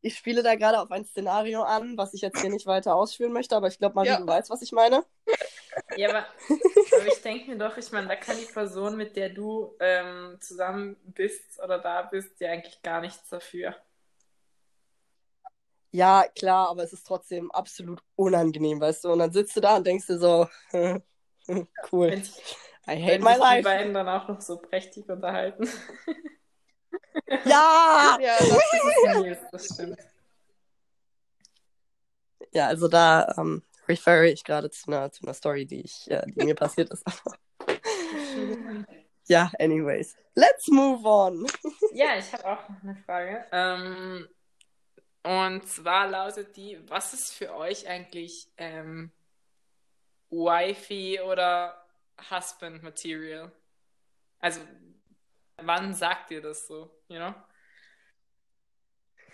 Ich 0.00 0.16
spiele 0.16 0.44
da 0.44 0.54
gerade 0.54 0.80
auf 0.80 0.92
ein 0.92 1.04
Szenario 1.04 1.62
an, 1.62 1.98
was 1.98 2.14
ich 2.14 2.20
jetzt 2.20 2.40
hier 2.40 2.50
nicht 2.50 2.66
weiter 2.66 2.94
ausführen 2.94 3.32
möchte, 3.32 3.56
aber 3.56 3.66
ich 3.66 3.78
glaube, 3.78 3.96
Marie, 3.96 4.08
Ja. 4.08 4.20
du 4.20 4.26
weißt, 4.26 4.48
was 4.48 4.62
ich 4.62 4.70
meine. 4.70 5.04
Ja, 5.96 6.10
aber, 6.10 6.26
aber 6.94 7.06
ich 7.06 7.20
denke 7.20 7.50
mir 7.50 7.58
doch, 7.58 7.76
ich 7.76 7.90
meine, 7.90 8.06
da 8.06 8.14
kann 8.16 8.36
die 8.38 8.44
Person, 8.52 8.96
mit 8.96 9.16
der 9.16 9.30
du 9.30 9.74
ähm, 9.80 10.36
zusammen 10.40 10.96
bist 11.04 11.60
oder 11.62 11.78
da 11.78 12.02
bist, 12.02 12.38
ja 12.40 12.50
eigentlich 12.52 12.80
gar 12.82 13.00
nichts 13.00 13.28
dafür. 13.28 13.74
Ja, 15.90 16.24
klar, 16.34 16.68
aber 16.68 16.82
es 16.84 16.92
ist 16.92 17.06
trotzdem 17.06 17.50
absolut 17.50 18.02
unangenehm, 18.14 18.80
weißt 18.80 19.04
du? 19.04 19.12
Und 19.12 19.20
dann 19.20 19.32
sitzt 19.32 19.56
du 19.56 19.60
da 19.60 19.76
und 19.76 19.86
denkst 19.86 20.06
dir 20.06 20.18
so, 20.18 20.46
cool, 21.92 22.10
Wenn 22.10 22.22
sich, 22.22 22.56
I 22.86 23.02
hate 23.02 23.18
my 23.20 23.28
sich 23.30 23.34
die 23.36 23.40
life. 23.40 23.62
beiden 23.62 23.94
dann 23.94 24.08
auch 24.08 24.28
noch 24.28 24.40
so 24.40 24.58
prächtig 24.58 25.08
unterhalten. 25.08 25.68
Ja! 27.44 28.16
Ja, 28.20 28.36
das 28.38 28.50
ist 29.32 29.40
das 29.52 29.64
stimmt. 29.74 29.98
Ja, 32.52 32.66
also 32.66 32.88
da, 32.88 33.34
ähm, 33.36 33.62
refere 33.88 34.28
ich 34.28 34.44
gerade 34.44 34.70
zu 34.70 34.88
einer, 34.90 35.10
zu 35.12 35.22
einer 35.24 35.34
Story, 35.34 35.66
die, 35.66 35.82
ich, 35.82 36.10
äh, 36.10 36.22
die 36.26 36.44
mir 36.44 36.54
passiert 36.54 36.90
ist. 36.90 37.04
ja, 39.26 39.50
anyways. 39.58 40.16
Let's 40.34 40.68
move 40.68 41.06
on. 41.06 41.46
Ja, 41.92 42.16
ich 42.18 42.32
habe 42.32 42.46
auch 42.46 42.68
noch 42.68 42.82
eine 42.82 42.96
Frage. 43.04 43.44
Ähm, 43.52 44.28
und 45.28 45.68
zwar 45.68 46.08
lautet 46.08 46.56
die, 46.56 46.80
was 46.88 47.12
ist 47.12 47.34
für 47.34 47.54
euch 47.54 47.86
eigentlich 47.86 48.48
ähm, 48.56 49.12
Wifey 50.30 51.20
oder 51.20 51.84
Husband 52.30 52.82
Material? 52.82 53.52
Also, 54.38 54.62
wann 55.58 55.92
sagt 55.92 56.30
ihr 56.30 56.40
das 56.40 56.66
so, 56.66 56.90
you 57.08 57.18
know? 57.18 57.34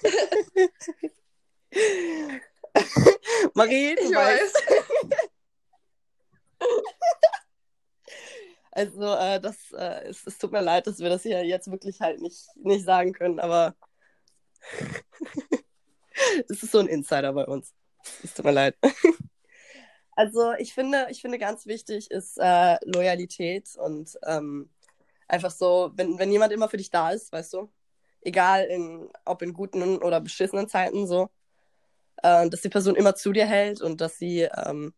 Marie, 3.55 3.95
du 3.95 4.03
Ich 4.03 4.13
weißt. 4.17 4.53
weiß. 4.53 4.65
Also, 8.77 9.05
äh, 9.15 9.39
das, 9.41 9.71
äh, 9.71 10.09
es, 10.09 10.27
es 10.27 10.37
tut 10.37 10.51
mir 10.51 10.61
leid, 10.61 10.89
dass 10.89 10.99
wir 10.99 11.09
das 11.09 11.23
hier 11.23 11.45
jetzt 11.45 11.71
wirklich 11.71 12.01
halt 12.01 12.21
nicht, 12.21 12.45
nicht 12.57 12.85
sagen 12.85 13.13
können, 13.13 13.39
aber 13.39 13.77
es 16.49 16.62
ist 16.62 16.73
so 16.73 16.79
ein 16.79 16.87
Insider 16.87 17.33
bei 17.33 17.47
uns. 17.47 17.73
Es 18.23 18.35
tut 18.35 18.45
mir 18.45 18.53
leid. 18.53 18.77
Also, 20.17 20.53
ich 20.53 20.75
finde, 20.75 21.09
ich 21.11 21.21
finde 21.21 21.41
ganz 21.41 21.67
wichtig 21.67 22.09
ist 22.09 22.39
äh, 22.39 22.77
Loyalität 22.85 23.75
und 23.77 24.17
ähm, 24.25 24.71
einfach 25.27 25.51
so, 25.51 25.91
wenn, 25.97 26.21
wenn 26.21 26.31
jemand 26.31 26.53
immer 26.53 26.69
für 26.69 26.77
dich 26.77 26.91
da 26.91 27.11
ist, 27.11 27.33
weißt 27.33 27.53
du, 27.55 27.69
egal 28.21 28.65
in, 28.67 29.09
ob 29.25 29.43
in 29.43 29.53
guten 29.53 29.99
oder 29.99 30.21
beschissenen 30.21 30.69
Zeiten 30.69 31.09
so, 31.09 31.31
äh, 32.23 32.49
dass 32.49 32.62
die 32.62 32.69
Person 32.69 32.95
immer 32.95 33.15
zu 33.15 33.33
dir 33.33 33.47
hält 33.47 33.81
und 33.81 34.01
dass 34.01 34.17
sie, 34.19 34.43
ähm, 34.43 34.95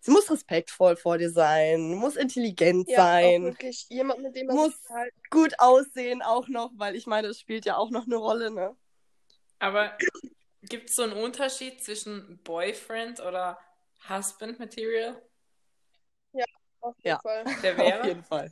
sie 0.00 0.10
muss 0.10 0.30
respektvoll 0.30 0.96
vor 0.96 1.18
dir 1.18 1.30
sein, 1.30 1.94
muss 1.94 2.16
intelligent 2.16 2.88
Ja, 2.88 2.96
sein, 2.98 3.44
wirklich 3.44 3.86
jemand, 3.88 4.22
mit 4.22 4.36
dem 4.36 4.46
man 4.46 4.56
muss 4.56 4.74
halt 4.88 5.12
gut 5.30 5.54
aussehen 5.58 6.22
auch 6.22 6.48
noch, 6.48 6.70
weil 6.76 6.94
ich 6.96 7.06
meine, 7.06 7.28
das 7.28 7.38
spielt 7.40 7.64
ja 7.64 7.76
auch 7.76 7.90
noch 7.90 8.06
eine 8.06 8.16
Rolle, 8.16 8.50
ne? 8.50 8.76
Aber 9.60 9.92
gibt 10.62 10.90
es 10.90 10.96
so 10.96 11.04
einen 11.04 11.12
Unterschied 11.12 11.82
zwischen 11.82 12.38
Boyfriend 12.42 13.20
oder 13.20 13.58
Husband 14.08 14.58
Material? 14.58 15.22
auf 16.80 16.96
jeden 17.02 17.18
Ja. 17.18 17.20
Fall. 17.20 17.44
Der 17.62 17.78
Auf 17.78 17.78
wäre? 17.78 18.04
jeden 18.04 18.24
Fall. 18.24 18.50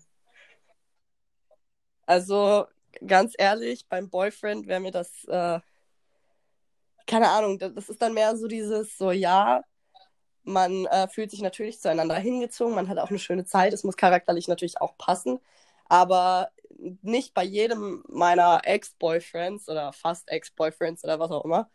Also, 2.06 2.66
ganz 3.06 3.34
ehrlich, 3.38 3.86
beim 3.88 4.08
Boyfriend 4.10 4.66
wäre 4.66 4.80
mir 4.80 4.92
das, 4.92 5.24
äh, 5.24 5.60
keine 7.06 7.28
Ahnung, 7.30 7.58
das 7.58 7.74
das 7.74 7.88
ist 7.88 8.02
dann 8.02 8.14
mehr 8.14 8.36
so 8.36 8.46
dieses, 8.48 8.96
so 8.98 9.10
ja, 9.10 9.62
man 10.44 10.86
äh, 10.86 11.08
fühlt 11.08 11.30
sich 11.30 11.42
natürlich 11.42 11.80
zueinander 11.80 12.16
hingezogen, 12.16 12.74
man 12.74 12.88
hat 12.88 12.98
auch 12.98 13.10
eine 13.10 13.18
schöne 13.20 13.44
Zeit, 13.46 13.72
es 13.74 13.84
muss 13.84 13.96
charakterlich 13.96 14.48
natürlich 14.48 14.80
auch 14.80 14.96
passen, 14.98 15.40
aber 15.88 16.50
nicht 17.02 17.34
bei 17.34 17.44
jedem 17.44 18.04
meiner 18.08 18.60
Ex-Boyfriends 18.64 19.68
oder 19.68 19.92
fast 19.92 20.28
Ex-Boyfriends 20.28 21.04
oder 21.04 21.18
was 21.18 21.30
auch 21.30 21.44
immer, 21.44 21.70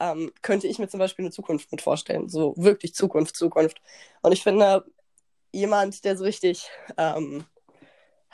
ähm, 0.00 0.32
könnte 0.42 0.66
ich 0.68 0.78
mir 0.78 0.88
zum 0.88 1.00
Beispiel 1.00 1.24
eine 1.24 1.32
Zukunft 1.32 1.70
mit 1.72 1.82
vorstellen. 1.82 2.28
So 2.28 2.54
wirklich 2.56 2.94
Zukunft, 2.94 3.36
Zukunft. 3.36 3.80
Und 4.22 4.32
ich 4.32 4.42
finde, 4.42 4.84
jemand, 5.52 6.04
der 6.04 6.16
so 6.16 6.24
richtig 6.24 6.68
ähm, 6.96 7.44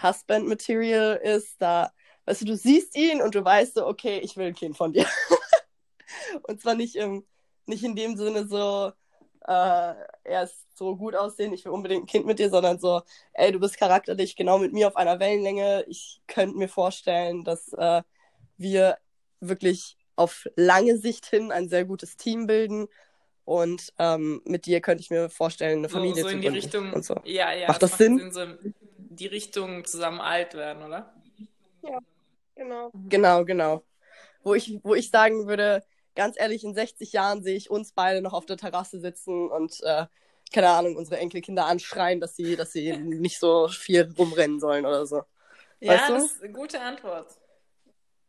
Husband-Material 0.02 1.16
ist, 1.16 1.60
da, 1.60 1.92
weißt 2.26 2.42
du, 2.42 2.46
du 2.46 2.56
siehst 2.56 2.96
ihn 2.96 3.22
und 3.22 3.34
du 3.34 3.44
weißt 3.44 3.74
so, 3.74 3.86
okay, 3.86 4.18
ich 4.18 4.36
will 4.36 4.48
ein 4.48 4.54
Kind 4.54 4.76
von 4.76 4.92
dir. 4.92 5.06
und 6.42 6.60
zwar 6.60 6.74
nicht 6.74 6.96
im, 6.96 7.24
nicht 7.66 7.84
in 7.84 7.96
dem 7.96 8.16
Sinne 8.16 8.46
so, 8.46 8.92
äh, 9.46 9.94
er 10.24 10.42
ist 10.44 10.66
so 10.76 10.96
gut 10.96 11.14
aussehen, 11.14 11.52
ich 11.52 11.64
will 11.64 11.72
unbedingt 11.72 12.04
ein 12.04 12.06
Kind 12.06 12.26
mit 12.26 12.38
dir, 12.38 12.50
sondern 12.50 12.78
so, 12.78 13.02
ey, 13.32 13.52
du 13.52 13.60
bist 13.60 13.78
charakterlich 13.78 14.36
genau 14.36 14.58
mit 14.58 14.72
mir 14.72 14.88
auf 14.88 14.96
einer 14.96 15.20
Wellenlänge. 15.20 15.84
Ich 15.88 16.20
könnte 16.26 16.56
mir 16.56 16.68
vorstellen, 16.68 17.44
dass 17.44 17.72
äh, 17.74 18.02
wir 18.56 18.98
wirklich 19.40 19.96
auf 20.16 20.46
lange 20.56 20.98
Sicht 20.98 21.26
hin 21.26 21.52
ein 21.52 21.68
sehr 21.68 21.84
gutes 21.84 22.16
Team 22.16 22.46
bilden. 22.46 22.86
Und 23.44 23.92
ähm, 23.98 24.40
mit 24.46 24.66
dir 24.66 24.80
könnte 24.80 25.02
ich 25.02 25.10
mir 25.10 25.28
vorstellen, 25.28 25.78
eine 25.78 25.88
So, 25.88 25.96
Familie 25.98 26.22
so 26.22 26.28
zu 26.28 26.34
in 26.34 26.40
die 26.40 26.48
gründen 26.48 26.60
Richtung. 26.66 26.92
und 26.94 27.04
so. 27.04 27.14
Ja, 27.24 27.52
ja, 27.52 27.68
Macht 27.68 27.82
das 27.82 27.90
macht 27.90 27.98
Sinn? 27.98 28.30
so 28.32 28.40
in 28.42 28.74
die 29.10 29.26
Richtung 29.26 29.84
zusammen 29.84 30.20
alt 30.20 30.54
werden, 30.54 30.82
oder? 30.82 31.12
Genau. 32.56 32.90
Genau, 33.08 33.44
genau. 33.44 33.84
Wo 34.42 34.54
ich, 34.54 34.78
wo 34.82 34.94
ich 34.94 35.10
sagen 35.10 35.46
würde, 35.46 35.82
ganz 36.14 36.38
ehrlich, 36.38 36.64
in 36.64 36.74
60 36.74 37.12
Jahren 37.12 37.42
sehe 37.42 37.56
ich 37.56 37.70
uns 37.70 37.92
beide 37.92 38.22
noch 38.22 38.32
auf 38.32 38.46
der 38.46 38.56
Terrasse 38.56 39.00
sitzen 39.00 39.50
und, 39.50 39.80
äh, 39.82 40.06
keine 40.52 40.68
Ahnung, 40.70 40.96
unsere 40.96 41.18
Enkelkinder 41.18 41.66
anschreien, 41.66 42.20
dass 42.20 42.36
sie, 42.36 42.56
dass 42.56 42.72
sie 42.72 42.96
nicht 42.98 43.38
so 43.38 43.68
viel 43.68 44.12
rumrennen 44.16 44.60
sollen 44.60 44.86
oder 44.86 45.06
so. 45.06 45.22
Ja, 45.80 45.92
Weißt 45.92 46.08
du? 46.08 46.12
das 46.14 46.24
ist 46.24 46.42
eine 46.42 46.52
gute 46.52 46.80
Antwort. 46.80 47.34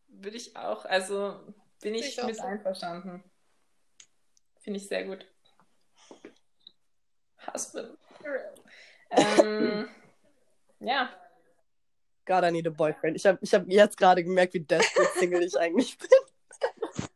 Würde 0.07 0.37
ich 0.37 0.55
auch, 0.55 0.85
also 0.85 1.39
bin 1.81 1.93
ich 1.93 2.17
ich 2.17 2.23
mit 2.23 2.39
einverstanden. 2.39 3.23
Finde 4.61 4.79
ich 4.79 4.87
sehr 4.87 5.03
gut. 5.03 5.25
Husband. 7.53 7.97
ähm, 9.11 9.87
ja, 10.79 11.09
God, 12.25 12.43
I 12.43 12.51
need 12.51 12.67
a 12.67 12.71
boyfriend. 12.71 13.15
Ich 13.15 13.25
habe 13.25 13.37
ich 13.41 13.53
hab 13.53 13.67
jetzt 13.67 13.97
gerade 13.97 14.23
gemerkt, 14.23 14.55
wie 14.55 14.59
desperate 14.59 15.11
Single 15.19 15.43
ich 15.43 15.57
eigentlich 15.57 15.97
bin. 15.97 16.09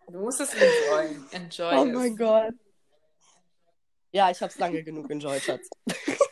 Du 0.09 0.19
musst 0.19 0.41
es 0.41 0.53
enjoyen. 0.53 1.25
Enjoy 1.31 1.75
Oh 1.77 1.85
mein 1.85 2.15
Gott. 2.15 2.53
Ja, 4.11 4.31
ich 4.31 4.41
habe 4.41 4.51
es 4.51 4.57
lange 4.57 4.83
genug 4.83 5.09
enjoyed, 5.11 5.41
Schatz. 5.41 5.69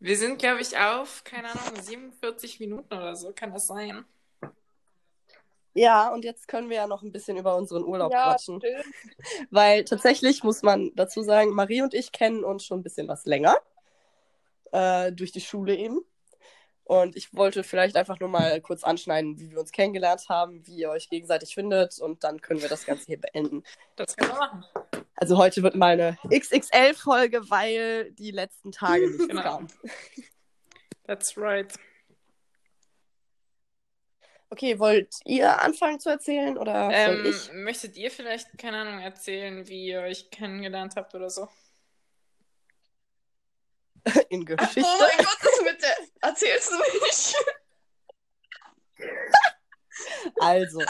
Wir 0.00 0.16
sind, 0.16 0.38
glaube 0.38 0.60
ich, 0.60 0.78
auf, 0.78 1.24
keine 1.24 1.48
Ahnung, 1.50 1.80
47 1.82 2.60
Minuten 2.60 2.94
oder 2.94 3.16
so, 3.16 3.32
kann 3.34 3.52
das 3.52 3.66
sein? 3.66 4.04
Ja, 5.74 6.08
und 6.12 6.24
jetzt 6.24 6.48
können 6.48 6.70
wir 6.70 6.76
ja 6.76 6.86
noch 6.86 7.02
ein 7.02 7.12
bisschen 7.12 7.36
über 7.36 7.56
unseren 7.56 7.84
Urlaub 7.84 8.10
Ja, 8.12 8.30
quatschen. 8.30 8.60
stimmt. 8.60 8.84
Weil 9.50 9.84
tatsächlich 9.84 10.42
muss 10.42 10.62
man 10.62 10.92
dazu 10.94 11.22
sagen, 11.22 11.50
Marie 11.50 11.82
und 11.82 11.94
ich 11.94 12.12
kennen 12.12 12.44
uns 12.44 12.64
schon 12.64 12.80
ein 12.80 12.82
bisschen 12.82 13.08
was 13.08 13.26
länger. 13.26 13.56
Äh, 14.72 15.12
durch 15.12 15.32
die 15.32 15.40
Schule 15.40 15.76
eben. 15.76 16.00
Und 16.88 17.16
ich 17.16 17.34
wollte 17.34 17.64
vielleicht 17.64 17.96
einfach 17.96 18.18
nur 18.18 18.30
mal 18.30 18.62
kurz 18.62 18.82
anschneiden, 18.82 19.38
wie 19.38 19.50
wir 19.50 19.60
uns 19.60 19.72
kennengelernt 19.72 20.26
haben, 20.30 20.66
wie 20.66 20.76
ihr 20.76 20.88
euch 20.88 21.10
gegenseitig 21.10 21.52
findet. 21.52 21.98
Und 22.00 22.24
dann 22.24 22.40
können 22.40 22.62
wir 22.62 22.70
das 22.70 22.86
Ganze 22.86 23.04
hier 23.04 23.20
beenden. 23.20 23.62
Das 23.96 24.16
können 24.16 24.30
wir 24.32 24.38
machen. 24.38 24.64
Also 25.16 25.36
heute 25.36 25.62
wird 25.62 25.74
mal 25.74 25.92
eine 26.00 26.16
XXL-Folge, 26.32 27.50
weil 27.50 28.10
die 28.12 28.30
letzten 28.30 28.72
Tage 28.72 29.06
nichts 29.06 29.28
Genau. 29.28 29.42
kam. 29.42 29.66
That's 31.06 31.36
right. 31.36 31.74
Okay, 34.48 34.78
wollt 34.78 35.14
ihr 35.26 35.60
anfangen 35.60 36.00
zu 36.00 36.08
erzählen 36.08 36.56
oder 36.56 36.84
soll 36.86 37.26
Ähm, 37.26 37.26
ich? 37.26 37.52
möchtet 37.52 37.98
ihr 37.98 38.10
vielleicht, 38.10 38.56
keine 38.56 38.78
Ahnung, 38.78 39.00
erzählen, 39.00 39.68
wie 39.68 39.88
ihr 39.88 40.00
euch 40.00 40.30
kennengelernt 40.30 40.94
habt 40.96 41.14
oder 41.14 41.28
so? 41.28 41.48
In 44.30 44.42
Oh 44.42 44.44
Geschichte. 44.44 44.80
mein 44.82 45.24
Gott, 45.24 45.38
das 45.42 45.60
mit 45.62 45.82
der. 45.82 45.96
Erzählst 46.20 46.70
du 46.72 46.76
nicht? 47.04 47.34
Also, 50.40 50.80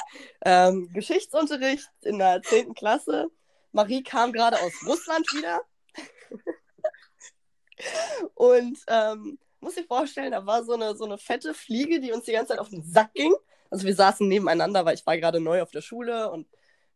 ähm, 0.44 0.90
Geschichtsunterricht 0.92 1.88
in 2.02 2.18
der 2.18 2.42
10. 2.42 2.74
Klasse. 2.74 3.28
Marie 3.72 4.02
kam 4.02 4.34
gerade 4.34 4.60
aus 4.60 4.72
Russland 4.86 5.26
wieder. 5.32 5.62
Und 8.34 8.78
ähm, 8.86 9.38
muss 9.60 9.74
dir 9.76 9.84
vorstellen, 9.84 10.32
da 10.32 10.44
war 10.44 10.64
so 10.64 10.74
eine, 10.74 10.94
so 10.96 11.04
eine 11.04 11.16
fette 11.18 11.54
Fliege, 11.54 12.00
die 12.00 12.12
uns 12.12 12.24
die 12.24 12.32
ganze 12.32 12.48
Zeit 12.52 12.58
auf 12.58 12.68
den 12.68 12.84
Sack 12.84 13.14
ging. 13.14 13.34
Also 13.70 13.86
wir 13.86 13.94
saßen 13.94 14.26
nebeneinander, 14.28 14.84
weil 14.84 14.94
ich 14.94 15.06
war 15.06 15.16
gerade 15.16 15.40
neu 15.40 15.62
auf 15.62 15.70
der 15.70 15.82
Schule 15.82 16.30
und 16.30 16.46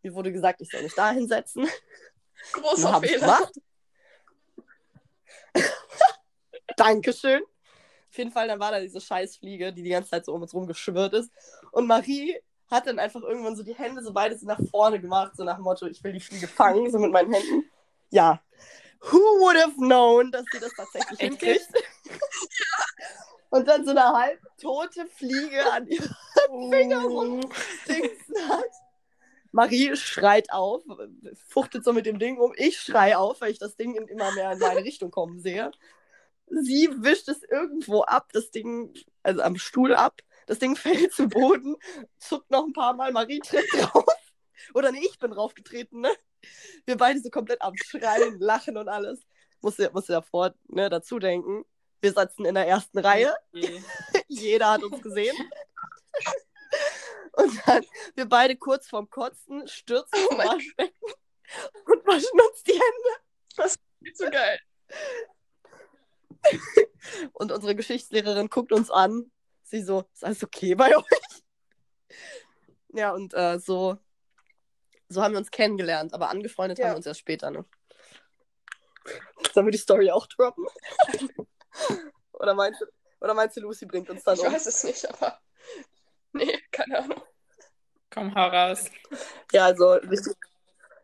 mir 0.03 0.15
wurde 0.15 0.33
gesagt, 0.33 0.61
ich 0.61 0.71
soll 0.71 0.83
mich 0.83 0.95
da 0.95 1.13
hinsetzen. 1.13 1.67
Großer 2.53 2.93
habe 2.93 3.07
ich 3.07 3.13
Fehler. 3.13 3.37
gemacht. 3.39 3.55
Dankeschön. 6.77 7.43
Auf 8.11 8.19
jeden 8.19 8.31
Fall, 8.31 8.49
dann 8.49 8.61
war 8.61 8.73
da 8.73 8.81
diese 8.81 9.01
Scheißfliege, 9.01 9.73
die 9.73 9.83
die 9.83 9.91
ganze 9.91 10.11
Zeit 10.11 10.27
so 10.27 10.35
um 10.35 10.43
uns 10.43 10.53
rumgeschwirrt 10.53 11.15
ist. 11.15 11.31
Und 11.71 11.87
Marie 11.87 12.39
hat 12.71 12.87
dann 12.87 12.99
einfach 12.99 13.23
irgendwann 13.23 13.57
so 13.57 13.63
die 13.63 13.75
Hände 13.75 14.03
so 14.03 14.13
beides 14.13 14.43
nach 14.43 14.61
vorne 14.71 15.01
gemacht, 15.01 15.33
so 15.37 15.45
nach 15.45 15.57
dem 15.57 15.65
Motto, 15.65 15.87
ich 15.87 16.03
will 16.05 16.13
die 16.13 16.21
Fliege 16.21 16.49
fangen, 16.49 16.91
so 16.91 16.99
mit 16.99 17.13
meinen 17.13 17.33
Händen. 17.33 17.71
Ja. 18.11 18.43
Who 19.01 19.19
would 19.19 19.57
have 19.57 19.77
known, 19.77 20.31
dass 20.31 20.45
sie 20.53 20.61
das 20.61 20.73
tatsächlich 20.75 21.19
hinkriegt? 21.19 21.67
Und 23.51 23.69
dann 23.69 23.85
so 23.85 23.91
eine 23.91 24.05
halb 24.05 24.41
tote 24.59 25.07
Fliege 25.07 25.71
an 25.73 25.87
ihrem 25.87 26.15
Finger 26.71 27.03
rumdingsen 27.03 28.49
hat. 28.49 28.71
Marie 29.53 29.95
schreit 29.97 30.51
auf, 30.51 30.83
fuchtet 31.47 31.85
so 31.85 31.93
mit 31.93 32.07
dem 32.07 32.19
Ding 32.19 32.39
um. 32.39 32.53
Ich 32.57 32.81
schrei 32.81 33.17
auf, 33.17 33.43
weil 33.43 33.53
ich 33.53 33.59
das 33.59 33.77
Ding 33.77 33.95
immer 34.09 34.33
mehr 34.33 34.53
in 34.53 34.59
meine 34.59 34.81
Richtung 34.85 35.11
kommen 35.11 35.39
sehe. 35.39 35.71
Sie 36.49 36.89
wischt 36.99 37.29
es 37.29 37.43
irgendwo 37.43 38.03
ab, 38.03 38.31
das 38.33 38.51
Ding, 38.51 38.93
also 39.23 39.43
am 39.43 39.57
Stuhl 39.57 39.95
ab. 39.95 40.21
Das 40.47 40.59
Ding 40.59 40.75
fällt 40.77 41.13
zu 41.13 41.29
Boden, 41.29 41.77
zuckt 42.19 42.51
noch 42.51 42.65
ein 42.65 42.73
paar 42.73 42.95
Mal, 42.95 43.13
Marie 43.13 43.41
tritt 43.41 43.67
drauf. 43.73 44.05
Oder 44.75 44.91
nee, 44.91 45.07
ich 45.07 45.19
bin 45.19 45.31
draufgetreten, 45.31 46.01
ne? 46.01 46.11
Wir 46.87 46.97
beide 46.97 47.21
so 47.21 47.31
komplett 47.31 47.63
am 47.63 47.77
Schreien, 47.77 48.39
Lachen 48.41 48.77
und 48.77 48.89
alles. 48.89 49.21
Musst 49.61 49.79
du, 49.79 49.89
musst 49.93 50.09
du 50.09 50.15
davor 50.15 50.55
ne, 50.69 50.89
dazu 50.89 51.19
denken. 51.19 51.65
Wir 52.01 52.13
saßen 52.13 52.45
in 52.45 52.55
der 52.55 52.67
ersten 52.67 52.99
Reihe. 52.99 53.35
Okay. 53.55 53.83
Jeder 54.29 54.73
hat 54.73 54.83
uns 54.83 55.01
gesehen. 55.03 55.37
Und 57.33 57.67
dann 57.67 57.85
wir 58.15 58.29
beide 58.29 58.57
kurz 58.57 58.89
vorm 58.89 59.09
Kotzen 59.09 59.67
stürzen 59.69 60.11
Oh 60.25 60.29
zum 60.29 60.37
mein 60.39 60.49
Waschbecken 60.49 61.13
und 61.87 62.07
waschen 62.07 62.41
uns 62.41 62.63
die 62.65 62.73
Hände. 62.73 63.79
Viel 64.03 64.13
zu 64.15 64.31
geil. 64.31 64.59
Und 67.33 67.53
unsere 67.53 67.75
Geschichtslehrerin 67.75 68.49
guckt 68.49 68.73
uns 68.73 68.91
an. 68.91 69.31
Sie 69.63 69.83
so, 69.83 70.05
ist 70.13 70.25
alles 70.25 70.43
okay 70.43 70.75
bei 70.75 70.97
euch? 70.97 71.05
Ja, 72.89 73.13
und 73.13 73.33
äh, 73.35 73.59
so, 73.59 73.97
so 75.09 75.23
haben 75.23 75.33
wir 75.33 75.39
uns 75.39 75.51
kennengelernt, 75.51 76.13
aber 76.15 76.29
angefreundet 76.31 76.79
Ja. 76.79 76.87
haben 76.87 76.93
wir 76.93 76.97
uns 76.97 77.07
erst 77.07 77.21
später, 77.21 77.51
ne? 77.51 77.65
Sollen 79.55 79.67
wir 79.67 79.71
die 79.73 79.79
Story 79.79 80.11
auch 80.11 80.27
droppen? 80.27 80.67
oder, 82.33 82.55
meinst 82.55 82.81
du, 82.81 82.87
oder 83.21 83.35
meinst 83.35 83.57
du, 83.57 83.61
Lucy 83.61 83.87
bringt 83.87 84.11
uns 84.11 84.25
dann 84.25 84.37
Ich 84.37 84.45
um? 84.45 84.53
weiß 84.53 84.67
es 84.67 84.85
nicht, 84.85 85.09
aber. 85.09 85.41
Nee, 86.35 86.59
keine 86.71 86.99
Ahnung. 86.99 87.23
Komm, 88.11 88.35
hau 88.35 88.49
raus. 88.49 88.91
Ja, 89.53 89.67
also 89.67 89.93
richtig, 89.93 90.35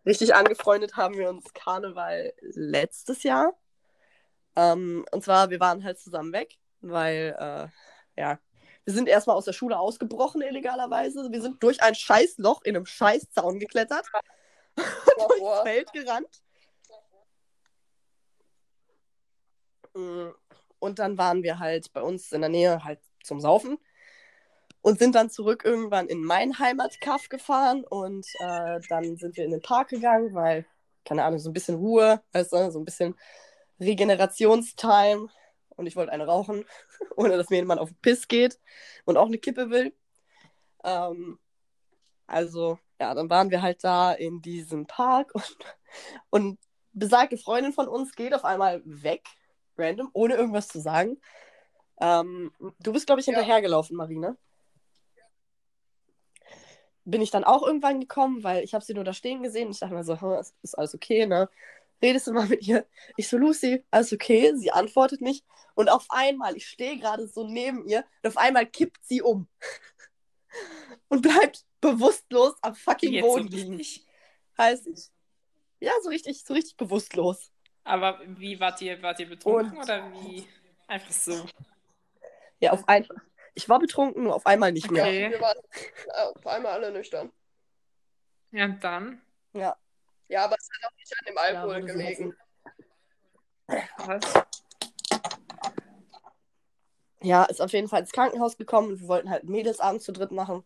richtig 0.06 0.34
angefreundet 0.34 0.96
haben 0.96 1.16
wir 1.16 1.28
uns 1.28 1.52
Karneval 1.54 2.32
letztes 2.40 3.22
Jahr. 3.22 3.52
Ähm, 4.56 5.04
und 5.12 5.24
zwar, 5.24 5.50
wir 5.50 5.60
waren 5.60 5.84
halt 5.84 5.98
zusammen 5.98 6.32
weg, 6.32 6.56
weil, 6.80 7.36
äh, 7.38 8.20
ja, 8.20 8.38
wir 8.84 8.94
sind 8.94 9.08
erstmal 9.08 9.36
aus 9.36 9.44
der 9.44 9.52
Schule 9.52 9.78
ausgebrochen, 9.78 10.40
illegalerweise. 10.42 11.28
Wir 11.30 11.42
sind 11.42 11.62
durch 11.62 11.82
ein 11.82 11.94
Scheißloch 11.94 12.62
in 12.62 12.76
einem 12.76 12.86
Scheißzaun 12.86 13.58
geklettert, 13.58 14.06
durchs 14.76 15.38
Boah. 15.38 15.62
Feld 15.62 15.92
gerannt. 15.92 16.42
Mm, 19.94 20.28
Und 20.78 20.98
dann 20.98 21.18
waren 21.18 21.42
wir 21.42 21.58
halt 21.58 21.92
bei 21.92 22.02
uns 22.02 22.32
in 22.32 22.40
der 22.40 22.50
Nähe 22.50 22.84
halt 22.84 23.00
zum 23.22 23.40
Saufen 23.40 23.78
und 24.88 24.98
sind 24.98 25.14
dann 25.14 25.28
zurück 25.28 25.64
irgendwann 25.66 26.06
in 26.06 26.24
mein 26.24 26.58
Heimatkaff 26.58 27.28
gefahren 27.28 27.84
und 27.84 28.26
äh, 28.40 28.80
dann 28.88 29.18
sind 29.18 29.36
wir 29.36 29.44
in 29.44 29.50
den 29.50 29.60
Park 29.60 29.88
gegangen, 29.90 30.32
weil, 30.34 30.64
keine 31.04 31.24
Ahnung, 31.24 31.38
so 31.38 31.50
ein 31.50 31.52
bisschen 31.52 31.74
Ruhe, 31.74 32.22
weißt 32.32 32.54
du, 32.54 32.70
so 32.70 32.78
ein 32.78 32.86
bisschen 32.86 33.14
Regenerationstime 33.80 35.28
und 35.76 35.86
ich 35.86 35.94
wollte 35.94 36.10
eine 36.12 36.24
rauchen, 36.24 36.64
ohne 37.16 37.36
dass 37.36 37.50
mir 37.50 37.56
jemand 37.56 37.82
auf 37.82 37.90
den 37.90 37.98
Piss 38.00 38.28
geht 38.28 38.58
und 39.04 39.18
auch 39.18 39.26
eine 39.26 39.36
Kippe 39.36 39.68
will. 39.68 39.94
Ähm, 40.84 41.38
also, 42.26 42.78
ja, 42.98 43.12
dann 43.12 43.28
waren 43.28 43.50
wir 43.50 43.60
halt 43.60 43.84
da 43.84 44.12
in 44.12 44.40
diesem 44.40 44.86
Park 44.86 45.34
und, 45.34 45.58
und 46.30 46.58
besagte 46.94 47.36
Freundin 47.36 47.74
von 47.74 47.88
uns 47.88 48.14
geht 48.14 48.32
auf 48.32 48.46
einmal 48.46 48.80
weg, 48.86 49.26
random, 49.76 50.08
ohne 50.14 50.36
irgendwas 50.36 50.68
zu 50.68 50.80
sagen. 50.80 51.20
Ähm, 52.00 52.52
du 52.80 52.94
bist, 52.94 53.04
glaube 53.04 53.20
ich, 53.20 53.26
Ja. 53.26 53.34
hinterhergelaufen, 53.34 53.94
Marine. 53.94 54.38
Bin 57.10 57.22
ich 57.22 57.30
dann 57.30 57.44
auch 57.44 57.66
irgendwann 57.66 58.00
gekommen, 58.00 58.44
weil 58.44 58.62
ich 58.62 58.74
habe 58.74 58.84
sie 58.84 58.92
nur 58.92 59.04
da 59.04 59.12
stehen 59.14 59.42
gesehen. 59.42 59.70
Ich 59.70 59.80
dachte 59.80 59.94
mir 59.94 60.04
so, 60.04 60.14
ist, 60.62 60.74
alles 60.76 60.94
okay, 60.94 61.26
ne? 61.26 61.48
Redest 62.02 62.26
du 62.26 62.32
mal 62.32 62.46
mit 62.46 62.66
ihr? 62.66 62.86
Ich 63.16 63.28
so, 63.28 63.38
Lucy, 63.38 63.82
alles 63.90 64.12
okay? 64.12 64.54
Sie 64.56 64.70
antwortet 64.70 65.20
nicht. 65.20 65.44
Und 65.74 65.88
auf 65.88 66.06
einmal, 66.10 66.56
ich 66.56 66.66
stehe 66.66 66.98
gerade 66.98 67.26
so 67.26 67.46
neben 67.46 67.86
ihr, 67.86 68.04
und 68.22 68.28
auf 68.28 68.36
einmal 68.36 68.66
kippt 68.66 69.04
sie 69.04 69.22
um. 69.22 69.48
Und 71.08 71.22
bleibt 71.22 71.64
bewusstlos 71.80 72.54
am 72.60 72.74
fucking 72.74 73.12
Jetzt 73.14 73.22
Boden 73.22 73.48
liegen. 73.48 73.80
Heißt 74.58 74.86
ich. 74.86 75.08
Ja, 75.80 75.92
so 76.02 76.10
richtig, 76.10 76.44
so 76.44 76.52
richtig 76.52 76.76
bewusstlos. 76.76 77.50
Aber 77.84 78.20
wie 78.26 78.60
wart 78.60 78.82
ihr? 78.82 79.00
Wart 79.00 79.18
ihr 79.20 79.28
betrunken 79.28 79.78
Und- 79.78 79.84
oder 79.84 80.12
wie? 80.12 80.46
Einfach 80.86 81.12
so. 81.12 81.46
Ja, 82.60 82.72
auf 82.72 82.86
einmal. 82.86 83.22
Ich 83.54 83.68
war 83.68 83.78
betrunken, 83.78 84.24
nur 84.24 84.34
auf 84.34 84.46
einmal 84.46 84.72
nicht 84.72 84.90
mehr. 84.90 85.04
Okay. 85.04 85.30
Wir 85.30 85.40
waren 85.40 85.58
äh, 86.06 86.38
auf 86.38 86.46
einmal 86.46 86.72
alle 86.72 86.92
nüchtern. 86.92 87.32
Ja, 88.50 88.64
und 88.64 88.82
dann? 88.82 89.20
Ja. 89.52 89.76
Ja, 90.28 90.44
aber 90.44 90.56
es 90.58 90.68
hat 90.68 90.90
auch 90.90 90.96
nicht 90.96 91.12
an 91.18 91.26
dem 91.26 91.34
Ja, 91.34 91.42
Alkohol 91.42 91.80
so 91.80 91.86
gelegen. 91.86 92.36
Was? 94.06 94.44
Ja, 97.20 97.44
ist 97.44 97.60
auf 97.60 97.72
jeden 97.72 97.88
Fall 97.88 98.00
ins 98.00 98.12
Krankenhaus 98.12 98.56
gekommen 98.56 98.92
und 98.92 99.00
wir 99.00 99.08
wollten 99.08 99.30
halt 99.30 99.42
einen 99.42 99.52
Mädelsabend 99.52 100.02
zu 100.02 100.12
dritt 100.12 100.30
machen. 100.30 100.64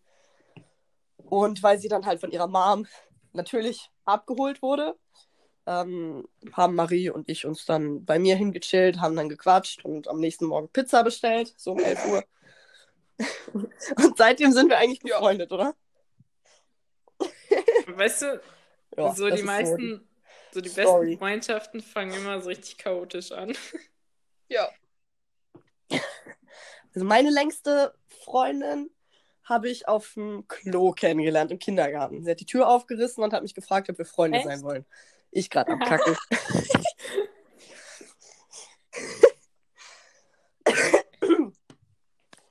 Und 1.16 1.62
weil 1.62 1.78
sie 1.78 1.88
dann 1.88 2.04
halt 2.04 2.20
von 2.20 2.30
ihrer 2.30 2.46
Mom 2.46 2.86
natürlich 3.32 3.90
abgeholt 4.04 4.60
wurde, 4.60 4.98
ähm, 5.66 6.28
haben 6.52 6.74
Marie 6.74 7.08
und 7.10 7.28
ich 7.28 7.46
uns 7.46 7.64
dann 7.64 8.04
bei 8.04 8.18
mir 8.18 8.36
hingechillt, 8.36 9.00
haben 9.00 9.16
dann 9.16 9.28
gequatscht 9.28 9.84
und 9.84 10.08
am 10.08 10.18
nächsten 10.18 10.46
Morgen 10.46 10.68
Pizza 10.68 11.02
bestellt, 11.02 11.54
so 11.56 11.72
um 11.72 11.78
11 11.78 12.06
Uhr. 12.06 12.24
Und 13.96 14.16
seitdem 14.16 14.52
sind 14.52 14.68
wir 14.68 14.78
eigentlich 14.78 15.00
Ja. 15.04 15.18
befreundet, 15.18 15.52
oder? 15.52 15.74
Weißt 17.86 18.22
du, 18.22 18.40
Ja, 18.96 19.14
so 19.14 19.28
die 19.28 19.40
ist 19.40 19.44
meisten, 19.44 20.08
so 20.52 20.60
die 20.60 20.68
Story. 20.68 21.06
besten 21.06 21.18
Freundschaften 21.18 21.80
fangen 21.80 22.14
immer 22.14 22.40
so 22.40 22.48
richtig 22.48 22.78
chaotisch 22.78 23.32
an. 23.32 23.56
Ja, 24.48 24.68
Also 26.94 27.06
meine 27.06 27.30
längste 27.30 27.94
Freundin 28.24 28.90
habe 29.44 29.68
ich 29.70 29.88
auf 29.88 30.12
dem 30.14 30.46
Klo 30.46 30.92
kennengelernt 30.92 31.50
im 31.50 31.58
Kindergarten. 31.58 32.22
Sie 32.22 32.30
hat 32.30 32.40
die 32.40 32.46
Tür 32.46 32.68
aufgerissen 32.68 33.24
und 33.24 33.32
hat 33.32 33.42
mich 33.42 33.54
gefragt, 33.54 33.88
ob 33.90 33.98
wir 33.98 34.04
Freunde 34.04 34.38
Echt? 34.38 34.46
sein 34.46 34.62
wollen. 34.62 34.84
Ich 35.30 35.48
gerade 35.50 35.72
am 35.72 35.80
Kacken. 35.80 36.16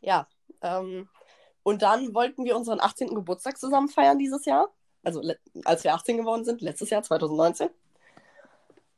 ja, 0.02 0.28
ähm, 0.62 1.10
und 1.64 1.82
dann 1.82 2.14
wollten 2.14 2.44
wir 2.44 2.56
unseren 2.56 2.80
18. 2.80 3.14
Geburtstag 3.14 3.58
zusammen 3.58 3.90
feiern 3.90 4.18
dieses 4.18 4.46
Jahr. 4.46 4.70
Also 5.04 5.22
als 5.66 5.84
wir 5.84 5.94
18 5.94 6.18
geworden 6.18 6.44
sind, 6.44 6.62
letztes 6.62 6.90
Jahr, 6.90 7.04
2019. 7.04 7.70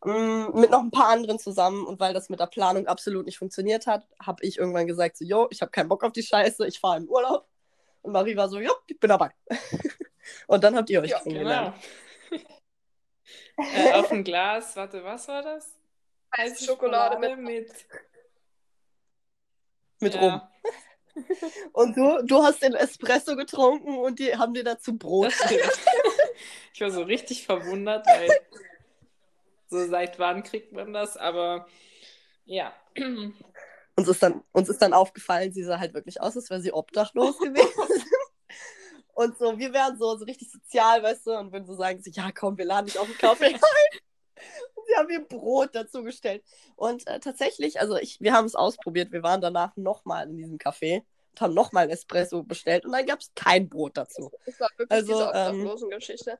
Mm, 0.06 0.60
mit 0.60 0.70
noch 0.70 0.82
ein 0.82 0.92
paar 0.92 1.10
anderen 1.10 1.40
zusammen. 1.40 1.86
Und 1.86 2.00
weil 2.00 2.14
das 2.14 2.30
mit 2.30 2.40
der 2.40 2.48
Planung 2.48 2.88
absolut 2.88 3.26
nicht 3.26 3.38
funktioniert 3.38 3.88
hat, 3.88 4.08
habe 4.22 4.44
ich 4.46 4.58
irgendwann 4.58 4.88
gesagt, 4.88 5.18
so, 5.18 5.26
yo, 5.26 5.48
ich 5.50 5.62
habe 5.62 5.72
keinen 5.72 5.90
Bock 5.90 6.04
auf 6.04 6.14
die 6.14 6.24
Scheiße, 6.24 6.66
ich 6.68 6.80
fahre 6.80 6.98
in 6.98 7.10
Urlaub. 7.10 7.48
Und 8.02 8.12
Marie 8.12 8.36
war 8.36 8.50
so, 8.50 8.60
jo, 8.60 8.72
ich 8.88 9.00
bin 9.00 9.10
dabei. 9.10 9.32
und 10.48 10.64
dann 10.64 10.76
habt 10.76 10.90
ihr 10.90 11.02
euch 11.02 11.12
Ja, 11.12 11.20
kennengelernt. 11.20 11.76
Genau. 12.30 12.44
äh, 13.76 13.94
auf 13.94 14.10
dem 14.10 14.24
Glas, 14.24 14.76
warte, 14.76 15.04
was 15.04 15.28
war 15.28 15.42
das? 15.42 15.70
heiße 16.38 16.66
Schokolade 16.66 17.20
mit. 17.20 17.40
mit. 17.40 17.86
Mit 20.00 20.16
ja. 20.16 20.22
rum. 20.22 20.42
Und 21.74 21.96
du, 21.96 22.24
du 22.26 22.44
hast 22.44 22.64
den 22.64 22.74
Espresso 22.74 23.36
getrunken 23.36 23.98
und 23.98 24.20
die 24.20 24.36
haben 24.36 24.54
dir 24.54 24.64
dazu 24.64 24.98
Brot. 24.98 25.34
Ich 26.76 26.82
war 26.82 26.90
so 26.90 27.04
richtig 27.04 27.46
verwundert, 27.46 28.08
weil 28.08 28.28
so 29.70 29.88
seit 29.88 30.18
wann 30.18 30.42
kriegt 30.42 30.74
man 30.74 30.92
das? 30.92 31.18
Aber 31.18 31.68
ja. 32.46 32.74
Uns 33.96 34.08
ist, 34.08 34.24
dann, 34.24 34.44
uns 34.52 34.70
ist 34.70 34.82
dann 34.82 34.94
aufgefallen, 34.94 35.54
sie 35.54 35.64
sah 35.64 35.80
halt 35.80 35.94
wirklich 35.94 36.20
aus, 36.20 36.36
als 36.36 36.50
wäre 36.50 36.62
sie 36.62 36.74
obdachlos 36.74 37.38
gewesen. 37.38 37.70
Und 39.14 39.38
so, 39.38 39.60
wir 39.60 39.72
wären 39.72 39.98
so, 40.00 40.18
so 40.18 40.26
richtig 40.26 40.52
sozial, 40.52 41.04
weißt 41.04 41.28
du, 41.28 41.38
und 41.38 41.52
würden 41.52 41.68
so 41.68 41.76
sagen, 41.76 42.02
so, 42.02 42.10
ja 42.10 42.32
komm, 42.32 42.58
wir 42.58 42.66
laden 42.66 42.88
dich 42.88 42.98
auf 42.98 43.06
einen 43.06 43.18
Kaffee 43.20 43.46
ein. 43.46 43.60
Sie 44.94 44.98
haben 45.00 45.08
mir 45.08 45.22
Brot 45.26 45.70
dazu 45.74 46.04
gestellt. 46.04 46.44
Und 46.76 47.08
äh, 47.08 47.20
tatsächlich, 47.20 47.80
also 47.80 47.96
ich, 47.98 48.20
wir 48.22 48.34
haben 48.34 48.46
es 48.46 48.56
ausprobiert, 48.56 49.12
wir 49.12 49.24
waren 49.24 49.42
danach 49.42 49.76
nochmal 49.76 50.30
in 50.30 50.38
diesem 50.38 50.58
Café 50.58 51.04
und 51.32 51.42
haben 51.42 51.54
nochmal 51.54 51.86
ein 51.86 51.90
Espresso 51.90 52.44
bestellt 52.44 52.86
und 52.86 52.92
dann 52.92 53.06
gab 53.06 53.20
es 53.20 53.32
kein 53.36 53.68
Brot 53.70 53.98
dazu. 53.98 54.32
Das 54.46 54.60
war 54.60 54.70
wirklich 54.78 54.92
Also, 54.92 55.14
diese 55.14 55.32
ähm, 55.34 55.62
Obdachlosen-Geschichte. 55.62 56.40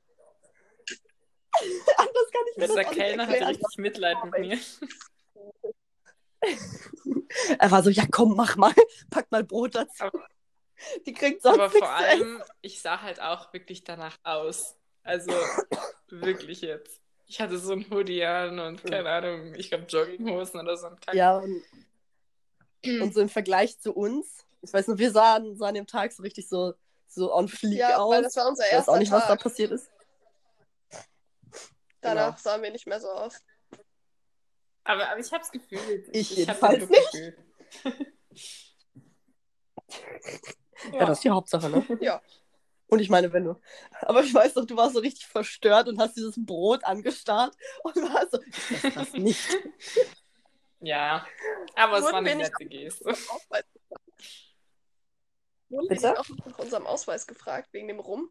Anders 1.96 2.30
kann 2.32 2.42
ich 2.50 2.56
mir 2.56 2.66
Dieser 2.66 2.74
das 2.82 2.86
nicht 2.90 2.98
Kellner 3.00 3.22
hatte 3.26 3.32
erklären. 3.36 3.48
richtig 3.56 3.78
Mitleid 3.78 4.16
mit 4.24 4.38
mir. 4.38 4.58
Er 7.58 7.70
war 7.70 7.82
so, 7.82 7.90
ja 7.90 8.04
komm, 8.10 8.36
mach 8.36 8.56
mal, 8.56 8.72
pack 9.10 9.30
mal 9.32 9.42
Brot 9.44 9.74
dazu. 9.74 10.04
Aber- 10.04 10.28
Die 11.06 11.12
kriegt 11.14 11.42
sonst 11.42 11.54
Aber 11.54 11.64
nichts 11.68 11.78
vor 11.78 11.88
allem, 11.90 12.42
ich 12.60 12.82
sah 12.82 13.00
halt 13.00 13.20
auch 13.20 13.52
wirklich 13.52 13.82
danach 13.84 14.18
aus. 14.24 14.76
Also 15.02 15.32
wirklich 16.08 16.60
jetzt. 16.60 17.00
Ich 17.26 17.40
hatte 17.40 17.58
so 17.58 17.72
ein 17.72 17.86
Hoodie 17.90 18.24
an 18.24 18.58
und 18.58 18.84
keine 18.84 19.08
Ahnung, 19.08 19.54
ich 19.54 19.70
glaube 19.70 19.84
Jogginghosen 19.84 20.60
oder 20.60 20.76
so 20.76 20.88
ein 20.88 21.00
Kack. 21.00 21.14
Ja, 21.14 21.38
und, 21.38 21.62
und 22.84 23.14
so 23.14 23.20
im 23.20 23.28
Vergleich 23.28 23.78
zu 23.78 23.92
uns, 23.94 24.44
ich 24.60 24.72
weiß 24.72 24.88
nur, 24.88 24.98
wir 24.98 25.10
sahen, 25.10 25.56
sahen 25.56 25.74
dem 25.74 25.86
Tag 25.86 26.12
so 26.12 26.22
richtig 26.22 26.48
so, 26.48 26.74
so 27.08 27.34
on 27.34 27.48
fleek 27.48 27.78
Ja, 27.78 27.96
aus. 27.98 28.12
weil 28.14 28.22
das 28.22 28.36
war 28.36 28.48
unser 28.48 28.64
ich 28.64 28.68
weiß 28.68 28.78
erster 28.78 28.92
auch 28.92 28.98
nicht, 28.98 29.12
was 29.12 29.22
da 29.22 29.28
Tag. 29.28 29.42
passiert 29.42 29.72
ist. 29.72 29.90
Danach 32.00 32.36
genau. 32.36 32.38
sahen 32.42 32.62
wir 32.62 32.70
nicht 32.70 32.86
mehr 32.86 33.00
so 33.00 33.08
aus. 33.08 33.40
Aber, 34.84 35.08
aber 35.08 35.18
ich 35.18 35.32
hab's 35.32 35.50
gefühlt. 35.50 36.08
Ich 36.12 36.38
ich 36.38 36.48
hab's 36.48 36.60
jedenfalls 36.60 36.78
den 36.78 36.88
Look 36.88 37.12
gefühlt. 37.12 37.38
Ja. 40.92 41.06
das 41.06 41.18
ist 41.18 41.24
die 41.24 41.30
Hauptsache, 41.30 41.70
ne? 41.70 41.86
Ja. 42.00 42.20
Und 42.94 43.00
ich 43.00 43.10
meine, 43.10 43.32
wenn 43.32 43.42
du. 43.42 43.60
Aber 44.02 44.22
ich 44.22 44.32
weiß 44.32 44.54
doch, 44.54 44.64
du 44.66 44.76
warst 44.76 44.94
so 44.94 45.00
richtig 45.00 45.26
verstört 45.26 45.88
und 45.88 45.98
hast 45.98 46.16
dieses 46.16 46.36
Brot 46.36 46.84
angestarrt 46.84 47.56
und 47.82 47.96
warst 47.96 48.30
so, 48.30 48.38
ich 48.40 48.70
esse 48.70 48.90
das 48.92 49.12
nicht. 49.14 49.58
Ja, 50.78 51.26
aber 51.74 51.98
es 51.98 52.04
war 52.04 52.14
eine 52.14 52.36
nette 52.36 52.64
Geste. 52.64 53.06
Wurden 55.70 56.02
wir 56.02 56.20
auch 56.20 56.28
nach 56.46 56.58
unserem 56.60 56.86
Ausweis 56.86 57.26
gefragt, 57.26 57.70
wegen 57.72 57.88
dem 57.88 57.98
Rum? 57.98 58.30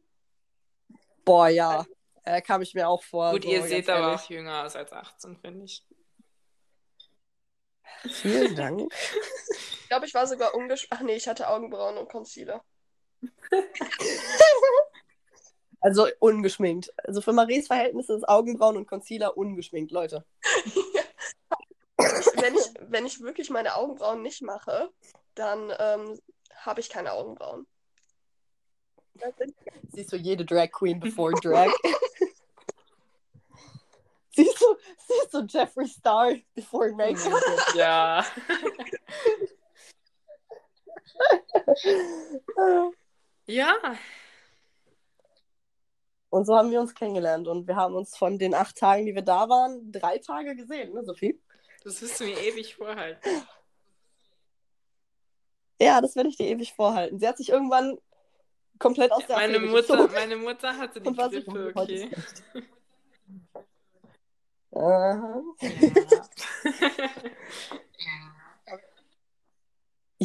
Boah, 1.25 1.49
ja. 1.49 1.85
Äh, 2.23 2.41
kam 2.41 2.61
ich 2.61 2.73
mir 2.73 2.87
auch 2.87 3.03
vor. 3.03 3.31
Gut, 3.31 3.43
so, 3.43 3.49
ihr 3.49 3.63
seht 3.63 3.89
aber 3.89 4.15
auch 4.15 4.29
jünger 4.29 4.63
aus 4.63 4.77
als 4.77 4.93
18, 4.93 5.35
finde 5.39 5.65
ich. 5.65 5.85
Vielen 8.09 8.55
Dank. 8.55 8.93
Ich 9.81 9.89
glaube, 9.89 10.05
ich 10.05 10.13
war 10.13 10.25
sogar 10.25 10.55
ungesch... 10.55 10.87
Ach 10.89 11.01
nee, 11.01 11.15
ich 11.15 11.27
hatte 11.27 11.49
Augenbrauen 11.49 11.97
und 11.97 12.07
Concealer. 12.07 12.63
Also 15.83 16.07
ungeschminkt. 16.19 16.93
Also 17.03 17.19
für 17.19 17.33
Maries 17.33 17.67
Verhältnisse 17.67 18.13
ist 18.13 18.27
Augenbrauen 18.27 18.77
und 18.77 18.87
Concealer 18.87 19.35
ungeschminkt, 19.35 19.91
Leute. 19.91 20.23
wenn, 21.97 22.55
ich, 22.55 22.73
wenn 22.79 23.05
ich 23.05 23.19
wirklich 23.19 23.49
meine 23.49 23.75
Augenbrauen 23.75 24.21
nicht 24.21 24.41
mache, 24.41 24.89
dann 25.35 25.73
ähm, 25.77 26.17
habe 26.55 26.79
ich 26.79 26.89
keine 26.89 27.11
Augenbrauen. 27.11 27.67
Siehst 29.91 30.13
du 30.13 30.15
jede 30.15 30.45
Drag 30.45 30.71
Queen 30.71 31.01
before 31.01 31.33
Drag. 31.33 31.67
siehst, 34.31 34.61
du, 34.61 34.77
siehst 35.05 35.33
du 35.33 35.41
Jeffree 35.41 35.87
Star 35.87 36.33
before 36.55 36.93
Make-up. 36.93 37.41
Ja. 37.75 38.25
Ja, 43.45 43.75
Und 46.29 46.45
so 46.45 46.55
haben 46.55 46.71
wir 46.71 46.81
uns 46.81 46.95
kennengelernt. 46.95 47.47
Und 47.47 47.67
wir 47.67 47.75
haben 47.75 47.93
uns 47.93 48.17
von 48.17 48.39
den 48.39 48.55
acht 48.55 48.75
Tagen, 48.75 49.05
die 49.05 49.13
wir 49.13 49.21
da 49.21 49.49
waren, 49.49 49.91
drei 49.91 50.17
Tage 50.17 50.55
gesehen, 50.55 50.91
ne, 50.93 51.03
Sophie? 51.03 51.39
das 51.83 52.01
wirst 52.01 52.19
du 52.19 52.23
mir 52.23 52.39
ewig 52.39 52.75
vorhalten. 52.75 53.29
Ja, 55.79 56.01
das 56.01 56.15
werde 56.15 56.29
ich 56.29 56.37
dir 56.37 56.47
ewig 56.47 56.73
vorhalten. 56.73 57.19
Sie 57.19 57.27
hat 57.27 57.37
sich 57.37 57.49
irgendwann 57.49 57.99
komplett 58.79 59.11
aus 59.11 59.27
der 59.27 59.35
Meine 59.35 59.57
Affäre 59.57 59.71
Mutter, 59.71 59.95
gezogen 59.95 60.13
meine 60.13 60.35
Mutter 60.37 60.77
hatte 60.77 61.01
die 61.01 61.13
Grippe, 61.13 61.71
okay. 61.75 62.09
Aha. 64.75 65.43
Ja, 65.61 66.23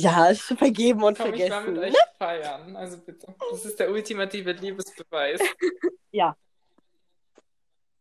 ist 0.04 0.42
vergeben 0.42 1.02
und 1.02 1.18
Komm, 1.18 1.34
ich 1.34 1.50
war 1.50 1.62
vergessen. 1.62 1.80
mit 1.80 1.94
euch 1.94 1.96
feiern. 2.18 2.76
Also 2.76 2.98
bitte. 2.98 3.34
Das 3.50 3.64
ist 3.64 3.78
der 3.78 3.90
ultimative 3.90 4.52
Liebesbeweis. 4.52 5.40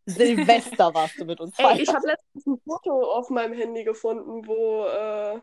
Silvester 0.06 0.94
warst 0.94 1.20
du 1.20 1.26
mit 1.26 1.40
uns 1.42 1.58
Ey, 1.60 1.66
feiern. 1.66 1.80
ich 1.80 1.90
habe 1.94 2.08
letztens 2.08 2.46
ein 2.46 2.62
Foto 2.66 3.12
auf 3.12 3.30
meinem 3.30 3.54
Handy 3.54 3.84
gefunden, 3.84 4.48
wo, 4.48 4.86
äh, 4.86 5.42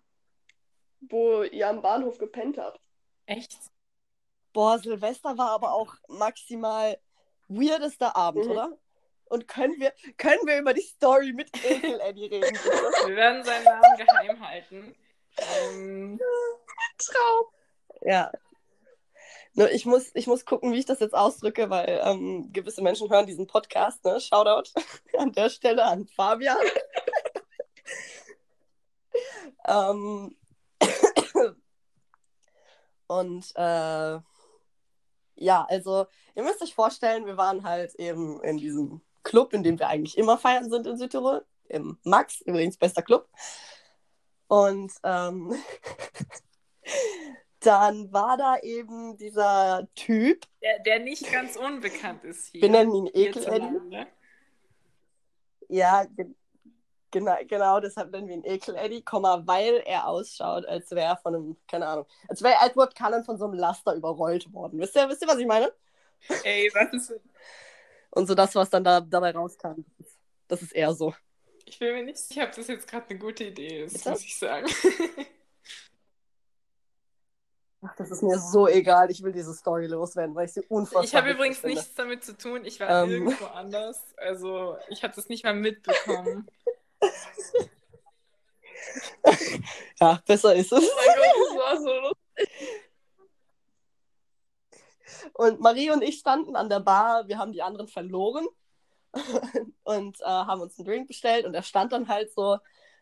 wo 1.00 1.42
ihr 1.42 1.68
am 1.68 1.82
Bahnhof 1.82 2.16
gepennt 2.16 2.56
habt. 2.56 2.80
Echt? 3.26 3.54
Boah, 4.54 4.78
Silvester 4.78 5.36
war 5.36 5.50
aber 5.50 5.72
auch 5.74 5.94
maximal 6.08 6.98
weirdester 7.48 8.16
Abend, 8.16 8.46
Mhm. 8.46 8.50
oder? 8.52 8.78
Und 9.26 9.48
können 9.48 9.78
wir, 9.80 9.92
können 10.16 10.46
wir 10.46 10.58
über 10.58 10.72
die 10.72 10.80
Story 10.82 11.32
mit 11.32 11.50
Ekel 11.64 12.00
Eddie 12.00 12.26
reden? 12.26 12.56
Wir 13.06 13.16
werden 13.16 13.42
seinen 13.44 13.64
Namen 13.64 13.96
geheim 13.98 14.48
halten. 14.48 14.94
Ähm, 15.38 16.20
Traum. 16.98 17.46
ja. 18.02 18.30
Nur 19.56 19.70
ich 19.70 19.86
muss, 19.86 20.10
ich 20.14 20.26
muss 20.26 20.44
gucken, 20.44 20.72
wie 20.72 20.78
ich 20.78 20.84
das 20.84 20.98
jetzt 20.98 21.14
ausdrücke, 21.14 21.70
weil 21.70 22.00
ähm, 22.02 22.52
gewisse 22.52 22.82
Menschen 22.82 23.08
hören 23.08 23.26
diesen 23.26 23.46
Podcast, 23.46 24.04
ne? 24.04 24.20
Shoutout 24.20 24.70
an 25.18 25.32
der 25.32 25.48
Stelle 25.48 25.84
an 25.84 26.06
Fabian. 26.06 26.58
ähm, 29.66 30.36
und 33.06 33.52
äh, 33.54 34.18
ja, 35.36 35.66
also 35.68 36.06
ihr 36.34 36.42
müsst 36.42 36.62
euch 36.62 36.74
vorstellen, 36.74 37.26
wir 37.26 37.36
waren 37.36 37.62
halt 37.62 37.94
eben 37.94 38.42
in 38.42 38.56
diesem 38.56 39.02
Club, 39.22 39.52
in 39.52 39.62
dem 39.62 39.78
wir 39.78 39.88
eigentlich 39.88 40.18
immer 40.18 40.36
feiern 40.36 40.68
sind 40.68 40.86
in 40.86 40.98
Südtirol, 40.98 41.44
im 41.68 41.98
Max, 42.02 42.40
übrigens 42.40 42.76
bester 42.76 43.02
Club. 43.02 43.28
Und 44.48 44.92
ähm, 45.02 45.54
dann 47.60 48.12
war 48.12 48.36
da 48.36 48.58
eben 48.58 49.16
dieser 49.16 49.88
Typ, 49.94 50.46
der, 50.62 50.78
der 50.80 50.98
nicht 51.00 51.30
ganz 51.32 51.56
unbekannt 51.56 52.24
ist 52.24 52.48
hier. 52.48 52.62
wir 52.62 52.70
nennen 52.70 52.94
ihn 52.94 53.06
Ekel 53.06 53.46
Eddie. 53.46 53.68
hierzulande. 53.68 54.06
Ja, 55.68 56.04
ge 56.04 56.26
genau, 57.10 57.36
genau, 57.46 57.80
deshalb 57.80 58.10
nennen 58.10 58.28
wir 58.28 58.34
ihn 58.34 58.44
Ekel 58.44 58.76
Eddie, 58.76 59.02
Komma, 59.02 59.42
weil 59.46 59.82
er 59.86 60.06
ausschaut, 60.06 60.66
als 60.66 60.90
wäre 60.90 61.06
er 61.06 61.16
von 61.16 61.34
einem, 61.34 61.56
keine 61.66 61.86
Ahnung, 61.86 62.06
als 62.28 62.42
wäre 62.42 62.56
Edward 62.64 62.94
Cullen 62.96 63.24
von 63.24 63.38
so 63.38 63.46
einem 63.46 63.54
Laster 63.54 63.94
überrollt 63.94 64.52
worden. 64.52 64.78
Wisst 64.78 64.96
ihr, 64.96 65.08
wisst 65.08 65.22
ihr, 65.22 65.28
was 65.28 65.38
ich 65.38 65.46
meine? 65.46 65.72
Ey, 66.42 66.70
was 66.74 66.92
ist. 66.92 67.20
Und 68.10 68.26
so 68.26 68.34
das, 68.34 68.54
was 68.54 68.70
dann 68.70 68.84
da, 68.84 69.00
dabei 69.00 69.32
rauskam, 69.32 69.84
das 70.48 70.62
ist 70.62 70.72
eher 70.72 70.94
so. 70.94 71.14
Ich 71.66 71.78
bin 71.78 71.94
mir 71.94 72.02
nicht 72.04 72.18
sicher, 72.18 72.44
ob 72.44 72.52
das 72.54 72.66
jetzt 72.68 72.86
gerade 72.88 73.08
eine 73.10 73.18
gute 73.18 73.44
Idee 73.44 73.84
ist, 73.84 73.94
Bitte? 73.94 74.10
muss 74.10 74.22
ich 74.24 74.36
sagen. 74.36 74.66
Ach, 77.86 77.94
das 77.96 78.10
ist 78.10 78.22
mir 78.22 78.38
so 78.38 78.66
egal, 78.66 79.10
ich 79.10 79.22
will 79.22 79.32
diese 79.32 79.52
Story 79.52 79.86
loswerden, 79.86 80.34
weil 80.34 80.46
ich 80.46 80.52
sie 80.54 80.62
unfassbar 80.68 81.04
Ich 81.04 81.14
habe 81.14 81.30
übrigens 81.32 81.58
finde. 81.58 81.76
nichts 81.76 81.94
damit 81.94 82.24
zu 82.24 82.36
tun. 82.36 82.64
Ich 82.64 82.80
war 82.80 83.04
Ähm. 83.04 83.10
irgendwo 83.10 83.44
anders. 83.46 84.00
Also, 84.16 84.76
ich 84.88 85.02
habe 85.04 85.14
das 85.14 85.28
nicht 85.28 85.44
mal 85.44 85.54
mitbekommen. 85.54 86.46
Ja, 90.00 90.20
besser 90.26 90.54
ist 90.54 90.72
es. 90.72 90.82
Oh 90.84 90.96
mein 90.96 91.16
Gott, 91.16 91.26
das 91.48 91.56
war 91.58 91.76
so 91.80 92.00
lustig. 92.00 92.48
Und 95.34 95.60
Marie 95.60 95.90
und 95.90 96.02
ich 96.02 96.18
standen 96.18 96.54
an 96.56 96.68
der 96.68 96.80
Bar, 96.80 97.26
wir 97.28 97.38
haben 97.38 97.52
die 97.52 97.62
anderen 97.62 97.88
verloren 97.88 98.46
und 99.84 100.20
äh, 100.20 100.24
haben 100.24 100.60
uns 100.60 100.78
einen 100.78 100.86
Drink 100.86 101.08
bestellt 101.08 101.46
und 101.46 101.54
er 101.54 101.62
stand 101.62 101.92
dann 101.92 102.08
halt 102.08 102.32
so 102.32 102.58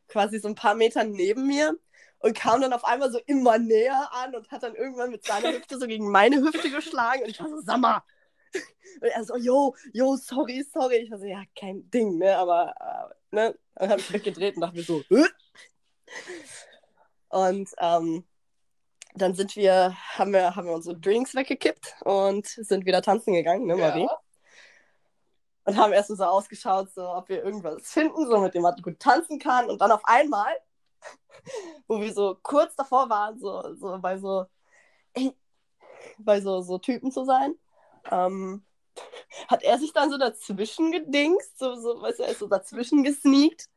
quasi 0.08 0.38
so 0.38 0.48
ein 0.48 0.54
paar 0.54 0.74
Meter 0.74 1.04
neben 1.04 1.46
mir 1.46 1.76
und 2.18 2.34
kam 2.34 2.60
dann 2.60 2.72
auf 2.72 2.84
einmal 2.84 3.10
so 3.10 3.18
immer 3.26 3.58
näher 3.58 4.10
an 4.12 4.34
und 4.34 4.50
hat 4.50 4.62
dann 4.62 4.74
irgendwann 4.74 5.10
mit 5.10 5.24
seiner 5.24 5.52
Hüfte 5.52 5.78
so 5.78 5.86
gegen 5.86 6.10
meine 6.10 6.36
Hüfte 6.36 6.70
geschlagen 6.70 7.22
und 7.22 7.30
ich 7.30 7.40
war 7.40 7.48
so, 7.48 7.60
sag 7.60 7.78
mal. 7.78 8.02
Und 9.00 9.08
er 9.08 9.24
so, 9.24 9.36
yo, 9.36 9.74
yo, 9.92 10.16
sorry, 10.16 10.64
sorry. 10.70 10.96
Ich 10.96 11.10
war 11.10 11.18
so, 11.18 11.24
ja, 11.24 11.42
kein 11.58 11.90
Ding, 11.90 12.18
ne, 12.18 12.36
aber, 12.36 12.74
äh, 12.78 13.34
ne, 13.34 13.58
dann 13.74 13.90
habe 13.90 14.00
ich 14.00 14.12
weggedreht 14.12 14.56
und 14.56 14.60
dachte 14.60 14.76
mir 14.76 14.82
so, 14.82 15.02
Hö? 15.08 15.24
Und 17.30 17.70
ähm, 17.78 18.26
dann 19.14 19.34
sind 19.34 19.56
wir, 19.56 19.96
haben 20.18 20.32
wir, 20.32 20.54
haben 20.54 20.66
wir 20.66 20.74
unsere 20.74 20.98
Drinks 20.98 21.34
weggekippt 21.34 21.96
und 22.04 22.46
sind 22.46 22.84
wieder 22.84 23.00
tanzen 23.00 23.32
gegangen, 23.32 23.66
ne, 23.66 23.76
Marie? 23.76 24.02
Ja. 24.02 24.18
Und 25.64 25.76
haben 25.76 25.92
erst 25.92 26.08
so 26.08 26.24
ausgeschaut, 26.24 26.90
so 26.92 27.08
ob 27.08 27.28
wir 27.28 27.44
irgendwas 27.44 27.82
finden, 27.82 28.26
so 28.26 28.38
mit 28.40 28.54
dem 28.54 28.62
man 28.62 28.74
gut 28.82 28.98
tanzen 28.98 29.38
kann. 29.38 29.70
Und 29.70 29.80
dann 29.80 29.92
auf 29.92 30.04
einmal, 30.04 30.52
wo 31.86 32.00
wir 32.00 32.12
so 32.12 32.36
kurz 32.42 32.74
davor 32.74 33.08
waren, 33.08 33.38
so, 33.38 33.74
so 33.74 33.98
bei 34.00 34.18
so, 34.18 34.46
bei 36.18 36.40
so, 36.40 36.62
so 36.62 36.78
Typen 36.78 37.12
zu 37.12 37.24
sein, 37.24 37.54
ähm, 38.10 38.64
hat 39.48 39.62
er 39.62 39.78
sich 39.78 39.92
dann 39.92 40.10
so 40.10 40.18
dazwischen 40.18 40.90
gedingst, 40.92 41.58
so, 41.58 41.76
so, 41.76 42.02
weißt 42.02 42.18
du, 42.18 42.22
er 42.24 42.30
ist 42.30 42.40
so 42.40 42.48
dazwischen 42.48 43.04
gesneakt 43.04 43.68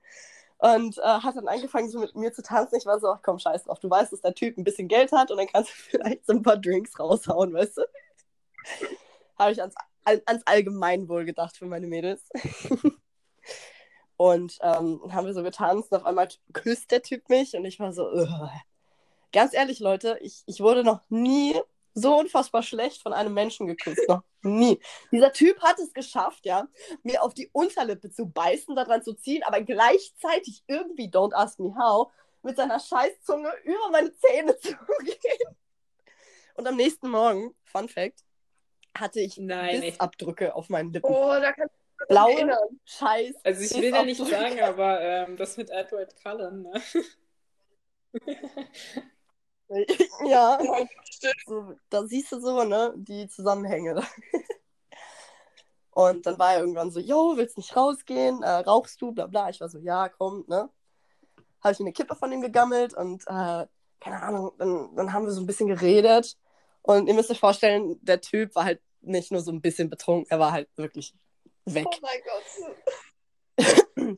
und 0.58 0.98
äh, 0.98 1.02
hat 1.02 1.36
dann 1.36 1.48
angefangen, 1.48 1.90
so 1.90 2.00
mit 2.00 2.16
mir 2.16 2.34
zu 2.34 2.42
tanzen. 2.42 2.78
Ich 2.78 2.86
war 2.86 3.00
so, 3.00 3.10
ach 3.10 3.20
komm, 3.22 3.40
scheiß 3.40 3.64
drauf, 3.64 3.80
du 3.80 3.90
weißt, 3.90 4.14
dass 4.14 4.22
der 4.22 4.34
Typ 4.34 4.58
ein 4.58 4.64
bisschen 4.64 4.88
Geld 4.88 5.12
hat 5.12 5.32
und 5.32 5.38
dann 5.38 5.48
kannst 5.48 5.70
du 5.70 5.74
vielleicht 5.92 6.26
so 6.26 6.34
ein 6.34 6.42
paar 6.42 6.58
Drinks 6.58 6.98
raushauen, 7.00 7.54
weißt 7.54 7.78
du? 7.78 7.82
Habe 9.38 9.52
ich 9.52 9.60
ans, 9.60 9.76
ans 10.06 10.44
Allgemeinwohl 10.46 11.26
gedacht 11.26 11.58
für 11.58 11.66
meine 11.66 11.88
Mädels. 11.88 12.24
und 14.18 14.58
ähm, 14.62 15.02
haben 15.12 15.26
wir 15.26 15.34
so 15.34 15.44
getanzt 15.44 15.92
und 15.92 15.98
auf 15.98 16.06
einmal 16.06 16.30
küsst 16.54 16.92
der 16.92 17.02
Typ 17.02 17.28
mich 17.30 17.56
und 17.56 17.66
ich 17.66 17.80
war 17.80 17.92
so, 17.92 18.10
Ugh. 18.10 18.50
ganz 19.32 19.54
ehrlich, 19.54 19.80
Leute, 19.80 20.18
ich, 20.22 20.44
ich 20.46 20.62
wurde 20.62 20.84
noch 20.84 21.02
nie 21.10 21.60
so 21.96 22.18
unfassbar 22.18 22.62
schlecht 22.62 23.02
von 23.02 23.14
einem 23.14 23.34
Menschen 23.34 23.68
geküsst. 23.68 24.08
Noch 24.10 24.24
nie. 24.42 24.80
Dieser 25.12 25.32
Typ 25.32 25.62
hat 25.62 25.80
es 25.80 25.94
geschafft, 25.94 26.46
ja, 26.46 26.68
mir 27.04 27.24
auf 27.24 27.34
die 27.34 27.50
Unterlippe 27.54 28.12
zu 28.12 28.28
beißen, 28.28 28.76
daran 28.76 29.02
zu 29.02 29.14
ziehen, 29.14 29.44
aber 29.44 29.62
gleichzeitig 29.62 30.64
irgendwie, 30.68 31.10
don't 31.10 31.34
ask 31.34 31.58
me 31.58 31.74
how, 31.78 32.12
mit 32.44 32.58
seiner 32.58 32.80
Scheißzunge 32.80 33.52
über 33.64 33.90
meine 33.92 34.14
Zähne 34.18 34.58
zu 34.60 34.76
gehen. 35.04 35.56
Und 36.56 36.68
am 36.68 36.76
nächsten 36.76 37.10
Morgen, 37.10 37.56
Fun 37.64 37.88
Fact, 37.88 38.25
hatte 38.98 39.20
ich 39.20 39.38
Nein. 39.38 39.82
Bissabdrücke 39.82 40.56
auf 40.56 40.70
meinen 40.70 40.92
Lippen. 40.92 41.12
Oh, 41.12 41.34
da 41.40 41.52
kann 41.52 41.68
ich 41.68 42.08
Blaue. 42.08 42.58
Scheiß. 42.86 43.36
Also, 43.44 43.62
ich 43.62 43.82
will 43.82 43.94
ja 43.94 44.04
nicht 44.04 44.26
sagen, 44.26 44.60
aber 44.62 45.02
ähm, 45.02 45.38
das 45.38 45.58
mit 45.58 45.70
Edward 45.70 46.14
Cullen, 46.22 46.64
ne? 46.64 46.82
ja, 50.26 50.60
Stimmt. 51.10 51.36
so, 51.46 51.74
da 51.90 52.06
siehst 52.06 52.32
du 52.32 52.40
so, 52.40 52.64
ne, 52.64 52.94
die 52.96 53.28
Zusammenhänge. 53.28 54.02
Und 55.92 56.26
dann 56.26 56.38
war 56.38 56.54
er 56.54 56.60
irgendwann 56.60 56.92
so, 56.92 57.00
yo, 57.00 57.38
willst 57.38 57.58
nicht 57.58 57.76
rausgehen? 57.76 58.44
Äh, 58.44 58.50
rauchst 58.50 59.02
du? 59.02 59.14
Bla 59.14 59.28
bla. 59.28 59.50
Ich 59.50 59.62
war 59.62 59.70
so, 59.70 59.80
ja, 59.80 60.10
komm, 60.10 60.44
ne? 60.48 60.70
Habe 61.62 61.72
ich 61.72 61.80
mir 61.80 61.86
eine 61.86 61.94
Kippe 61.94 62.16
von 62.16 62.32
ihm 62.32 62.42
gegammelt 62.42 62.94
und 62.94 63.24
äh, 63.28 63.66
keine 64.00 64.22
Ahnung, 64.22 64.52
dann, 64.60 64.96
dann 64.96 65.14
haben 65.14 65.26
wir 65.26 65.32
so 65.32 65.42
ein 65.42 65.48
bisschen 65.48 65.68
geredet. 65.68 66.38
Und 66.86 67.08
ihr 67.08 67.16
müsst 67.16 67.32
euch 67.32 67.40
vorstellen, 67.40 67.98
der 68.04 68.22
Typ 68.22 68.54
war 68.54 68.66
halt 68.66 68.80
nicht 69.02 69.32
nur 69.32 69.42
so 69.42 69.52
ein 69.52 69.62
bisschen 69.62 69.90
betrunken, 69.90 70.30
er 70.30 70.40
war 70.40 70.52
halt 70.52 70.70
wirklich 70.76 71.16
weg. 71.66 71.88
Oh 71.88 71.98
mein 72.02 72.22
Gott. 73.58 74.18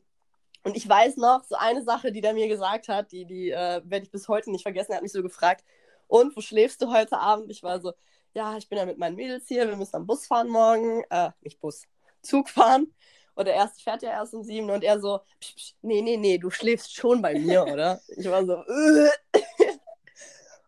Und 0.64 0.76
ich 0.76 0.86
weiß 0.86 1.16
noch, 1.16 1.44
so 1.44 1.54
eine 1.54 1.82
Sache, 1.82 2.12
die 2.12 2.20
der 2.20 2.34
mir 2.34 2.46
gesagt 2.46 2.88
hat, 2.88 3.10
die, 3.10 3.24
die 3.24 3.50
äh, 3.50 3.80
werde 3.84 4.04
ich 4.04 4.10
bis 4.10 4.28
heute 4.28 4.50
nicht 4.50 4.64
vergessen. 4.64 4.92
Er 4.92 4.96
hat 4.96 5.02
mich 5.02 5.12
so 5.12 5.22
gefragt, 5.22 5.64
und 6.08 6.36
wo 6.36 6.42
schläfst 6.42 6.82
du 6.82 6.92
heute 6.92 7.18
Abend? 7.18 7.50
Ich 7.50 7.62
war 7.62 7.80
so, 7.80 7.94
ja, 8.34 8.56
ich 8.58 8.68
bin 8.68 8.76
ja 8.76 8.84
mit 8.84 8.98
meinen 8.98 9.16
Mädels 9.16 9.46
hier, 9.48 9.66
wir 9.66 9.76
müssen 9.76 9.96
am 9.96 10.06
Bus 10.06 10.26
fahren 10.26 10.48
morgen. 10.48 11.04
Äh, 11.08 11.30
nicht 11.40 11.60
Bus, 11.60 11.84
Zug 12.20 12.50
fahren. 12.50 12.92
Und 13.34 13.46
der 13.46 13.54
erste 13.54 13.82
fährt 13.82 14.02
ja 14.02 14.10
erst 14.10 14.34
um 14.34 14.42
sieben 14.42 14.68
und 14.68 14.82
er 14.84 15.00
so, 15.00 15.20
psch, 15.40 15.54
psch, 15.54 15.74
nee, 15.80 16.02
nee, 16.02 16.16
nee, 16.16 16.38
du 16.38 16.50
schläfst 16.50 16.94
schon 16.94 17.22
bei 17.22 17.38
mir, 17.38 17.62
oder? 17.64 18.00
Ich 18.16 18.28
war 18.28 18.44
so, 18.44 18.54
äh. 18.54 19.10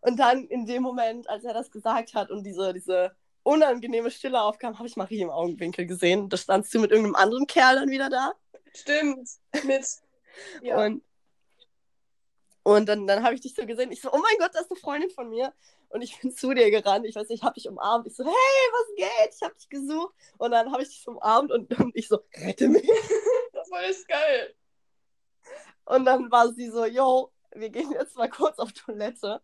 Und 0.01 0.19
dann 0.19 0.45
in 0.47 0.67
dem 0.67 0.83
Moment, 0.83 1.29
als 1.29 1.45
er 1.45 1.55
das 1.55 1.71
gesagt 1.71 2.15
hat 2.15 2.31
und 2.31 2.45
diese, 2.45 2.73
diese 2.73 3.15
unangenehme 3.43 4.11
Stille 4.11 4.41
aufkam, 4.41 4.79
habe 4.79 4.89
ich 4.89 4.97
Marie 4.97 5.21
im 5.21 5.31
Augenwinkel 5.31 5.87
gesehen. 5.87 6.29
Da 6.29 6.37
standst 6.37 6.75
du 6.75 6.81
mit 6.81 6.91
irgendeinem 6.91 7.17
anderen 7.17 7.47
Kerl 7.47 7.77
dann 7.77 7.91
wieder 7.91 8.09
da. 8.09 8.33
Stimmt. 8.75 9.29
Mit. 9.65 9.87
Ja. 10.63 10.85
Und, 10.85 11.03
und 12.63 12.89
dann, 12.89 13.09
dann 13.09 13.25
habe 13.25 13.35
ich 13.35 13.41
dich 13.41 13.53
so 13.53 13.67
gesehen. 13.67 13.91
Ich 13.91 14.01
so, 14.01 14.13
oh 14.13 14.19
mein 14.19 14.39
Gott, 14.39 14.55
das 14.55 14.63
ist 14.63 14.71
eine 14.71 14.81
Freundin 14.81 15.11
von 15.11 15.29
mir. 15.29 15.53
Und 15.89 16.03
ich 16.03 16.21
bin 16.21 16.33
zu 16.33 16.55
dir 16.55 16.71
gerannt. 16.71 17.05
Ich 17.05 17.17
weiß 17.17 17.29
nicht, 17.29 17.41
ich 17.41 17.43
habe 17.43 17.55
dich 17.55 17.69
umarmt. 17.69 18.07
Ich 18.07 18.15
so, 18.15 18.25
hey, 18.25 18.33
was 18.33 18.95
geht? 18.97 19.35
Ich 19.35 19.43
habe 19.43 19.55
dich 19.57 19.69
gesucht. 19.69 20.15
Und 20.39 20.53
dann 20.53 20.71
habe 20.71 20.85
ich 20.85 20.89
dich 20.89 21.07
umarmt 21.09 21.51
und, 21.51 21.79
und 21.79 21.97
ich 21.97 22.07
so, 22.07 22.21
rette 22.37 22.69
mich. 22.69 22.87
das 23.53 23.71
war 23.73 23.83
echt 23.83 24.07
geil. 24.07 24.55
Und 25.85 26.05
dann 26.05 26.31
war 26.31 26.53
sie 26.53 26.71
so, 26.71 26.87
yo, 26.87 27.33
wir 27.53 27.71
gehen 27.71 27.91
jetzt 27.91 28.17
mal 28.17 28.31
kurz 28.31 28.61
auf 28.61 28.73
Toilette. 28.73 29.43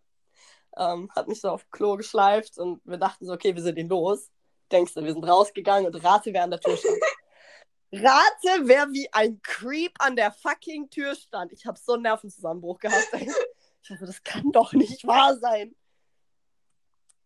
Ähm, 0.76 1.10
hat 1.14 1.28
mich 1.28 1.40
so 1.40 1.50
auf 1.50 1.70
Klo 1.70 1.96
geschleift 1.96 2.58
und 2.58 2.80
wir 2.84 2.98
dachten 2.98 3.26
so, 3.26 3.32
okay, 3.32 3.54
wir 3.54 3.62
sind 3.62 3.78
ihn 3.78 3.88
los. 3.88 4.30
Denkst 4.70 4.94
du, 4.94 5.04
wir 5.04 5.12
sind 5.12 5.24
rausgegangen 5.24 5.86
und 5.86 6.04
rate, 6.04 6.32
wer 6.32 6.42
an 6.42 6.50
der 6.50 6.60
Tür 6.60 6.76
stand. 6.76 6.96
rate, 7.92 8.62
wer 8.68 8.88
wie 8.92 9.08
ein 9.12 9.40
Creep 9.42 9.92
an 10.00 10.16
der 10.16 10.32
fucking 10.32 10.90
Tür 10.90 11.14
stand. 11.14 11.52
Ich 11.52 11.66
habe 11.66 11.78
so 11.78 11.94
einen 11.94 12.02
Nervenzusammenbruch 12.02 12.78
gehabt. 12.78 13.08
Ey. 13.12 13.30
Ich 13.82 13.90
dachte, 13.90 14.06
das 14.06 14.24
kann 14.24 14.50
doch 14.50 14.72
nicht 14.72 15.06
wahr 15.06 15.36
sein. 15.36 15.72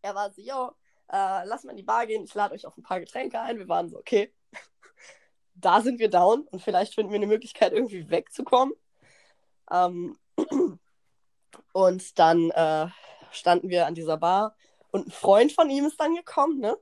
Er 0.03 0.15
war 0.15 0.31
so, 0.31 0.43
yo, 0.43 0.73
äh, 1.09 1.45
lass 1.47 1.65
mal 1.65 1.71
in 1.71 1.79
die 1.79 1.83
Bar 1.83 2.07
gehen, 2.07 2.25
ich 2.25 2.35
lade 2.35 2.55
euch 2.55 2.67
auf 2.67 2.77
ein 2.77 2.83
paar 2.83 3.01
Getränke 3.01 3.41
ein. 3.41 3.59
Wir 3.59 3.67
waren 3.67 3.89
so, 3.89 3.99
okay, 3.99 4.33
da 5.55 5.81
sind 5.81 5.99
wir 5.99 6.11
down 6.11 6.47
und 6.49 6.61
vielleicht 6.61 6.95
finden 6.95 7.13
wir 7.13 7.17
eine 7.17 7.27
Möglichkeit, 7.27 7.73
irgendwie 7.73 8.11
wegzukommen. 8.11 8.75
Ähm, 9.71 10.19
und 11.73 12.19
dann 12.19 12.51
äh, 12.51 12.89
standen 13.33 13.69
wir 13.69 13.87
an 13.87 13.95
dieser 13.95 14.17
Bar 14.17 14.57
und 14.91 15.09
ein 15.09 15.11
Freund 15.11 15.53
von 15.53 15.71
ihm 15.71 15.87
ist 15.87 16.01
dann 16.01 16.15
gekommen, 16.15 16.59
ne? 16.61 16.77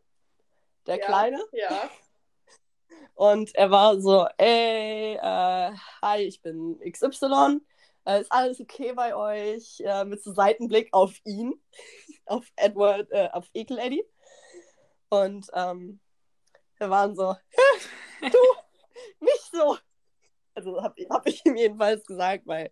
Der 0.87 0.99
Ja. 0.99 1.07
Kleine. 1.07 1.45
Ja. 1.53 1.91
Und 3.15 3.53
er 3.57 3.71
war 3.73 4.01
so, 4.01 4.29
ey, 4.39 5.17
äh, 5.17 5.73
hi, 6.03 6.23
ich 6.23 6.41
bin 6.41 6.79
XY. 6.79 7.61
Äh, 8.05 8.21
ist 8.21 8.31
alles 8.31 8.61
okay 8.61 8.93
bei 8.93 9.15
euch? 9.15 9.81
Äh, 9.81 10.05
mit 10.05 10.23
so 10.23 10.33
Seitenblick 10.33 10.89
auf 10.93 11.21
ihn, 11.25 11.61
auf 12.27 12.47
Edward, 12.55 13.11
äh, 13.11 13.29
auf 13.33 13.51
Ekel 13.55 13.79
Eddie. 13.79 14.05
Und 15.09 15.49
ähm, 15.53 15.99
wir 16.79 16.91
waren 16.91 17.17
so, 17.17 17.35
du, 18.21 18.39
nicht 19.21 19.51
so. 19.53 19.77
Also 20.55 20.81
habe 20.81 20.95
hab 21.11 21.27
ich 21.27 21.45
ihm 21.45 21.57
jedenfalls 21.57 22.07
gesagt, 22.07 22.47
weil, 22.47 22.71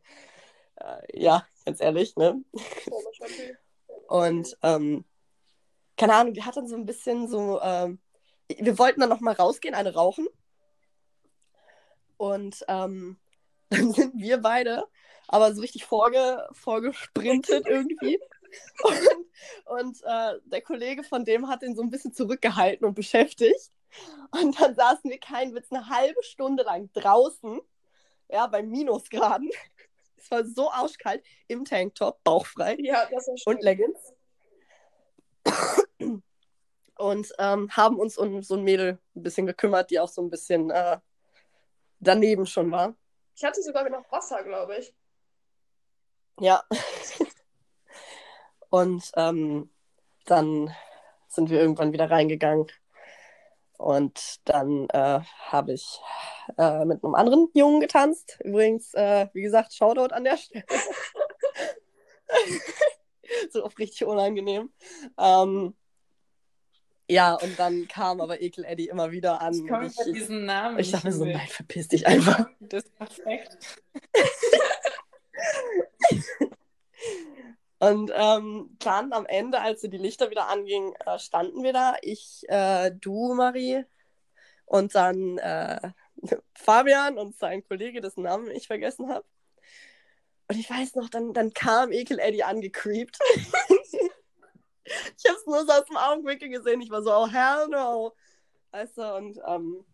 äh, 0.77 1.21
ja, 1.21 1.45
ganz 1.65 1.81
ehrlich, 1.81 2.15
ne? 2.17 2.41
Komischer 2.89 3.27
Typ. 3.27 3.57
Und 4.09 4.57
ähm, 4.63 5.05
keine 5.97 6.15
Ahnung, 6.15 6.35
die 6.35 6.43
hat 6.43 6.57
dann 6.57 6.69
so 6.69 6.77
ein 6.77 6.87
bisschen 6.87 7.29
so, 7.29 7.61
ähm, 7.63 7.99
wir 8.49 8.79
wollten 8.79 9.01
dann 9.01 9.09
noch 9.09 9.21
mal 9.21 9.35
rausgehen, 9.35 9.75
eine 9.75 9.95
rauchen. 9.95 10.27
Und 12.17 12.65
ähm, 12.69 13.19
dann 13.71 13.93
sind 13.93 14.21
wir 14.21 14.39
beide 14.39 14.85
aber 15.29 15.55
so 15.55 15.61
richtig 15.61 15.85
vorge 15.85 16.47
vorgesprintet 16.53 17.67
irgendwie. 17.67 18.21
Und, 18.83 19.81
und 19.81 20.03
äh, 20.05 20.39
der 20.45 20.63
Kollege 20.63 21.03
von 21.03 21.25
dem 21.25 21.49
hat 21.49 21.63
ihn 21.63 21.75
so 21.75 21.83
ein 21.83 21.91
bisschen 21.91 22.13
zurückgehalten 22.13 22.87
und 22.87 22.95
beschäftigt. 22.95 23.71
Und 24.31 24.61
dann 24.61 24.75
saßen 24.75 25.11
wir 25.11 25.19
keinen 25.19 25.55
Witz 25.55 25.71
eine 25.71 25.89
halbe 25.89 26.23
Stunde 26.23 26.63
lang 26.63 26.91
draußen, 26.93 27.61
ja, 28.29 28.47
bei 28.47 28.63
Minusgraden. 28.63 29.51
Es 30.27 30.31
war 30.33 30.45
so 30.45 30.71
arschkalt, 30.73 31.25
im 31.47 31.65
Tanktop, 31.65 32.23
bauchfrei 32.25 32.77
Ja, 32.81 33.07
das 33.09 33.29
war 33.29 33.33
und 33.33 33.39
stimmt. 33.39 33.63
Leggings. 33.63 34.13
Und 36.99 37.33
ähm, 37.39 37.71
haben 37.71 37.97
uns 37.99 38.19
um 38.19 38.43
so 38.43 38.57
ein 38.57 38.65
Mädel 38.65 38.99
ein 39.15 39.23
bisschen 39.23 39.47
gekümmert, 39.47 39.91
die 39.91 40.01
auch 40.01 40.09
so 40.09 40.23
ein 40.23 40.31
bisschen 40.31 40.71
äh, 40.71 40.99
daneben 42.01 42.47
schon 42.47 42.73
war. 42.73 42.97
Ich 43.37 43.45
hatte 43.45 43.63
sogar 43.63 43.89
noch 43.89 44.11
Wasser, 44.11 44.43
glaube 44.43 44.79
ich. 44.79 44.95
Ja. 46.41 46.65
Und 48.71 49.13
ähm, 49.15 49.71
dann 50.25 50.75
sind 51.29 51.51
wir 51.51 51.61
irgendwann 51.61 51.93
wieder 51.93 52.11
reingegangen. 52.11 52.67
Und 53.79 54.41
dann 54.45 54.89
äh, 54.91 55.21
habe 55.47 55.73
ich 55.73 56.01
äh, 56.59 56.85
mit 56.85 57.05
einem 57.05 57.15
anderen 57.15 57.49
Jungen 57.55 57.81
getanzt. 57.81 58.39
Übrigens, 58.43 58.95
äh, 58.95 59.29
wie 59.33 59.43
gesagt, 59.43 59.75
Shoutout 59.75 60.15
an 60.15 60.25
der 60.25 60.37
Stelle. 60.37 60.65
so 63.51 63.65
oft 63.65 63.79
richtig 63.79 64.05
unangenehm. 64.05 64.71
Ähm, 65.19 65.75
ja, 67.09 67.35
und 67.35 67.59
dann 67.59 67.87
kam 67.87 68.21
aber 68.21 68.41
Ekel 68.41 68.65
Eddie 68.65 68.89
immer 68.89 69.13
wieder 69.13 69.41
an. 69.41 69.55
Ich 69.55 69.69
komme 69.69 69.87
ich, 69.87 70.13
diesen 70.13 70.45
Namen. 70.45 70.79
ich 70.79 70.91
dachte 70.91 71.07
mir 71.07 71.13
so, 71.13 71.25
nein, 71.25 71.47
verpiss 71.49 71.89
dich 71.89 72.07
einfach. 72.07 72.49
Das 72.61 72.85
ist 72.85 72.95
perfekt. 72.97 73.83
Und 77.79 78.11
ähm, 78.15 78.77
dann 78.79 79.13
am 79.13 79.27
Ende, 79.27 79.61
als 79.61 79.83
so 79.83 79.89
die 79.89 79.99
Lichter 79.99 80.31
wieder 80.31 80.49
angingen, 80.49 80.95
äh, 81.05 81.19
standen 81.19 81.63
wir 81.63 81.73
da. 81.73 81.97
Ich, 82.01 82.45
äh, 82.49 82.91
du, 82.93 83.35
Marie, 83.35 83.85
und 84.67 84.95
dann 84.95 85.39
äh, 85.39 85.93
Fabian 86.55 87.19
und 87.19 87.37
sein 87.39 87.67
Kollege, 87.67 88.01
dessen 88.01 88.25
Namen 88.25 88.51
ich 88.51 88.67
vergessen 88.67 89.09
habe. 89.09 89.25
Und 90.49 90.59
ich 90.59 90.71
weiß 90.71 90.95
noch, 90.95 91.09
dann, 91.09 91.33
dann 91.33 91.53
kam 91.53 91.93
Ekel 91.93 92.19
Eddie 92.19 92.45
angecreept. 92.45 93.19
ich 94.85 95.25
habe 95.27 95.39
es 95.39 95.47
nur 95.47 95.67
so 95.67 95.73
aus 95.73 95.85
dem 95.87 95.97
Augenwinkel 95.97 96.49
gesehen. 96.49 96.81
Ich 96.81 96.91
war 96.91 97.03
so, 97.03 97.13
oh 97.13 97.27
hell 97.27 97.69
no. 97.69 98.15
Weißt 98.71 98.97
du, 98.97 99.15
und 99.15 99.41
ähm, 99.47 99.85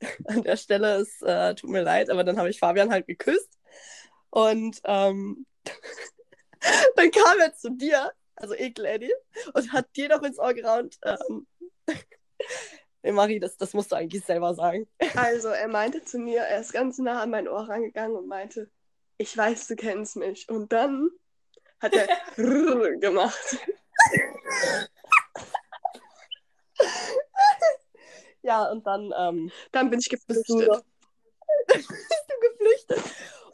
an 0.26 0.42
der 0.42 0.56
Stelle, 0.56 0.96
es 0.96 1.22
äh, 1.22 1.54
tut 1.54 1.70
mir 1.70 1.82
leid, 1.82 2.10
aber 2.10 2.24
dann 2.24 2.38
habe 2.38 2.50
ich 2.50 2.58
Fabian 2.58 2.90
halt 2.90 3.06
geküsst. 3.06 3.58
Und 4.30 4.80
ähm, 4.84 5.46
dann 6.96 7.10
kam 7.10 7.38
er 7.40 7.54
zu 7.54 7.70
dir, 7.70 8.12
also 8.36 8.54
Ekel 8.54 8.84
Eddie, 8.84 9.14
und 9.54 9.72
hat 9.72 9.86
dir 9.96 10.08
noch 10.08 10.22
ins 10.22 10.38
Ohr 10.38 10.54
geraunt. 10.54 10.98
Ähm, 11.02 11.46
nee, 13.02 13.12
Marie, 13.12 13.40
das, 13.40 13.56
das 13.56 13.74
musst 13.74 13.92
du 13.92 13.96
eigentlich 13.96 14.24
selber 14.24 14.54
sagen. 14.54 14.88
Also, 15.14 15.48
er 15.48 15.68
meinte 15.68 16.04
zu 16.04 16.18
mir, 16.18 16.40
er 16.40 16.60
ist 16.60 16.72
ganz 16.72 16.98
nah 16.98 17.22
an 17.22 17.30
mein 17.30 17.48
Ohr 17.48 17.68
rangegangen 17.68 18.16
und 18.16 18.26
meinte, 18.28 18.70
ich 19.18 19.36
weiß, 19.36 19.66
du 19.68 19.76
kennst 19.76 20.16
mich. 20.16 20.48
Und 20.48 20.72
dann 20.72 21.10
hat 21.80 21.94
er 21.94 22.06
gemacht. 23.00 23.58
Ja, 28.46 28.70
und 28.70 28.86
dann 28.86 29.12
ähm, 29.18 29.50
Dann 29.72 29.90
bin 29.90 29.98
ich 29.98 30.08
bist 30.08 30.48
du, 30.48 30.58
geflüchtet. 30.58 30.84
bist 31.66 31.90
du 31.90 32.48
geflüchtet. 32.48 33.02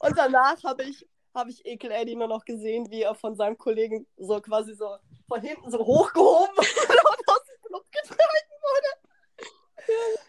Und 0.01 0.19
danach 0.19 0.63
habe 0.65 0.83
ich, 0.83 1.09
hab 1.35 1.49
ich 1.49 1.65
Ekel 1.65 1.91
Eddie 1.91 2.17
nur 2.17 2.29
noch 2.29 2.45
gesehen, 2.45 2.91
wie 2.91 3.03
er 3.03 3.15
von 3.15 3.37
seinem 3.37 3.57
Kollegen 3.57 4.07
so 4.17 4.41
quasi 4.41 4.75
so 4.75 4.97
von 5.29 5.41
hinten 5.41 5.71
so 5.71 5.79
hochgehoben 5.79 6.57
und 6.57 7.29
aus 7.29 7.45
dem 7.47 7.63
Club 7.63 7.85
getragen 7.91 8.51
wurde. 8.63 8.89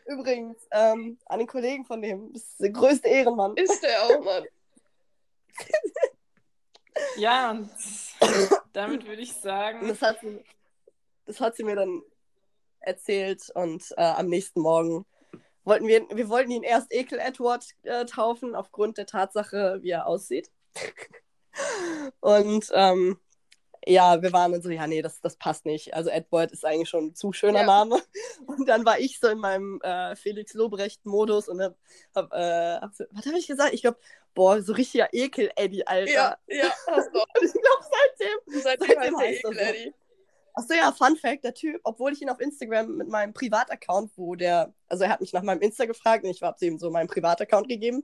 Übrigens, 0.05 0.57
ähm, 0.71 1.17
an 1.25 1.39
den 1.39 1.47
Kollegen 1.47 1.85
von 1.85 2.01
dem, 2.01 2.31
das 2.33 2.43
ist 2.43 2.61
der 2.61 2.71
größte 2.71 3.07
Ehrenmann. 3.07 3.55
Ist 3.55 3.83
der 3.83 4.03
auch, 4.03 4.23
Mann. 4.23 4.43
Ja, 7.17 7.49
und 7.49 7.71
damit 8.73 9.07
würde 9.07 9.23
ich 9.23 9.33
sagen, 9.33 9.87
das 9.87 10.01
hat 10.03 10.19
sie, 10.21 10.43
das 11.25 11.39
hat 11.39 11.55
sie 11.55 11.63
mir 11.63 11.75
dann 11.75 12.03
erzählt 12.79 13.49
und 13.55 13.83
äh, 13.97 14.03
am 14.03 14.27
nächsten 14.27 14.61
Morgen 14.61 15.05
wollten 15.63 15.87
wir, 15.87 16.05
wir 16.09 16.29
wollten 16.29 16.51
ihn 16.51 16.63
erst 16.63 16.93
Ekel 16.93 17.19
Edward 17.19 17.65
äh, 17.83 18.05
taufen, 18.05 18.55
aufgrund 18.55 18.97
der 18.97 19.05
Tatsache, 19.05 19.79
wie 19.81 19.91
er 19.91 20.05
aussieht. 20.07 20.51
und 22.21 22.69
ähm, 22.73 23.17
ja, 23.85 24.21
wir 24.21 24.31
waren 24.31 24.51
dann 24.51 24.61
so, 24.61 24.69
ja, 24.69 24.87
nee, 24.87 25.01
das, 25.01 25.19
das 25.21 25.35
passt 25.35 25.65
nicht. 25.65 25.93
Also 25.93 26.09
Edward 26.09 26.51
ist 26.51 26.65
eigentlich 26.65 26.89
schon 26.89 27.07
ein 27.07 27.15
zu 27.15 27.33
schöner 27.33 27.61
Ja. 27.61 27.65
Name. 27.65 28.01
Und 28.45 28.67
dann 28.67 28.85
war 28.85 28.99
ich 28.99 29.19
so 29.19 29.27
in 29.27 29.39
meinem 29.39 29.81
äh, 29.81 30.15
Felix 30.15 30.53
Lobrecht-Modus 30.53 31.49
und 31.49 31.61
hab, 31.61 31.75
hab, 32.15 32.31
äh, 32.33 32.77
hab 32.79 32.93
so, 32.93 33.05
was 33.11 33.25
habe 33.25 33.37
ich 33.37 33.47
gesagt? 33.47 33.73
Ich 33.73 33.81
glaube, 33.81 33.97
boah, 34.33 34.61
so 34.61 34.73
richtiger 34.73 35.09
Ekel, 35.11 35.51
Eddie, 35.55 35.85
Alter. 35.85 36.11
Ja, 36.11 36.37
ja, 36.47 36.71
hast 36.87 37.09
du. 37.13 37.19
Ich 37.41 37.51
glaube, 37.51 37.83
seitdem. 37.91 38.61
Seitdem 38.61 38.87
Seitdem 38.87 39.17
heißt 39.17 39.39
Ekel, 39.39 39.53
so. 39.53 39.59
Eddie. 39.59 39.93
Achso, 40.55 40.73
ja, 40.75 40.91
Fun 40.91 41.17
Fact, 41.17 41.43
der 41.43 41.53
Typ, 41.53 41.81
obwohl 41.83 42.13
ich 42.13 42.21
ihn 42.21 42.29
auf 42.29 42.39
Instagram 42.39 42.95
mit 42.95 43.07
meinem 43.07 43.33
Privataccount, 43.33 44.11
wo 44.15 44.35
der, 44.35 44.73
also 44.87 45.03
er 45.03 45.09
hat 45.09 45.21
mich 45.21 45.33
nach 45.33 45.41
meinem 45.41 45.61
Insta 45.61 45.85
gefragt 45.85 46.23
und 46.23 46.29
ich 46.29 46.43
habe 46.43 46.63
ihm 46.63 46.77
so 46.77 46.91
meinen 46.91 47.07
Privataccount 47.07 47.67
gegeben, 47.67 48.03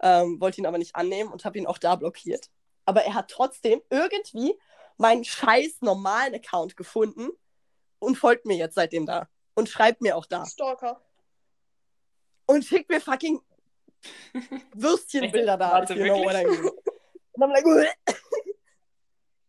ähm, 0.00 0.40
wollte 0.40 0.60
ihn 0.60 0.66
aber 0.66 0.78
nicht 0.78 0.96
annehmen 0.96 1.32
und 1.32 1.44
habe 1.44 1.58
ihn 1.58 1.66
auch 1.66 1.78
da 1.78 1.96
blockiert. 1.96 2.50
Aber 2.84 3.02
er 3.02 3.14
hat 3.14 3.30
trotzdem 3.30 3.80
irgendwie 3.90 4.54
meinen 4.96 5.24
scheiß 5.24 5.82
normalen 5.82 6.34
Account 6.34 6.76
gefunden 6.76 7.30
und 7.98 8.16
folgt 8.16 8.46
mir 8.46 8.56
jetzt 8.56 8.74
seitdem 8.74 9.06
da 9.06 9.28
und 9.54 9.68
schreibt 9.68 10.00
mir 10.00 10.16
auch 10.16 10.26
da 10.26 10.44
Stalker. 10.46 11.00
und 12.46 12.64
schickt 12.64 12.90
mir 12.90 13.00
fucking 13.00 13.40
Würstchenbilder 14.74 15.56
da, 15.56 15.72
Warte, 15.72 15.94
you 15.94 16.04
know 16.04 16.24
what 16.24 16.34
I 16.34 16.44
mean. 16.44 16.70
Und 17.36 17.42
I'm 17.42 17.52
like, 17.52 17.96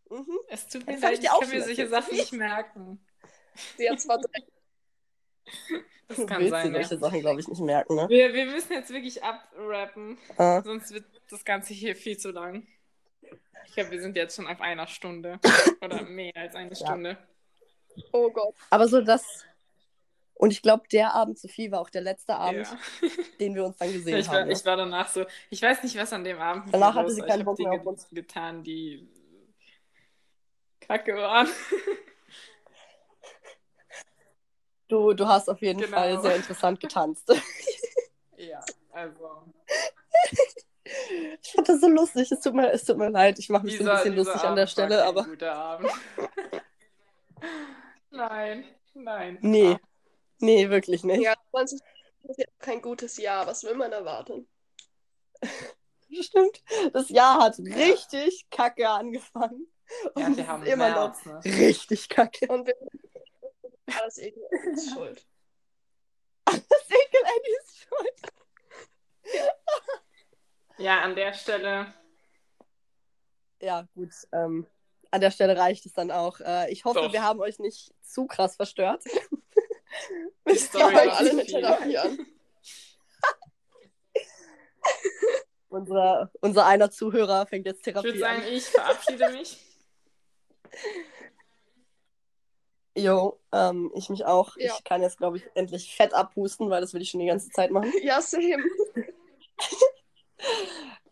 mhm. 0.10 0.40
Es 0.50 0.68
tut 0.68 0.86
mir 0.86 1.00
leid, 1.00 1.20
ich 1.20 1.24
ich 1.24 1.30
kann 1.30 1.50
mir 1.50 1.64
solche. 1.64 1.88
Sachen 1.88 2.16
nicht 2.16 2.34
merken. 2.34 3.06
Sie 3.78 3.90
hat 3.90 4.02
zwar 4.02 4.18
drei. 4.18 4.44
Das 6.10 6.16
Du 6.16 6.26
kann 6.26 6.40
willst 6.40 6.52
sein, 6.52 6.74
ja. 6.74 6.84
solche 6.84 6.98
Sachen, 7.00 7.20
glaube 7.20 7.42
ich, 7.42 7.50
nicht 7.50 7.60
merken, 7.60 7.96
ne? 7.96 8.08
Wir, 8.08 8.34
wir 8.34 8.46
müssen 8.46 8.72
jetzt 8.72 8.90
wirklich 8.92 9.22
abrappen, 9.22 10.18
Ah. 10.38 10.62
sonst 10.62 10.94
wird 10.94 11.04
das 11.30 11.44
Ganze 11.44 11.74
hier 11.74 11.98
viel 11.98 12.18
zu 12.18 12.32
lang. 12.32 12.66
Ich 13.66 13.74
glaube, 13.74 13.92
wir 13.92 14.00
sind 14.02 14.16
jetzt 14.16 14.38
schon 14.38 14.48
auf 14.48 14.62
einer 14.62 14.88
Stunde. 14.88 15.38
Oder 15.84 16.04
mehr 16.04 16.32
als 16.38 16.56
eine 16.56 16.70
Ja. 16.70 16.76
Stunde. 16.78 17.18
Oh 18.14 18.30
Gott. 18.32 18.56
Aber 18.70 18.88
so 18.88 19.02
das. 19.02 19.44
Und 20.36 20.52
ich 20.52 20.62
glaube, 20.62 20.88
der 20.90 21.14
Abend, 21.14 21.38
Sophie, 21.40 21.72
war 21.72 21.82
auch 21.82 21.90
der 21.90 22.02
letzte 22.04 22.36
Abend, 22.38 22.66
Ja. 23.02 23.10
den 23.42 23.54
wir 23.56 23.66
uns 23.66 23.78
dann 23.78 23.92
gesehen 23.92 24.18
Ich 24.18 24.30
war, 24.30 24.36
haben. 24.36 24.48
ne? 24.48 24.54
ich 24.54 24.64
war 24.66 24.78
danach 24.78 25.10
so, 25.10 25.26
ich 25.50 25.62
weiß 25.62 25.84
nicht, 25.84 25.98
was 25.98 26.14
an 26.14 26.24
dem 26.24 26.40
Abend 26.40 26.74
Danach 26.74 26.96
hatte 26.96 27.12
sie 27.12 27.22
keinen 27.22 27.40
ich 27.40 27.46
Bock 27.46 27.60
mehr 27.60 27.72
auf 27.74 27.86
uns. 27.86 28.08
getan, 28.12 28.64
die 28.64 29.10
kacke 30.80 31.16
waren. 31.18 31.50
Du, 34.88 35.14
du 35.14 35.28
hast 35.28 35.50
auf 35.50 35.62
jeden 35.62 35.82
Genau. 35.82 35.98
Fall 35.98 36.22
sehr 36.22 36.36
interessant 36.36 36.80
getanzt. 36.80 37.28
Ja, 38.40 38.64
also. 38.92 39.52
Ich 41.42 41.52
fand 41.54 41.68
das 41.68 41.82
so 41.82 41.88
lustig. 41.88 42.32
Es 42.32 42.40
tut 42.42 42.54
mir, 42.54 42.72
es 42.72 42.86
tut 42.86 42.98
mir 42.98 43.10
leid. 43.10 43.40
Ich 43.40 43.50
mache 43.50 43.66
mich 43.66 43.78
so 43.80 43.80
ein 43.80 43.86
Dieser, 43.86 43.96
bisschen 43.96 44.16
dieser 44.16 44.32
lustig 44.32 44.42
an 44.44 44.48
Abend 44.50 44.58
der 44.58 44.64
war 44.64 44.68
Stelle, 44.68 45.06
aber. 45.06 45.24
guter 45.24 45.56
Abend. 45.56 45.92
nein, 48.12 48.66
nein. 48.94 49.38
Nee. 49.42 49.78
Nee, 50.40 50.70
wirklich 50.70 51.04
nicht. 51.04 51.22
Ja, 51.24 51.34
20 51.50 51.80
ist 52.30 52.38
ja 52.40 52.46
kein 52.60 52.82
gutes 52.82 53.18
Jahr. 53.18 53.48
Was 53.48 53.64
will 53.64 53.74
man 53.76 53.92
erwarten? 53.92 54.48
Stimmt. 56.22 56.62
Das 56.94 57.10
Jahr 57.10 57.42
hat 57.42 57.58
richtig 57.60 58.48
kacke 58.52 58.88
angefangen. 58.88 59.68
Und 60.14 60.22
Ja, 60.22 60.36
wir 60.38 60.44
ist 60.44 60.48
haben 60.48 60.64
immer 60.64 60.90
März, 60.90 61.26
noch 61.26 61.44
ne? 61.44 61.58
richtig 61.58 62.08
kacke. 62.10 62.48
Und 62.48 62.68
wir 62.68 62.76
alles 63.96 64.18
Ekel 64.18 64.44
ist 64.74 64.92
schuld. 64.94 65.26
Das 66.46 66.90
Ekel 66.90 67.22
Eddie 67.22 67.56
ist 67.62 67.78
schuld. 67.80 68.34
Ja, 70.80 71.02
an 71.02 71.16
der 71.16 71.34
Stelle. 71.34 71.92
Ja, 73.60 73.88
gut. 73.96 74.12
Ähm, 74.32 74.68
an 75.10 75.22
der 75.22 75.32
Stelle 75.32 75.58
reicht 75.58 75.88
es 75.88 75.94
dann 75.94 76.12
auch. 76.12 76.40
Äh, 76.40 76.72
ich 76.72 76.86
hoffe, 76.86 77.00
Doch. 77.00 77.12
wir 77.12 77.24
haben 77.24 77.40
euch 77.40 77.58
nicht 77.58 77.92
zu 78.04 78.28
krass 78.28 78.56
verstört. 78.58 79.04
Die 80.50 80.56
Story 80.56 80.94
war 80.94 81.18
alle 81.18 81.32
viel. 81.44 81.62
Therapie 81.62 81.98
an. 81.98 82.28
Unser, 85.70 86.32
unser 86.42 86.66
einer 86.66 86.92
Zuhörer 86.92 87.48
fängt 87.48 87.66
jetzt 87.66 87.86
Ich 87.86 87.94
würde 87.94 88.14
Therapie 88.14 88.20
sagen, 88.20 88.42
an. 88.44 88.48
ich 88.54 88.66
verabschiede 88.66 89.30
mich. 89.32 89.58
Jo, 92.98 93.40
ähm, 93.52 93.92
ich 93.96 94.10
mich 94.10 94.26
auch. 94.26 94.58
Ja. 94.58 94.74
Ich 94.76 94.84
kann 94.84 95.02
jetzt, 95.04 95.18
glaube 95.20 95.38
ich, 95.38 95.44
endlich 95.54 95.96
Fett 95.96 96.14
abhusten, 96.14 96.70
weil 96.72 96.82
das 96.82 96.94
will 96.94 97.02
ich 97.02 97.10
schon 97.12 97.20
die 97.20 97.28
ganze 97.28 97.50
Zeit 97.50 97.70
machen. 97.72 97.92
Ja, 98.02 98.22
same. 98.22 98.58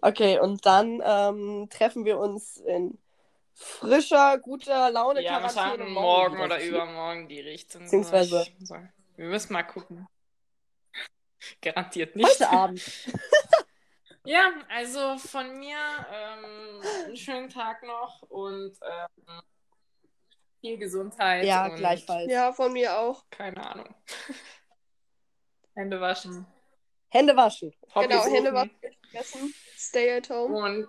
Okay, 0.01 0.39
und 0.39 0.65
dann 0.67 1.01
ähm, 1.03 1.67
treffen 1.71 2.05
wir 2.05 2.19
uns 2.19 2.57
in 2.57 2.99
frischer, 3.55 4.37
guter 4.37 4.91
Laune 4.91 5.23
Ja, 5.23 5.41
wahrscheinlich 5.41 5.89
morgen 5.89 6.39
oder 6.39 6.63
übermorgen 6.63 7.27
die 7.27 7.39
Richtung. 7.39 7.81
Beziehungsweise- 7.83 8.45
Ich- 8.59 8.67
So. 8.67 8.75
Wir 9.15 9.25
müssen 9.27 9.53
mal 9.53 9.63
gucken. 9.63 10.07
Garantiert 11.61 12.15
nicht. 12.15 12.27
Heute 12.29 12.49
Abend. 12.49 12.81
Ja, 14.27 14.51
also 14.69 15.19
von 15.19 15.59
mir 15.59 15.77
ähm, 16.11 16.81
einen 17.05 17.15
schönen 17.15 17.47
Tag 17.47 17.83
noch 17.83 18.23
und 18.23 18.73
ähm, 18.81 19.41
viel 20.65 20.77
Gesundheit. 20.77 21.45
Ja, 21.45 21.67
und 21.67 21.75
gleichfalls. 21.75 22.31
Ja, 22.31 22.51
von 22.51 22.73
mir 22.73 22.97
auch. 22.97 23.23
Keine 23.29 23.57
Ahnung. 23.57 23.93
Hände 25.75 26.01
waschen. 26.01 26.47
Hände 27.09 27.35
waschen. 27.35 27.71
Hobby 27.93 28.07
genau, 28.07 28.23
suchen. 28.23 28.33
Hände 28.33 28.53
waschen. 28.53 29.53
Stay 29.77 30.17
at 30.17 30.29
home. 30.29 30.55
Und 30.57 30.87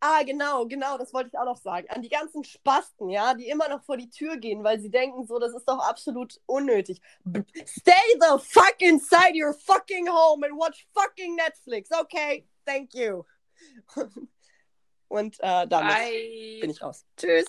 Ah, 0.00 0.22
genau, 0.22 0.64
genau, 0.66 0.96
das 0.96 1.12
wollte 1.12 1.30
ich 1.32 1.38
auch 1.38 1.44
noch 1.44 1.56
sagen. 1.56 1.88
An 1.90 2.02
die 2.02 2.08
ganzen 2.08 2.44
Spasten, 2.44 3.08
ja, 3.08 3.34
die 3.34 3.48
immer 3.48 3.68
noch 3.68 3.82
vor 3.82 3.96
die 3.96 4.08
Tür 4.08 4.36
gehen, 4.36 4.62
weil 4.62 4.78
sie 4.78 4.90
denken, 4.90 5.26
so, 5.26 5.40
das 5.40 5.52
ist 5.52 5.64
doch 5.64 5.80
absolut 5.80 6.40
unnötig. 6.46 7.00
B 7.24 7.42
Stay 7.66 7.92
the 8.20 8.38
fuck 8.38 8.76
inside 8.78 9.32
your 9.34 9.54
fucking 9.54 10.08
home 10.08 10.46
and 10.46 10.56
watch 10.56 10.86
fucking 10.94 11.34
Netflix, 11.34 11.90
okay? 11.90 12.46
Thank 12.64 12.94
you. 12.94 13.24
Und 15.08 15.36
äh, 15.40 15.66
damit 15.66 15.94
bye. 15.94 16.58
bin 16.60 16.70
ich 16.70 16.82
raus. 16.82 17.04
Tschüss. 17.16 17.46